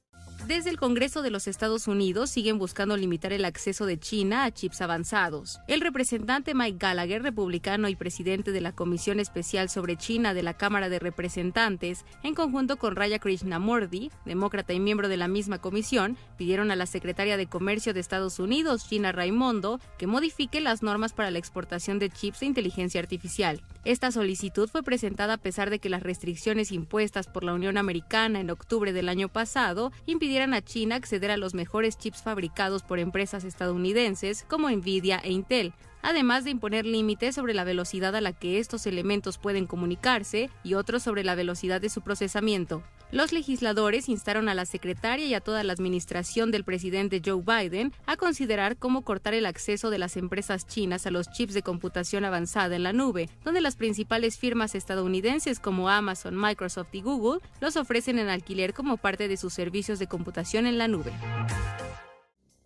Desde 0.47 0.69
el 0.69 0.77
Congreso 0.77 1.23
de 1.23 1.31
los 1.31 1.47
Estados 1.47 1.89
Unidos 1.89 2.29
siguen 2.29 2.59
buscando 2.59 2.99
limitar 2.99 3.33
el 3.33 3.47
acceso 3.47 3.87
de 3.87 3.99
China 3.99 4.45
a 4.45 4.51
chips 4.51 4.83
avanzados. 4.83 5.59
El 5.69 5.81
representante 5.81 6.55
Mike 6.55 6.77
Gallagher, 6.79 7.23
republicano 7.23 7.89
y 7.89 7.97
presidente 7.97 8.53
de 8.53 8.61
la 8.61 8.73
Comisión 8.73 9.21
Especial 9.21 9.71
sobre 9.71 9.97
China 9.97 10.35
de 10.35 10.43
la 10.43 10.53
Cámara 10.53 10.91
de 10.91 10.99
Representantes, 10.99 12.05
en 12.23 12.35
conjunto 12.35 12.77
con 12.77 12.95
Raya 12.95 13.21
Krishnamurti, 13.21 14.11
demócrata 14.27 14.75
y 14.75 14.81
miembro 14.81 15.09
de 15.09 15.17
la 15.17 15.29
misma 15.29 15.63
comisión, 15.63 16.19
pidieron 16.37 16.71
a 16.71 16.77
la 16.77 16.85
secretaria 16.85 17.39
de 17.39 17.47
Comercio 17.47 17.95
de 17.95 18.01
Estados 18.01 18.39
Unidos, 18.39 18.87
Gina 18.87 19.13
Raimondo, 19.13 19.81
que 19.97 20.07
modifique 20.07 20.61
las 20.61 20.83
normas 20.83 21.15
para 21.15 21.31
la 21.31 21.39
exportación 21.39 21.99
de 21.99 22.11
chips 22.11 22.41
de 22.41 22.47
inteligencia 22.47 23.01
artificial. 23.01 23.63
Esta 23.87 24.13
solicitud 24.13 24.69
fue 24.69 24.83
presentada 24.83 25.35
a 25.35 25.39
pesar 25.39 25.71
de 25.71 25.79
que 25.79 25.89
las 25.89 26.03
restricciones 26.03 26.71
impuestas 26.71 27.29
por 27.29 27.45
la 27.45 27.55
Unión 27.55 27.79
Americana 27.79 27.94
en 28.41 28.51
octubre 28.51 28.93
del 28.93 29.09
año 29.09 29.29
pasado 29.29 29.93
impidieran 30.07 30.55
a 30.55 30.63
China 30.63 30.97
acceder 30.97 31.31
a 31.31 31.37
los 31.37 31.55
mejores 31.55 31.97
chips 31.97 32.23
fabricados 32.23 32.83
por 32.83 32.99
empresas 32.99 33.45
estadounidenses 33.45 34.45
como 34.49 34.71
Nvidia 34.71 35.21
e 35.23 35.31
Intel, 35.31 35.73
además 36.03 36.45
de 36.45 36.51
imponer 36.51 36.87
límites 36.87 37.35
sobre 37.35 37.55
la 37.55 37.65
velocidad 37.65 38.17
a 38.17 38.21
la 38.21 38.33
que 38.33 38.59
estos 38.59 38.87
elementos 38.87 39.39
pueden 39.39 39.67
comunicarse 39.67 40.51
y 40.65 40.75
otros 40.75 41.03
sobre 41.03 41.25
la 41.25 41.35
velocidad 41.35 41.81
de 41.81 41.89
su 41.89 42.03
procesamiento. 42.03 42.83
Los 43.15 43.31
legisladores 43.33 44.09
instaron 44.09 44.49
a 44.49 44.55
la 44.55 44.67
secretaria 44.67 45.25
y 45.25 45.35
a 45.35 45.41
toda 45.41 45.63
la 45.63 45.73
administración 45.73 46.51
del 46.51 46.65
presidente 46.65 47.23
Joe 47.25 47.45
Biden 47.47 47.93
a 48.07 48.17
considerar 48.17 48.77
cómo 48.77 49.03
cortar 49.03 49.35
el 49.35 49.47
acceso 49.47 49.91
de 49.91 49.99
las 49.99 50.17
empresas 50.17 50.67
chinas 50.67 51.07
a 51.07 51.13
los 51.13 51.31
chips 51.31 51.55
de 51.55 51.63
computación 51.63 52.25
avanzada 52.25 52.75
en 52.75 52.83
la 52.83 52.93
nube, 52.93 53.29
donde 53.45 53.61
las 53.61 53.77
principales 53.77 54.37
firmas 54.37 54.75
estadounidenses 54.75 55.61
como 55.61 55.89
Amazon, 55.89 56.37
Microsoft 56.37 56.93
y 56.93 57.03
Google 57.03 57.41
los 57.61 57.77
ofrecen 57.77 58.19
en 58.19 58.31
alquiler 58.31 58.75
como 58.75 58.97
parte 58.97 59.29
de 59.29 59.37
sus 59.37 59.55
servicios 59.55 60.01
de 60.01 60.09
computación 60.09 60.67
en 60.67 60.77
la 60.77 60.89
nube. 60.89 61.13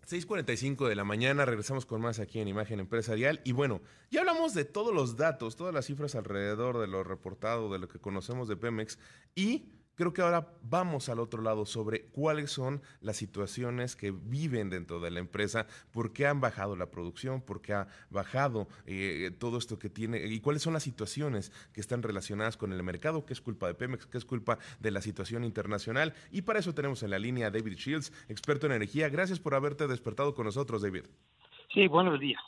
6:45 0.07 0.89
de 0.89 0.95
la 0.95 1.05
mañana, 1.05 1.45
regresamos 1.45 1.85
con 1.85 2.01
más 2.01 2.21
aquí 2.21 2.41
en 2.41 2.49
Imagen 2.49 2.81
Empresarial. 2.81 3.43
Y 3.45 3.53
bueno, 3.53 3.83
ya 4.11 4.21
hablamos 4.21 4.55
de 4.55 4.65
todos 4.65 4.95
los 4.95 5.19
datos, 5.19 5.57
todas 5.57 5.75
las 5.75 5.85
cifras 5.85 6.15
alrededor 6.15 6.79
de 6.79 6.87
lo 6.87 7.05
reportado, 7.05 7.71
de 7.71 7.79
lo 7.79 7.89
que 7.89 7.99
conocemos 7.99 8.49
de 8.49 8.57
Pemex. 8.57 8.99
Y 9.35 9.67
Creo 9.99 10.13
que 10.13 10.23
ahora 10.23 10.47
vamos 10.63 11.09
al 11.09 11.19
otro 11.19 11.43
lado 11.43 11.67
sobre 11.67 12.05
cuáles 12.05 12.53
son 12.53 12.83
las 13.01 13.17
situaciones 13.17 13.97
que 13.97 14.13
viven 14.13 14.71
dentro 14.71 15.01
de 15.01 15.11
la 15.11 15.19
empresa, 15.19 15.67
por 15.91 16.13
qué 16.13 16.29
han 16.29 16.41
bajado 16.41 16.77
la 16.77 16.89
producción, 16.89 17.43
por 17.43 17.61
qué 17.61 17.73
ha 17.73 17.89
bajado 18.09 18.69
eh, 18.87 19.33
todo 19.41 19.59
esto 19.59 19.81
que 19.81 19.91
tiene 19.91 20.25
y 20.25 20.39
cuáles 20.39 20.63
son 20.63 20.73
las 20.73 20.85
situaciones 20.85 21.51
que 21.73 21.81
están 21.81 22.05
relacionadas 22.05 22.57
con 22.57 22.73
el 22.73 22.81
mercado, 22.85 23.27
qué 23.27 23.33
es 23.33 23.41
culpa 23.41 23.67
de 23.67 23.75
Pemex, 23.75 24.07
qué 24.07 24.19
es 24.19 24.25
culpa 24.25 24.61
de 24.79 24.93
la 24.93 25.03
situación 25.03 25.43
internacional. 25.43 26.15
Y 26.31 26.43
para 26.43 26.61
eso 26.61 26.73
tenemos 26.75 27.03
en 27.03 27.11
la 27.11 27.19
línea 27.19 27.49
a 27.49 27.51
David 27.51 27.75
Shields, 27.75 28.13
experto 28.29 28.67
en 28.67 28.75
energía. 28.75 29.09
Gracias 29.09 29.41
por 29.41 29.57
haberte 29.57 29.89
despertado 29.89 30.33
con 30.33 30.45
nosotros, 30.45 30.81
David. 30.81 31.07
Sí, 31.75 31.89
buenos 31.89 32.21
días. 32.21 32.41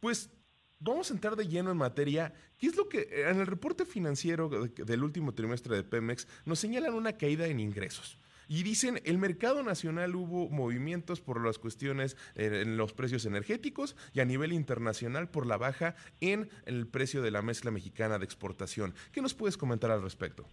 Pues 0.00 0.32
Vamos 0.80 1.10
a 1.10 1.14
entrar 1.14 1.34
de 1.34 1.48
lleno 1.48 1.70
en 1.72 1.76
materia. 1.76 2.32
¿Qué 2.56 2.68
es 2.68 2.76
lo 2.76 2.88
que 2.88 3.00
eh, 3.00 3.30
en 3.30 3.40
el 3.40 3.46
reporte 3.46 3.84
financiero 3.84 4.48
del 4.48 5.02
último 5.02 5.34
trimestre 5.34 5.74
de 5.76 5.82
Pemex 5.82 6.28
nos 6.44 6.58
señalan 6.60 6.94
una 6.94 7.14
caída 7.14 7.46
en 7.46 7.58
ingresos? 7.58 8.18
Y 8.48 8.62
dicen, 8.62 9.00
el 9.04 9.18
mercado 9.18 9.62
nacional 9.62 10.16
hubo 10.16 10.48
movimientos 10.48 11.20
por 11.20 11.44
las 11.44 11.58
cuestiones 11.58 12.16
eh, 12.34 12.62
en 12.62 12.78
los 12.78 12.94
precios 12.94 13.26
energéticos 13.26 13.94
y 14.14 14.20
a 14.20 14.24
nivel 14.24 14.52
internacional 14.52 15.28
por 15.28 15.46
la 15.46 15.58
baja 15.58 15.96
en 16.20 16.48
el 16.64 16.86
precio 16.86 17.20
de 17.20 17.30
la 17.30 17.42
mezcla 17.42 17.70
mexicana 17.70 18.18
de 18.18 18.24
exportación. 18.24 18.94
¿Qué 19.12 19.20
nos 19.20 19.34
puedes 19.34 19.58
comentar 19.58 19.90
al 19.90 20.02
respecto? 20.02 20.46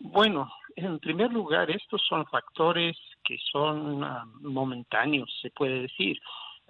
Bueno, 0.00 0.52
en 0.76 0.98
primer 0.98 1.32
lugar, 1.32 1.70
estos 1.70 2.02
son 2.06 2.26
factores 2.26 2.96
que 3.24 3.36
son 3.50 4.04
ah, 4.04 4.24
momentáneos, 4.40 5.30
se 5.40 5.50
puede 5.50 5.82
decir. 5.82 6.18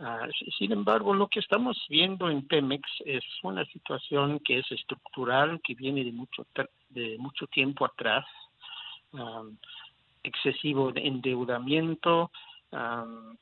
Ah, 0.01 0.29
sin 0.57 0.71
embargo, 0.71 1.13
lo 1.13 1.27
que 1.27 1.41
estamos 1.41 1.77
viendo 1.89 2.31
en 2.31 2.47
Pemex 2.47 2.89
es 3.05 3.25
una 3.43 3.65
situación 3.65 4.39
que 4.39 4.61
es 4.61 4.71
estructural, 4.71 5.61
que 5.61 5.75
viene 5.75 6.05
de 6.05 6.13
mucho, 6.13 6.47
de 6.91 7.17
mucho 7.19 7.49
tiempo 7.49 7.85
atrás, 7.85 8.25
excesivo 10.23 10.93
de 10.93 11.05
endeudamiento, 11.05 12.31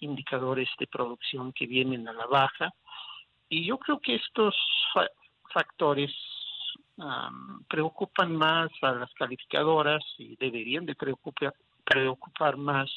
indicadores 0.01 0.71
de 0.79 0.87
producción 0.87 1.53
que 1.53 1.67
vienen 1.67 2.09
a 2.09 2.15
la 2.15 2.27
baja. 2.27 2.73
Y 3.51 3.67
yo 3.67 3.77
creo 3.77 4.01
que 4.01 4.15
estos 4.15 4.55
factores 5.53 6.11
preocupan 7.69 8.35
más 8.35 8.71
a 8.81 8.93
las 8.93 9.13
calificadoras 9.13 10.03
y 10.17 10.37
deberían 10.37 10.87
de 10.87 10.95
preocupar, 10.95 11.53
preocupar 11.85 12.57
más 12.57 12.91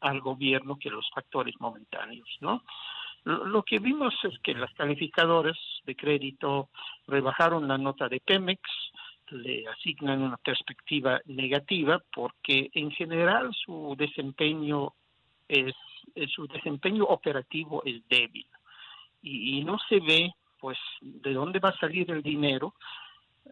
al 0.00 0.20
gobierno 0.20 0.76
que 0.76 0.90
los 0.90 1.08
factores 1.14 1.54
momentáneos, 1.60 2.28
¿no? 2.40 2.62
Lo, 3.24 3.62
que 3.62 3.78
vimos 3.78 4.14
es 4.24 4.38
que 4.40 4.52
las 4.52 4.72
calificadoras 4.74 5.56
de 5.86 5.96
crédito 5.96 6.68
rebajaron 7.06 7.66
la 7.66 7.78
nota 7.78 8.06
de 8.06 8.20
Pemex, 8.20 8.60
le 9.30 9.66
asignan 9.66 10.20
una 10.20 10.36
perspectiva 10.36 11.20
negativa 11.24 12.02
porque 12.12 12.70
en 12.74 12.90
general 12.90 13.50
su 13.54 13.94
desempeño 13.96 14.92
es, 15.48 15.74
su 16.34 16.46
desempeño 16.46 17.04
operativo 17.04 17.82
es 17.86 18.06
débil 18.08 18.46
y, 19.22 19.64
no 19.64 19.78
se 19.88 20.00
ve 20.00 20.30
pues 20.60 20.78
de 21.00 21.32
dónde 21.32 21.58
va 21.58 21.70
a 21.70 21.78
salir 21.78 22.10
el 22.10 22.22
dinero 22.22 22.74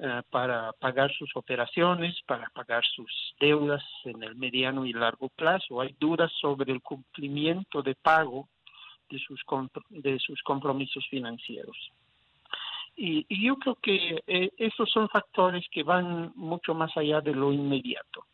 eh, 0.01 0.22
para 0.30 0.72
pagar 0.72 1.12
sus 1.12 1.36
operaciones, 1.36 2.16
para 2.26 2.49
pagar 2.55 2.82
sus 2.82 3.34
deudas 3.38 3.84
en 4.05 4.22
el 4.22 4.34
mediano 4.36 4.86
y 4.86 4.93
largo 4.95 5.28
plazo. 5.28 5.82
Hay 5.82 5.95
dudas 6.01 6.32
sobre 6.40 6.72
el 6.72 6.80
cumplimiento 6.80 7.82
de 7.82 7.95
pago 7.95 8.49
de 9.11 9.18
sus, 9.18 9.43
de 9.90 10.18
sus 10.18 10.43
compromisos 10.45 11.07
financieros. 11.11 11.76
Y, 12.97 13.26
yo 13.45 13.57
creo 13.57 13.74
que 13.82 14.22
eh, 14.26 14.51
esos 14.57 14.90
son 14.90 15.11
factores 15.11 15.66
que 15.70 15.82
van 15.82 16.32
mucho 16.36 16.72
más 16.72 16.97
allá 16.97 17.20
de 17.20 17.34
lo 17.34 17.53
inmediato. 17.53 18.24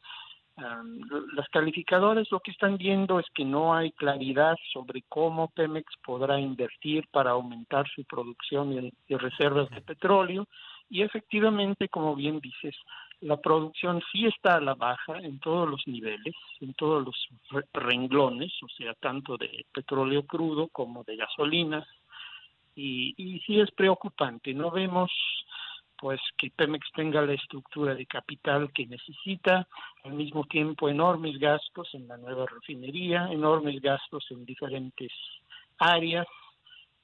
las 1.35 1.49
calificadoras 1.49 2.31
lo 2.31 2.39
que 2.39 2.53
están 2.53 2.77
viendo 2.77 3.19
es 3.19 3.27
que 3.35 3.45
no 3.45 3.75
hay 3.75 3.91
claridad 3.93 4.57
sobre 4.73 5.03
cómo 5.09 5.49
Pemex 5.49 5.93
podrá 6.05 6.39
invertir 6.39 7.05
para 7.11 7.33
aumentar 7.33 7.89
su 7.89 8.05
producción 8.05 8.93
de 9.09 9.19
reservas 9.19 9.69
de 9.71 9.81
petróleo 9.81 10.47
y 10.91 11.03
efectivamente, 11.03 11.89
como 11.89 12.15
bien 12.15 12.41
dices, 12.41 12.75
la 13.21 13.37
producción 13.37 14.01
sí 14.13 14.27
está 14.27 14.57
a 14.57 14.61
la 14.61 14.75
baja 14.75 15.19
en 15.19 15.41
todos 15.41 15.69
los 15.69 15.87
niveles, 15.87 16.35
en 16.61 16.75
todos 16.75 17.05
los 17.05 17.29
renglones, 17.73 18.53
o 18.63 18.69
sea, 18.69 18.95
tanto 18.95 19.37
de 19.37 19.67
petróleo 19.73 20.25
crudo 20.25 20.69
como 20.69 21.05
de 21.05 21.17
gasolinas, 21.17 21.87
y, 22.75 23.15
y 23.17 23.41
sí 23.41 23.61
es 23.61 23.71
preocupante. 23.73 24.55
No 24.55 24.71
vemos 24.71 25.11
pues 25.99 26.21
que 26.37 26.51
Pemex 26.51 26.87
tenga 26.95 27.21
la 27.23 27.33
estructura 27.33 27.95
de 27.95 28.07
capital 28.07 28.73
que 28.73 28.87
necesita, 28.87 29.67
al 30.05 30.13
mismo 30.13 30.45
tiempo 30.45 30.89
enormes 30.89 31.39
gastos 31.39 31.89
en 31.93 32.07
la 32.07 32.17
nueva 32.17 32.47
refinería, 32.47 33.29
enormes 33.33 33.81
gastos 33.83 34.25
en 34.31 34.45
diferentes 34.45 35.11
áreas, 35.79 36.27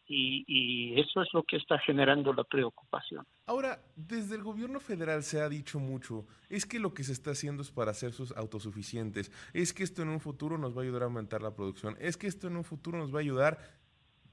y, 0.07 1.01
eso 1.01 1.23
es 1.23 1.29
lo 1.33 1.43
que 1.43 1.57
está 1.57 1.79
generando 1.79 2.33
la 2.33 2.45
preocupación. 2.45 3.27
Ahora, 3.47 3.83
desde 3.97 4.37
el 4.37 4.43
gobierno 4.43 4.81
federal 4.81 5.23
se 5.23 5.41
ha 5.41 5.49
dicho 5.49 5.79
mucho, 5.79 6.27
es 6.49 6.67
que 6.67 6.79
lo 6.79 6.95
que 6.95 7.05
se 7.05 7.13
está 7.13 7.33
haciendo 7.33 7.63
es 7.63 7.71
para 7.71 7.91
hacer 7.91 8.13
sus 8.13 8.33
autosuficientes, 8.33 9.33
es 9.53 9.73
que 9.73 9.83
esto 9.83 10.03
en 10.03 10.09
un 10.09 10.21
futuro 10.21 10.59
nos 10.59 10.77
va 10.77 10.81
a 10.81 10.85
ayudar 10.85 11.03
a 11.03 11.07
aumentar 11.07 11.43
la 11.43 11.55
producción, 11.55 11.97
es 12.01 12.17
que 12.17 12.27
esto 12.27 12.47
en 12.47 12.57
un 12.57 12.65
futuro 12.65 12.99
nos 12.99 13.13
va 13.13 13.19
a 13.19 13.23
ayudar, 13.23 13.59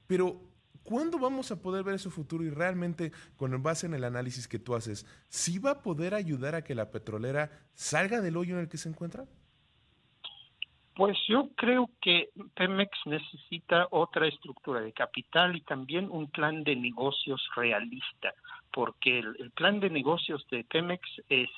pero 0.06 0.40
¿cuándo 0.82 1.18
vamos 1.18 1.50
a 1.50 1.60
poder 1.60 1.84
ver 1.84 1.94
ese 1.94 2.10
futuro 2.10 2.44
y 2.44 2.50
realmente, 2.50 3.12
con 3.36 3.62
base 3.62 3.86
en 3.86 3.94
el 3.94 4.04
análisis 4.04 4.48
que 4.48 4.58
tú 4.58 4.74
haces, 4.74 5.06
sí 5.28 5.58
va 5.58 5.70
a 5.72 5.82
poder 5.82 6.14
ayudar 6.14 6.54
a 6.54 6.64
que 6.64 6.74
la 6.74 6.90
petrolera 6.90 7.50
salga 7.74 8.20
del 8.20 8.36
hoyo 8.36 8.54
en 8.54 8.62
el 8.62 8.68
que 8.68 8.78
se 8.78 8.88
encuentra? 8.88 9.26
Pues 10.94 11.16
yo 11.26 11.48
creo 11.56 11.88
que 12.02 12.28
Pemex 12.54 12.90
necesita 13.06 13.88
otra 13.90 14.26
estructura 14.26 14.80
de 14.80 14.92
capital 14.92 15.56
y 15.56 15.62
también 15.62 16.10
un 16.10 16.30
plan 16.30 16.64
de 16.64 16.76
negocios 16.76 17.40
realista, 17.56 18.34
porque 18.72 19.18
el, 19.18 19.50
plan 19.50 19.80
de 19.80 19.90
negocios 19.90 20.46
de 20.50 20.64
Pemex 20.64 21.00
es 21.28 21.48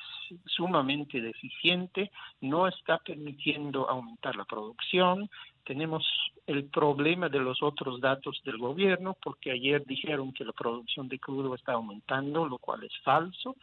sumamente 0.47 1.21
deficiente, 1.21 2.11
no 2.41 2.67
está 2.67 2.99
permitiendo 2.99 3.89
aumentar 3.89 4.35
la 4.37 4.45
producción, 4.45 5.31
tenemos 5.65 6.05
el 6.47 6.65
problema 6.65 7.29
de 7.29 7.39
los 7.39 7.63
otros 7.63 8.01
datos 8.01 8.43
del 8.45 8.59
gobierno, 8.59 9.17
porque 9.23 9.53
ayer 9.53 9.85
dijeron 9.87 10.33
que 10.33 10.45
la 10.45 10.53
producción 10.53 11.09
de 11.09 11.19
crudo 11.19 11.55
está 11.55 11.73
aumentando, 11.73 12.47
lo 12.47 12.59
cual 12.59 12.85
es 12.85 12.93
falso. 13.03 13.57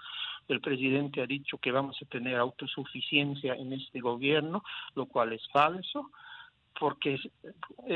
El 0.48 0.62
presidente 0.62 1.22
ha 1.22 1.28
dicho 1.28 1.58
que 1.58 1.72
vamos 1.72 1.98
a 2.02 2.06
tener 2.06 2.38
autosuficiencia 2.38 3.54
en 3.54 3.74
este 3.74 4.00
gobierno, 4.00 4.64
lo 4.96 5.06
cual 5.06 5.34
es 5.34 5.48
falso, 5.50 6.10
porque 6.80 7.20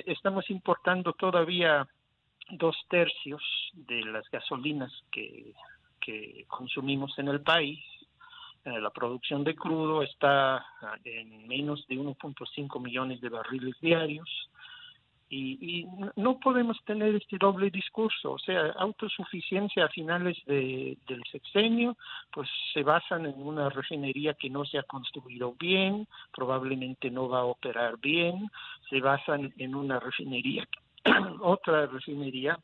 estamos 0.06 0.49
importando 0.49 1.14
todavía 1.14 1.88
dos 2.52 2.78
tercios 2.89 3.41
de 3.74 4.02
las 4.06 4.30
gasolinas 4.30 4.91
que, 5.12 5.54
que 6.00 6.46
consumimos 6.48 7.18
en 7.18 7.28
el 7.30 7.41
país 7.41 7.80
eh, 8.66 8.82
la 8.82 8.89
producción 8.89 9.43
de 9.43 9.56
crudo 9.56 10.02
está 10.02 10.66
en 11.04 11.48
menos 11.48 11.86
de 11.88 11.98
1.5 11.98 12.82
millones 12.82 13.22
de 13.22 13.30
barriles 13.30 13.80
diarios 13.80 14.28
y, 15.30 15.86
no 16.16 16.39
podemos 16.39 16.78
tener 16.86 17.16
este 17.16 17.38
doble 17.38 17.70
discurso, 17.70 18.34
o 18.34 18.39
sea, 18.39 18.72
autosuficiencia 18.78 19.86
a 19.86 19.89
finales 19.89 20.38
de, 20.46 20.98
del 21.08 21.24
sexenio, 21.32 21.98
pues 22.32 22.48
se 22.74 22.84
basan 22.84 23.26
en 23.26 23.41
una 23.41 23.70
refinería 23.70 24.34
que 24.36 24.50
no 24.50 24.66
se 24.66 24.78
ha 24.78 24.84
construido 24.84 25.56
bien, 25.60 26.08
probablemente 26.32 27.10
no 27.10 27.28
va 27.28 27.39
a 27.39 27.46
operar 27.46 27.98
bien, 28.00 28.50
se 28.89 29.00
basan 29.02 29.54
en 29.58 29.76
una 29.76 30.00
refinería, 30.00 30.68
otra 31.41 31.86
refinería, 31.88 32.58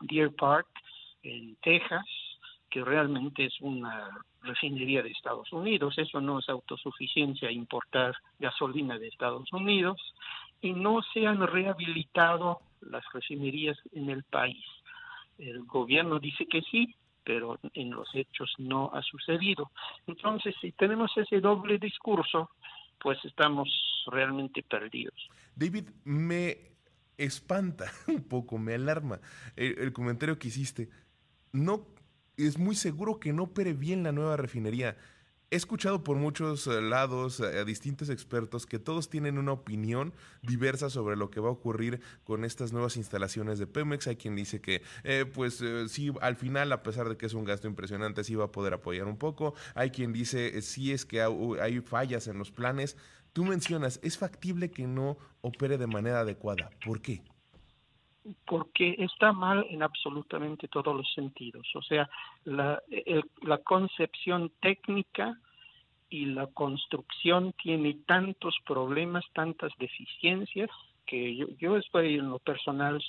Deer 0.00 0.34
Park, 0.34 0.68
en 1.22 1.56
Texas, 1.56 2.06
que 2.70 2.84
realmente 2.84 3.46
es 3.46 3.60
una 3.60 4.10
refinería 4.42 5.02
de 5.02 5.10
Estados 5.10 5.52
Unidos. 5.52 5.94
Eso 5.96 6.20
no 6.20 6.38
es 6.38 6.48
autosuficiencia 6.48 7.50
importar 7.50 8.14
gasolina 8.38 8.98
de 8.98 9.08
Estados 9.08 9.52
Unidos 9.52 10.00
y 10.60 10.72
no 10.72 11.00
se 11.14 11.26
han 11.26 11.44
rehabilitado 11.46 12.60
las 12.80 13.04
refinerías 13.12 13.78
en 13.92 14.10
el 14.10 14.22
país. 14.24 14.64
El 15.38 15.64
gobierno 15.64 16.18
dice 16.18 16.46
que 16.46 16.62
sí, 16.62 16.94
pero 17.24 17.58
en 17.74 17.90
los 17.90 18.08
hechos 18.14 18.52
no 18.58 18.90
ha 18.92 19.02
sucedido. 19.02 19.70
Entonces, 20.06 20.54
si 20.60 20.72
tenemos 20.72 21.16
ese 21.16 21.40
doble 21.40 21.78
discurso, 21.78 22.50
pues 22.98 23.22
estamos 23.24 23.68
realmente 24.06 24.62
perdidos. 24.62 25.28
David, 25.54 25.88
me 26.04 26.56
espanta 27.18 27.92
un 28.06 28.22
poco, 28.22 28.56
me 28.58 28.74
alarma 28.74 29.20
el, 29.56 29.92
comentario 29.92 30.38
que 30.38 30.48
hiciste. 30.48 30.88
No 31.52 31.86
es 32.36 32.56
muy 32.56 32.76
seguro 32.76 33.18
que 33.18 33.32
no 33.32 33.44
opere 33.44 33.74
bien 33.74 34.02
la 34.02 34.12
nueva 34.12 34.36
refinería. 34.36 34.96
He 35.50 35.56
escuchado 35.56 36.04
por 36.04 36.18
muchos 36.18 36.66
eh, 36.66 36.82
lados 36.82 37.40
a 37.40 37.64
distintos 37.64 38.10
expertos 38.10 38.66
que 38.66 38.78
todos 38.78 39.08
tienen 39.08 39.38
una 39.38 39.52
opinión 39.52 40.12
diversa 40.42 40.90
sobre 40.90 41.16
lo 41.16 41.30
que 41.30 41.40
va 41.40 41.48
a 41.48 41.52
ocurrir 41.52 42.02
con 42.24 42.44
estas 42.44 42.74
nuevas 42.74 42.98
instalaciones 42.98 43.58
de 43.58 43.66
Pemex. 43.66 44.08
Hay 44.08 44.16
quien 44.16 44.36
dice 44.36 44.60
que, 44.60 44.82
eh, 45.04 45.24
pues 45.24 45.62
eh, 45.62 45.88
sí, 45.88 46.12
al 46.20 46.36
final, 46.36 46.70
a 46.70 46.82
pesar 46.82 47.08
de 47.08 47.16
que 47.16 47.24
es 47.24 47.32
un 47.32 47.46
gasto 47.46 47.66
impresionante, 47.66 48.24
sí 48.24 48.34
va 48.34 48.44
a 48.44 48.52
poder 48.52 48.74
apoyar 48.74 49.06
un 49.06 49.16
poco. 49.16 49.54
Hay 49.74 49.90
quien 49.90 50.12
dice, 50.12 50.60
sí 50.60 50.92
es 50.92 51.06
que 51.06 51.22
hay 51.22 51.80
fallas 51.80 52.28
en 52.28 52.36
los 52.38 52.50
planes. 52.50 52.98
Tú 53.38 53.44
mencionas, 53.44 54.00
es 54.02 54.18
factible 54.18 54.68
que 54.68 54.84
no 54.88 55.16
opere 55.42 55.78
de 55.78 55.86
manera 55.86 56.22
adecuada. 56.22 56.70
¿Por 56.84 57.00
qué? 57.00 57.22
porque 58.46 58.96
está 58.98 59.32
mal 59.32 59.64
en 59.70 59.84
absolutamente 59.84 60.66
todos 60.66 60.96
los 60.96 61.08
sentidos. 61.14 61.64
O 61.76 61.82
sea, 61.82 62.10
la, 62.42 62.82
la 63.42 63.58
concepción 63.58 64.50
técnica 64.60 65.38
y 66.10 66.24
la 66.24 66.48
construcción 66.48 67.54
tiene 67.62 67.94
tantos 68.08 68.56
problemas, 68.66 69.24
tantas 69.34 69.70
deficiencias, 69.78 70.68
que 71.06 71.36
yo, 71.36 71.46
yo 71.60 71.76
estoy 71.76 72.16
en 72.16 72.30
lo 72.30 72.40
personal 72.40 73.00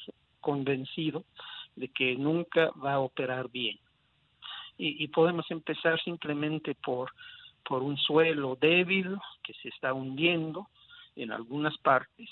convencido 0.42 1.26
de 1.76 1.88
que 1.88 2.16
nunca 2.16 2.70
va 2.74 2.94
a 2.94 3.00
operar 3.00 3.50
bien. 3.50 3.80
Y, 4.78 5.04
y 5.04 5.08
podemos 5.08 5.50
empezar 5.50 6.00
simplemente 6.04 6.76
por, 6.76 7.10
por 7.68 7.84
un 7.84 7.98
suelo 7.98 8.58
débil 8.60 9.18
que 9.44 9.54
se 9.54 9.70
está 9.70 9.94
hundiendo 9.94 10.68
en 11.16 11.32
algunas 11.32 11.78
partes, 11.80 12.30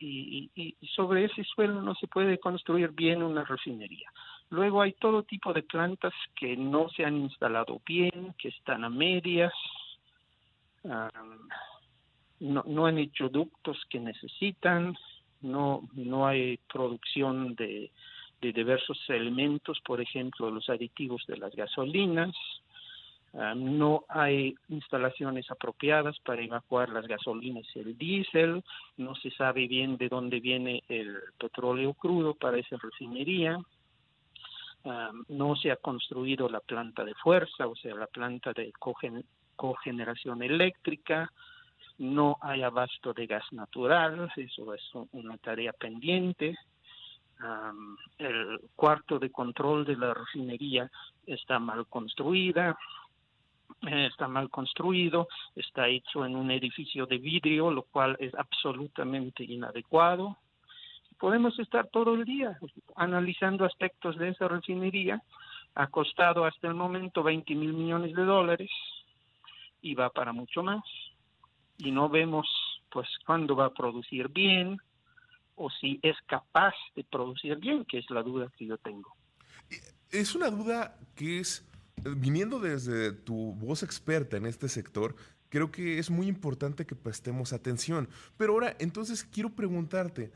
y, 0.00 0.76
sobre 0.94 1.24
ese 1.24 1.42
suelo 1.44 1.82
no 1.82 1.94
se 1.96 2.06
puede 2.06 2.38
construir 2.38 2.90
bien 2.90 3.22
una 3.22 3.44
refinería. 3.44 4.10
Luego 4.50 4.80
hay 4.80 4.92
todo 4.92 5.24
tipo 5.24 5.52
de 5.52 5.62
plantas 5.62 6.14
que 6.36 6.56
no 6.56 6.88
se 6.90 7.04
han 7.04 7.16
instalado 7.16 7.80
bien, 7.84 8.34
que 8.38 8.48
están 8.48 8.84
a 8.84 8.88
medias, 8.88 9.52
no, 12.40 12.62
no 12.66 12.86
han 12.86 12.98
hecho 12.98 13.28
ductos 13.28 13.76
que 13.90 14.00
necesitan, 14.00 14.96
no, 15.40 15.88
no 15.92 16.26
hay 16.26 16.58
producción 16.72 17.54
de 17.56 17.90
diversos 18.40 18.98
elementos, 19.08 19.80
por 19.84 20.00
ejemplo, 20.00 20.50
los 20.50 20.68
aditivos 20.70 21.24
de 21.26 21.36
las 21.36 21.54
gasolinas, 21.54 22.34
Ah, 23.34 23.54
no 23.54 24.04
hay 24.08 24.54
instalaciones 24.68 25.50
apropiadas 25.50 26.18
para 26.20 26.42
evacuar 26.42 26.88
las 26.88 27.06
gasolinas 27.06 27.66
y 27.74 27.80
el 27.80 27.98
diésel, 27.98 28.64
no 28.96 29.14
se 29.16 29.30
sabe 29.30 29.68
bien 29.68 29.98
de 29.98 30.08
dónde 30.08 30.40
viene 30.40 30.82
el 30.88 31.14
petróleo 31.38 31.92
crudo 31.94 32.34
para 32.34 32.58
esa 32.58 32.76
refinería. 32.76 33.58
no 35.28 35.56
se 35.56 35.70
ha 35.70 35.76
construido 35.76 36.48
la 36.48 36.60
planta 36.60 37.04
de 37.04 37.14
fuerza, 37.14 37.66
o 37.66 37.76
sea, 37.76 37.94
la 37.94 38.06
planta 38.06 38.52
de 38.54 38.72
cogeneración 39.56 40.42
eléctrica, 40.42 41.30
no 41.98 42.38
hay 42.40 42.62
abasto 42.62 43.12
de 43.12 43.26
gas 43.26 43.44
natural, 43.52 44.30
eso 44.36 44.72
es 44.72 44.82
una 45.12 45.36
tarea 45.36 45.72
pendiente. 45.72 46.56
el 48.18 48.60
cuarto 48.74 49.18
de 49.18 49.30
control 49.30 49.84
de 49.84 49.96
la 49.96 50.14
refinería 50.14 50.90
está 51.26 51.58
mal 51.58 51.86
construida, 51.86 52.78
está 53.82 54.28
mal 54.28 54.50
construido, 54.50 55.28
está 55.54 55.88
hecho 55.88 56.24
en 56.24 56.36
un 56.36 56.50
edificio 56.50 57.06
de 57.06 57.18
vidrio, 57.18 57.70
lo 57.70 57.82
cual 57.82 58.16
es 58.18 58.34
absolutamente 58.34 59.44
inadecuado. 59.44 60.36
Podemos 61.18 61.58
estar 61.58 61.88
todo 61.88 62.14
el 62.14 62.24
día 62.24 62.58
analizando 62.96 63.64
aspectos 63.64 64.16
de 64.18 64.30
esa 64.30 64.48
refinería. 64.48 65.22
Ha 65.74 65.88
costado 65.88 66.44
hasta 66.44 66.68
el 66.68 66.74
momento 66.74 67.22
20 67.22 67.54
mil 67.54 67.72
millones 67.72 68.14
de 68.14 68.24
dólares 68.24 68.70
y 69.80 69.94
va 69.94 70.10
para 70.10 70.32
mucho 70.32 70.62
más. 70.62 70.82
Y 71.76 71.90
no 71.90 72.08
vemos 72.08 72.46
pues 72.90 73.08
cuándo 73.26 73.54
va 73.54 73.66
a 73.66 73.74
producir 73.74 74.28
bien 74.28 74.78
o 75.56 75.70
si 75.70 75.98
es 76.02 76.16
capaz 76.26 76.74
de 76.94 77.04
producir 77.04 77.56
bien, 77.56 77.84
que 77.84 77.98
es 77.98 78.10
la 78.10 78.22
duda 78.22 78.50
que 78.56 78.66
yo 78.66 78.78
tengo. 78.78 79.14
Es 80.10 80.34
una 80.34 80.50
duda 80.50 80.96
que 81.14 81.40
es 81.40 81.67
viniendo 82.16 82.60
desde 82.60 83.12
tu 83.12 83.54
voz 83.54 83.82
experta 83.82 84.36
en 84.36 84.46
este 84.46 84.68
sector, 84.68 85.14
creo 85.48 85.70
que 85.70 85.98
es 85.98 86.10
muy 86.10 86.26
importante 86.26 86.86
que 86.86 86.94
prestemos 86.94 87.52
atención. 87.52 88.08
Pero 88.36 88.52
ahora, 88.52 88.76
entonces 88.78 89.24
quiero 89.24 89.50
preguntarte, 89.50 90.32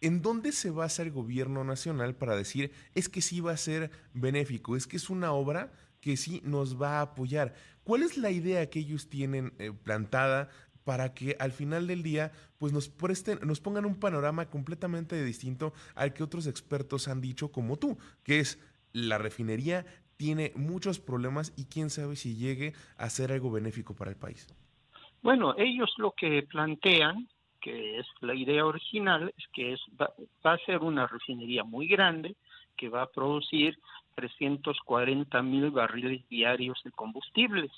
¿en 0.00 0.22
dónde 0.22 0.52
se 0.52 0.70
basa 0.70 1.02
el 1.02 1.10
gobierno 1.10 1.64
nacional 1.64 2.14
para 2.14 2.36
decir 2.36 2.72
es 2.94 3.08
que 3.08 3.22
sí 3.22 3.40
va 3.40 3.52
a 3.52 3.56
ser 3.56 3.90
benéfico, 4.14 4.76
es 4.76 4.86
que 4.86 4.96
es 4.96 5.10
una 5.10 5.32
obra 5.32 5.72
que 6.00 6.16
sí 6.16 6.40
nos 6.44 6.80
va 6.80 6.98
a 6.98 7.02
apoyar? 7.02 7.54
¿Cuál 7.84 8.02
es 8.02 8.16
la 8.16 8.30
idea 8.30 8.68
que 8.70 8.80
ellos 8.80 9.08
tienen 9.08 9.52
eh, 9.58 9.72
plantada 9.72 10.48
para 10.84 11.14
que 11.14 11.36
al 11.38 11.52
final 11.52 11.86
del 11.86 12.02
día 12.02 12.32
pues 12.58 12.72
nos 12.72 12.88
presten, 12.88 13.38
nos 13.42 13.60
pongan 13.60 13.84
un 13.84 13.96
panorama 13.96 14.50
completamente 14.50 15.22
distinto 15.24 15.72
al 15.94 16.12
que 16.12 16.22
otros 16.22 16.46
expertos 16.46 17.08
han 17.08 17.20
dicho 17.20 17.52
como 17.52 17.78
tú, 17.78 17.98
que 18.24 18.40
es 18.40 18.58
la 18.92 19.18
refinería 19.18 19.86
tiene 20.22 20.52
muchos 20.54 21.00
problemas 21.00 21.52
y 21.56 21.64
quién 21.64 21.90
sabe 21.90 22.14
si 22.14 22.36
llegue 22.36 22.74
a 22.96 23.10
ser 23.10 23.32
algo 23.32 23.50
benéfico 23.50 23.92
para 23.92 24.12
el 24.12 24.16
país. 24.16 24.46
Bueno, 25.20 25.56
ellos 25.58 25.92
lo 25.98 26.12
que 26.12 26.44
plantean, 26.44 27.26
que 27.60 27.98
es 27.98 28.06
la 28.20 28.32
idea 28.32 28.64
original, 28.64 29.34
es 29.36 29.44
que 29.52 29.72
es, 29.72 29.80
va, 30.00 30.14
a 30.44 30.58
ser 30.58 30.78
una 30.78 31.08
refinería 31.08 31.64
muy 31.64 31.88
grande 31.88 32.36
que 32.76 32.88
va 32.88 33.02
a 33.02 33.10
producir 33.10 33.76
340 34.14 35.42
mil 35.42 35.72
barriles 35.72 36.28
diarios 36.28 36.80
de 36.84 36.92
combustibles, 36.92 37.72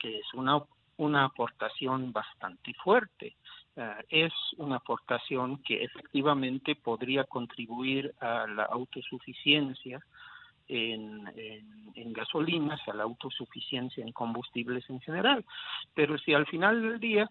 que 0.00 0.18
es 0.18 0.34
una, 0.34 0.60
una 0.96 1.26
aportación 1.26 2.12
bastante 2.12 2.74
fuerte. 2.82 3.36
Ah, 3.76 4.00
es 4.08 4.32
una 4.56 4.76
aportación 4.76 5.62
que 5.62 5.84
efectivamente 5.84 6.74
podría 6.74 7.22
contribuir 7.22 8.12
a 8.18 8.48
la 8.48 8.64
autosuficiencia 8.64 10.00
en, 10.68 11.22
en, 11.94 12.12
gasolinas, 12.12 12.80
a 12.88 12.94
la 12.94 13.04
autosuficiencia 13.04 14.04
en 14.04 14.12
combustibles 14.12 14.88
en 14.88 15.00
general. 15.00 15.44
Pero 15.94 16.18
si 16.18 16.34
al 16.34 16.46
final 16.46 16.82
del 16.82 17.00
día 17.00 17.30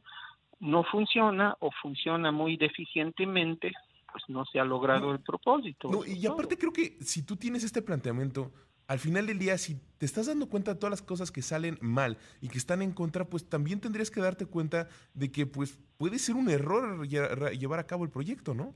no 0.59 0.83
funciona 0.83 1.55
o 1.59 1.71
funciona 1.81 2.31
muy 2.31 2.57
deficientemente, 2.57 3.73
pues 4.11 4.23
no 4.27 4.45
se 4.45 4.59
ha 4.59 4.65
logrado 4.65 5.11
el 5.11 5.19
propósito. 5.19 5.89
y 6.05 6.25
aparte 6.25 6.57
creo 6.57 6.71
que 6.71 6.97
si 7.01 7.25
tú 7.25 7.35
tienes 7.35 7.63
este 7.63 7.81
planteamiento, 7.81 8.51
al 8.87 8.99
final 8.99 9.25
del 9.25 9.39
día, 9.39 9.57
si 9.57 9.75
te 9.97 10.05
estás 10.05 10.27
dando 10.27 10.47
cuenta 10.47 10.73
de 10.73 10.79
todas 10.79 10.91
las 10.91 11.01
cosas 11.01 11.31
que 11.31 11.41
salen 11.41 11.77
mal 11.81 12.17
y 12.41 12.49
que 12.49 12.57
están 12.57 12.81
en 12.81 12.91
contra, 12.91 13.25
pues 13.25 13.49
también 13.49 13.81
tendrías 13.81 14.11
que 14.11 14.21
darte 14.21 14.45
cuenta 14.45 14.87
de 15.13 15.31
que 15.31 15.45
pues 15.45 15.79
puede 15.97 16.19
ser 16.19 16.35
un 16.35 16.49
error 16.49 17.07
llevar 17.07 17.79
a 17.79 17.87
cabo 17.87 18.03
el 18.03 18.11
proyecto, 18.11 18.53
¿no? 18.53 18.73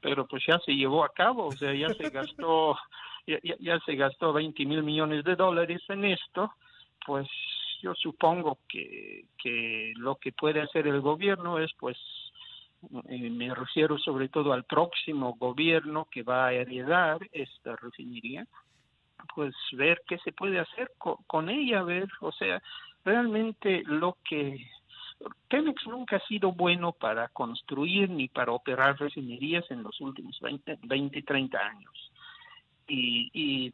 Pero 0.00 0.26
pues 0.26 0.44
ya 0.46 0.58
se 0.64 0.72
llevó 0.72 1.04
a 1.04 1.12
cabo, 1.12 1.46
o 1.46 1.52
sea, 1.52 1.74
ya 1.74 1.92
se 1.94 2.10
gastó 2.10 2.76
ya, 3.26 3.80
se 3.80 3.96
gastó 3.96 4.32
20 4.32 4.64
mil 4.64 4.82
millones 4.82 5.24
de 5.24 5.36
dólares 5.36 5.82
en 5.88 6.04
esto, 6.04 6.52
pues 7.04 7.28
yo 7.82 7.94
supongo 7.94 8.58
que, 8.68 9.24
que 9.42 9.92
lo 9.96 10.16
que 10.16 10.32
puede 10.32 10.60
hacer 10.60 10.86
el 10.86 11.00
gobierno 11.00 11.58
es 11.58 11.72
pues 11.78 11.98
eh, 13.08 13.30
me 13.30 13.54
refiero 13.54 13.98
sobre 13.98 14.28
todo 14.28 14.52
al 14.52 14.64
próximo 14.64 15.34
gobierno 15.34 16.06
que 16.10 16.22
va 16.22 16.46
a 16.46 16.52
heredar 16.52 17.18
esta 17.32 17.74
refinería, 17.76 18.46
pues 19.34 19.54
ver 19.72 20.02
qué 20.06 20.18
se 20.18 20.32
puede 20.32 20.60
hacer 20.60 20.92
con, 20.98 21.48
ella, 21.48 21.82
ver, 21.82 22.08
o 22.20 22.30
sea, 22.32 22.62
realmente 23.04 23.82
lo 23.86 24.18
que 24.22 24.68
Pemex 25.48 25.86
nunca 25.86 26.16
ha 26.16 26.26
sido 26.26 26.52
bueno 26.52 26.92
para 26.92 27.28
construir 27.28 28.10
ni 28.10 28.28
para 28.28 28.52
operar 28.52 28.98
refinerías 28.98 29.68
en 29.70 29.82
los 29.82 30.00
últimos 30.00 30.38
20, 30.40 30.78
20 30.82 31.22
30 31.22 31.58
años 31.58 32.12
y, 32.88 33.72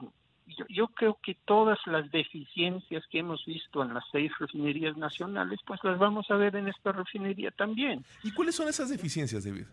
yo, 0.68 0.88
creo 0.88 1.18
que 1.22 1.34
todas 1.46 1.78
las 1.86 2.10
deficiencias 2.10 3.06
que 3.06 3.20
hemos 3.20 3.44
visto 3.46 3.82
en 3.82 3.94
las 3.94 4.04
seis 4.10 4.30
refinerías 4.38 4.96
nacionales, 4.96 5.60
pues 5.66 5.82
las 5.82 5.98
vamos 5.98 6.30
a 6.30 6.36
ver 6.36 6.56
en 6.56 6.68
esta 6.68 6.92
refinería 6.92 7.50
también. 7.52 8.04
¿Y 8.22 8.32
cuáles 8.32 8.56
son 8.56 8.68
esas 8.68 8.90
deficiencias, 8.90 9.44
David? 9.44 9.66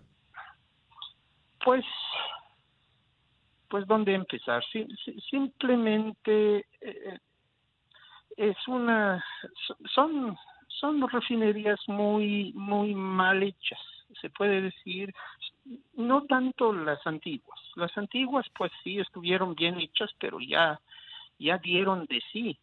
Pues, 1.66 1.84
pues 3.68 3.86
dónde 3.88 4.14
empezar. 4.14 4.64
simplemente 5.30 6.66
eh, 6.80 7.20
es 8.38 8.68
una, 8.68 9.24
son, 9.94 10.38
son 10.68 11.10
refinerías 11.10 11.80
muy, 11.88 12.54
muy 12.54 12.96
mal 12.96 13.44
hechas 13.44 13.80
se 14.22 14.30
puede 14.30 14.62
decir, 14.62 15.14
no 15.96 16.24
tanto 16.26 16.74
las 16.74 17.06
antiguas. 17.06 17.60
Las 17.76 17.96
antiguas 17.98 18.46
pues 18.58 18.72
sí 18.84 19.00
estuvieron 19.00 19.56
bien 19.56 19.80
hechas, 19.80 20.12
pero 20.20 20.40
ya, 20.40 20.80
ya 21.38 21.58
dieron 21.58 22.06
de 22.06 22.22
sí. 22.32 22.58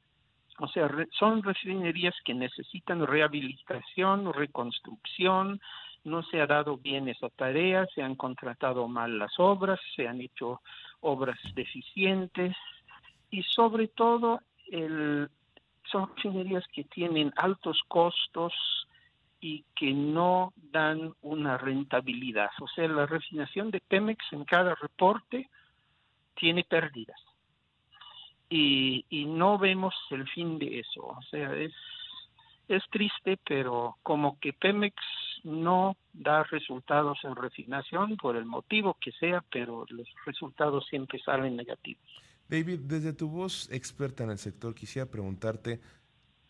O 0.58 0.68
sea, 0.68 0.88
son 1.18 1.42
refinerías 1.42 2.14
que 2.24 2.34
necesitan 2.34 3.06
rehabilitación, 3.06 4.32
reconstrucción, 4.32 5.60
no 6.04 6.22
se 6.22 6.40
ha 6.40 6.46
dado 6.46 6.78
bien 6.78 7.08
esa 7.08 7.28
tarea, 7.30 7.86
se 7.94 8.02
han 8.02 8.14
contratado 8.14 8.88
mal 8.88 9.18
las 9.18 9.38
obras, 9.38 9.78
se 9.94 10.08
han 10.08 10.20
hecho 10.20 10.62
obras 11.00 11.38
deficientes 11.54 12.56
y 13.30 13.42
sobre 13.42 13.88
todo 13.88 14.40
el, 14.70 15.28
son 15.90 16.08
refinerías 16.14 16.64
que 16.68 16.84
tienen 16.84 17.32
altos 17.36 17.82
costos, 17.88 18.54
y 19.40 19.64
que 19.74 19.92
no 19.92 20.52
dan 20.56 21.14
una 21.22 21.58
rentabilidad. 21.58 22.50
O 22.60 22.68
sea, 22.68 22.88
la 22.88 23.06
refinación 23.06 23.70
de 23.70 23.80
Pemex 23.80 24.24
en 24.32 24.44
cada 24.44 24.74
reporte 24.74 25.48
tiene 26.34 26.64
pérdidas. 26.64 27.20
Y, 28.48 29.04
y 29.10 29.24
no 29.24 29.58
vemos 29.58 29.94
el 30.10 30.28
fin 30.28 30.58
de 30.58 30.80
eso. 30.80 31.06
O 31.06 31.22
sea, 31.30 31.54
es, 31.54 31.72
es 32.68 32.82
triste, 32.90 33.38
pero 33.46 33.96
como 34.02 34.38
que 34.38 34.52
Pemex 34.52 34.94
no 35.44 35.96
da 36.12 36.42
resultados 36.44 37.18
en 37.24 37.36
refinación 37.36 38.16
por 38.16 38.36
el 38.36 38.44
motivo 38.44 38.96
que 39.00 39.12
sea, 39.12 39.44
pero 39.50 39.84
los 39.88 40.08
resultados 40.24 40.86
siempre 40.88 41.18
salen 41.20 41.56
negativos. 41.56 42.02
David, 42.48 42.80
desde 42.84 43.12
tu 43.12 43.28
voz 43.28 43.68
experta 43.72 44.24
en 44.24 44.30
el 44.30 44.38
sector, 44.38 44.74
quisiera 44.74 45.10
preguntarte, 45.10 45.80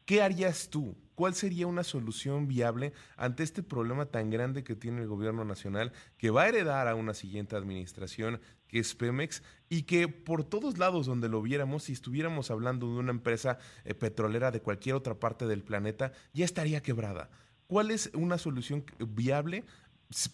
¿Qué 0.07 0.23
harías 0.23 0.71
tú? 0.71 0.97
¿Cuál 1.17 1.35
sería 1.35 1.67
una 1.67 1.83
solución 1.83 2.47
viable 2.47 2.93
ante 3.17 3.43
este 3.43 3.65
problema 3.65 4.07
tan 4.07 4.31
grande 4.31 4.63
que 4.63 4.77
tiene 4.77 5.03
el 5.03 5.09
gobierno 5.09 5.45
nacional, 5.45 5.93
que 6.17 6.31
va 6.31 6.45
a 6.45 6.49
heredar 6.49 6.87
a 6.87 6.95
una 6.95 7.13
siguiente 7.13 7.57
administración, 7.57 8.41
que 8.69 8.79
es 8.79 8.95
Pemex, 8.95 9.43
y 9.69 9.83
que 9.83 10.07
por 10.07 10.45
todos 10.45 10.79
lados 10.79 11.07
donde 11.07 11.29
lo 11.29 11.43
viéramos, 11.43 11.85
si 11.85 11.93
estuviéramos 11.93 12.53
hablando 12.53 12.87
de 12.87 13.01
una 13.01 13.11
empresa 13.11 13.59
eh, 13.85 13.95
petrolera 13.95 14.53
de 14.53 14.63
cualquier 14.63 14.95
otra 14.95 15.19
parte 15.19 15.49
del 15.49 15.65
planeta, 15.65 16.13
ya 16.33 16.45
estaría 16.45 16.83
quebrada? 16.83 17.29
¿Cuál 17.67 17.91
es 17.91 18.13
una 18.15 18.39
solución 18.39 18.85
viable 19.09 19.65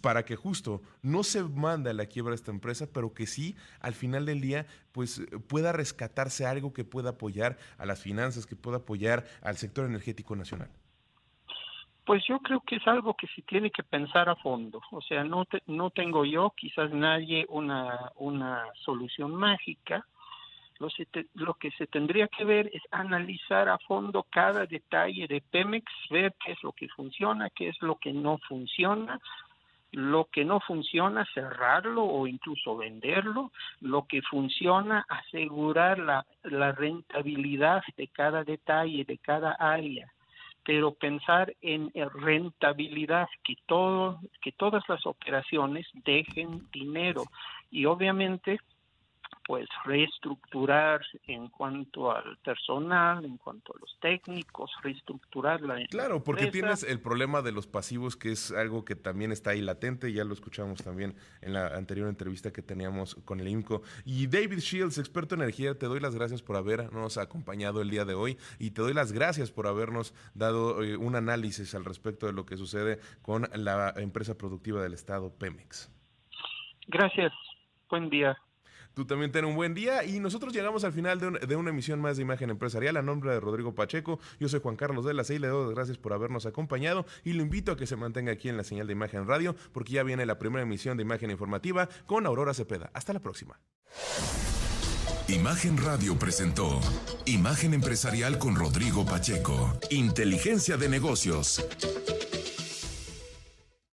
para 0.01 0.25
que 0.25 0.37
justo 0.37 0.83
no 1.03 1.23
se 1.23 1.43
mande 1.43 1.91
a 1.91 1.95
la 1.95 2.07
quiebra 2.07 2.35
esta 2.35 2.51
empresa, 2.51 2.87
pero 2.93 3.15
que 3.15 3.27
sí 3.27 3.57
al 3.81 3.95
final 3.95 4.27
del 4.27 4.41
día 4.41 4.67
pues 4.93 5.23
pueda 5.49 5.73
rescatarse 5.73 6.47
algo 6.47 6.73
que 6.73 6.85
pueda 6.85 7.11
apoyar 7.11 7.57
a 7.79 7.87
las 7.87 8.01
finanzas, 8.03 8.47
que 8.47 8.57
pueda 8.57 8.79
apoyar 8.79 9.25
al 9.43 9.57
sector 9.57 9.87
energético 9.87 10.37
nacional. 10.37 10.69
Pues 12.05 12.23
yo 12.27 12.41
creo 12.41 12.61
que 12.61 12.77
es 12.77 12.87
algo 12.87 13.15
que 13.15 13.29
se 13.29 13.43
tiene 13.43 13.71
que 13.71 13.85
pensar 13.85 14.29
a 14.29 14.35
fondo. 14.37 14.81
O 14.91 15.01
sea, 15.01 15.23
no, 15.23 15.47
no 15.67 15.91
tengo 15.91 16.25
yo, 16.25 16.53
quizás 16.57 16.91
nadie, 16.93 17.47
una, 17.49 18.11
una 18.17 18.65
solución 18.85 19.35
mágica. 19.35 20.05
Lo, 20.81 20.89
lo 21.35 21.55
que 21.55 21.71
se 21.73 21.87
tendría 21.87 22.27
que 22.27 22.45
ver 22.45 22.69
es 22.73 22.83
analizar 22.91 23.69
a 23.69 23.79
fondo 23.79 24.27
cada 24.29 24.67
detalle 24.67 25.29
de 25.29 25.41
Pemex, 25.41 25.85
ver 26.11 26.35
qué 26.45 26.53
es 26.53 26.63
lo 26.65 26.73
que 26.73 26.89
funciona, 26.89 27.51
qué 27.51 27.69
es 27.69 27.81
lo 27.81 27.97
que 27.97 28.13
no 28.13 28.39
funciona, 28.49 29.21
Lo 29.93 30.25
que 30.25 30.45
no 30.45 30.61
funciona, 30.61 31.27
cerrarlo 31.35 32.05
o 32.05 32.27
incluso 32.27 32.77
venderlo. 32.77 33.53
Lo 33.81 34.07
que 34.07 34.23
funciona, 34.23 35.05
asegurar 35.09 35.99
la, 35.99 36.25
rentabilidad 36.73 37.83
de 37.97 38.09
cada 38.09 38.45
detalle, 38.45 39.05
de 39.05 39.19
cada 39.19 39.53
área 39.53 40.11
pero 40.65 40.95
pensar 40.95 41.53
en 41.61 41.91
rentabilidad, 41.93 43.27
que 43.43 43.57
todo, 43.67 44.21
que 44.41 44.53
todas 44.53 44.89
las 44.89 45.05
operaciones 45.07 45.89
dejen 46.05 46.71
dinero 46.71 47.25
y 47.69 47.87
obviamente 47.87 48.61
pues 49.47 49.69
reestructurar 49.85 51.01
en 51.27 51.49
cuanto 51.49 52.11
al 52.11 52.39
personal, 52.39 53.25
en 53.25 53.37
cuanto 53.39 53.75
a 53.75 53.79
los 53.81 53.99
técnicos, 54.01 54.71
reestructurar 54.83 55.61
la 55.61 55.85
Claro, 55.89 56.23
porque 56.23 56.47
tienes 56.47 56.83
el 56.83 57.01
problema 57.01 57.43
de 57.43 57.53
los 57.53 57.67
pasivos 57.67 58.17
que 58.17 58.33
es 58.33 58.53
algo 58.53 58.85
que 58.85 58.95
también 58.95 59.33
está 59.33 59.51
ahí 59.51 59.61
latente, 59.61 60.13
ya 60.13 60.25
lo 60.25 60.35
escuchamos 60.35 60.83
también 60.83 61.15
en 61.41 61.55
la 61.55 61.69
anterior 61.69 62.09
entrevista 62.09 62.53
que 62.53 62.63
teníamos 62.63 63.15
con 63.25 63.41
el 63.41 63.49
IMCO. 63.49 63.83
Y 64.05 64.27
David 64.27 64.59
Shields, 64.59 64.99
experto 64.99 65.35
en 65.35 65.43
energía, 65.43 65.79
te 65.79 65.87
doy 65.87 66.01
las 66.01 66.15
gracias 66.15 66.43
por 66.43 66.57
habernos 66.57 67.19
acompañado 67.19 67.83
el 67.83 67.91
día 67.91 68.05
de 68.05 68.15
hoy 68.15 68.39
y 68.59 68.71
te 68.71 68.83
doy 68.83 68.95
las 68.95 69.13
gracias 69.13 69.51
por 69.51 69.67
habernos 69.67 70.15
dado 70.35 70.83
eh, 70.83 70.97
un 70.97 71.17
análisis 71.17 71.75
al 71.75 71.85
respecto 71.85 72.27
de 72.27 72.33
lo 72.33 72.47
que 72.47 72.57
sucede 72.57 72.99
con 73.23 73.49
la 73.55 73.93
empresa 73.97 74.37
productiva 74.37 74.83
del 74.83 74.95
estado 74.95 75.33
Pemex. 75.37 75.91
Gracias. 76.89 77.33
Buen 77.89 78.09
día. 78.11 78.37
Tú 78.95 79.07
también 79.07 79.33
ten 79.33 79.45
un 79.45 79.55
buen 79.55 79.75
día 79.75 80.05
y 80.05 80.21
nosotros 80.21 80.53
llegamos 80.53 80.85
al 80.85 80.93
final 80.93 81.19
de, 81.19 81.57
una 81.57 81.71
emisión 81.71 82.01
más 82.01 82.17
de 82.17 82.23
Imagen 82.23 82.51
Empresarial 82.51 82.97
a 82.97 83.03
nombre 83.03 83.33
de 83.33 83.41
Rodrigo 83.41 83.75
Pacheco. 83.75 84.21
Yo 84.39 84.49
soy 84.49 84.61
Juan 84.61 84.77
Carlos 84.77 85.05
de 85.05 85.15
la 85.15 85.23
y 85.29 85.39
le 85.39 85.49
doy 85.49 85.67
las 85.67 85.75
gracias 85.75 85.99
por 85.99 86.13
habernos 86.13 86.47
acompañado 86.47 87.07
y 87.25 87.33
lo 87.33 87.43
invito 87.43 87.73
a 87.73 87.77
que 87.77 87.87
se 87.87 87.97
mantenga 87.97 88.33
aquí 88.33 88.49
en 88.49 88.57
la 88.57 88.65
señal 88.65 88.87
de 88.87 88.93
Imagen 88.93 89.27
Radio 89.27 89.55
porque 89.73 89.93
ya 89.93 90.03
viene 90.03 90.27
la 90.27 90.39
primera 90.39 90.63
emisión 90.63 90.97
de 90.97 91.05
Imagen 91.05 91.31
Informativa 91.31 91.89
con 92.07 92.27
Aurora 92.27 92.55
Cepeda. 92.55 92.91
Hasta 92.93 93.13
la 93.13 93.21
próxima. 93.21 93.59
Imagen 95.29 95.79
Radio 95.79 96.19
presentó 96.19 96.81
Imagen 97.25 97.75
Empresarial 97.75 98.39
con 98.39 98.57
Rodrigo 98.57 99.07
Pacheco. 99.07 99.79
Inteligencia 99.91 100.77
de 100.77 100.89
negocios. 100.89 101.65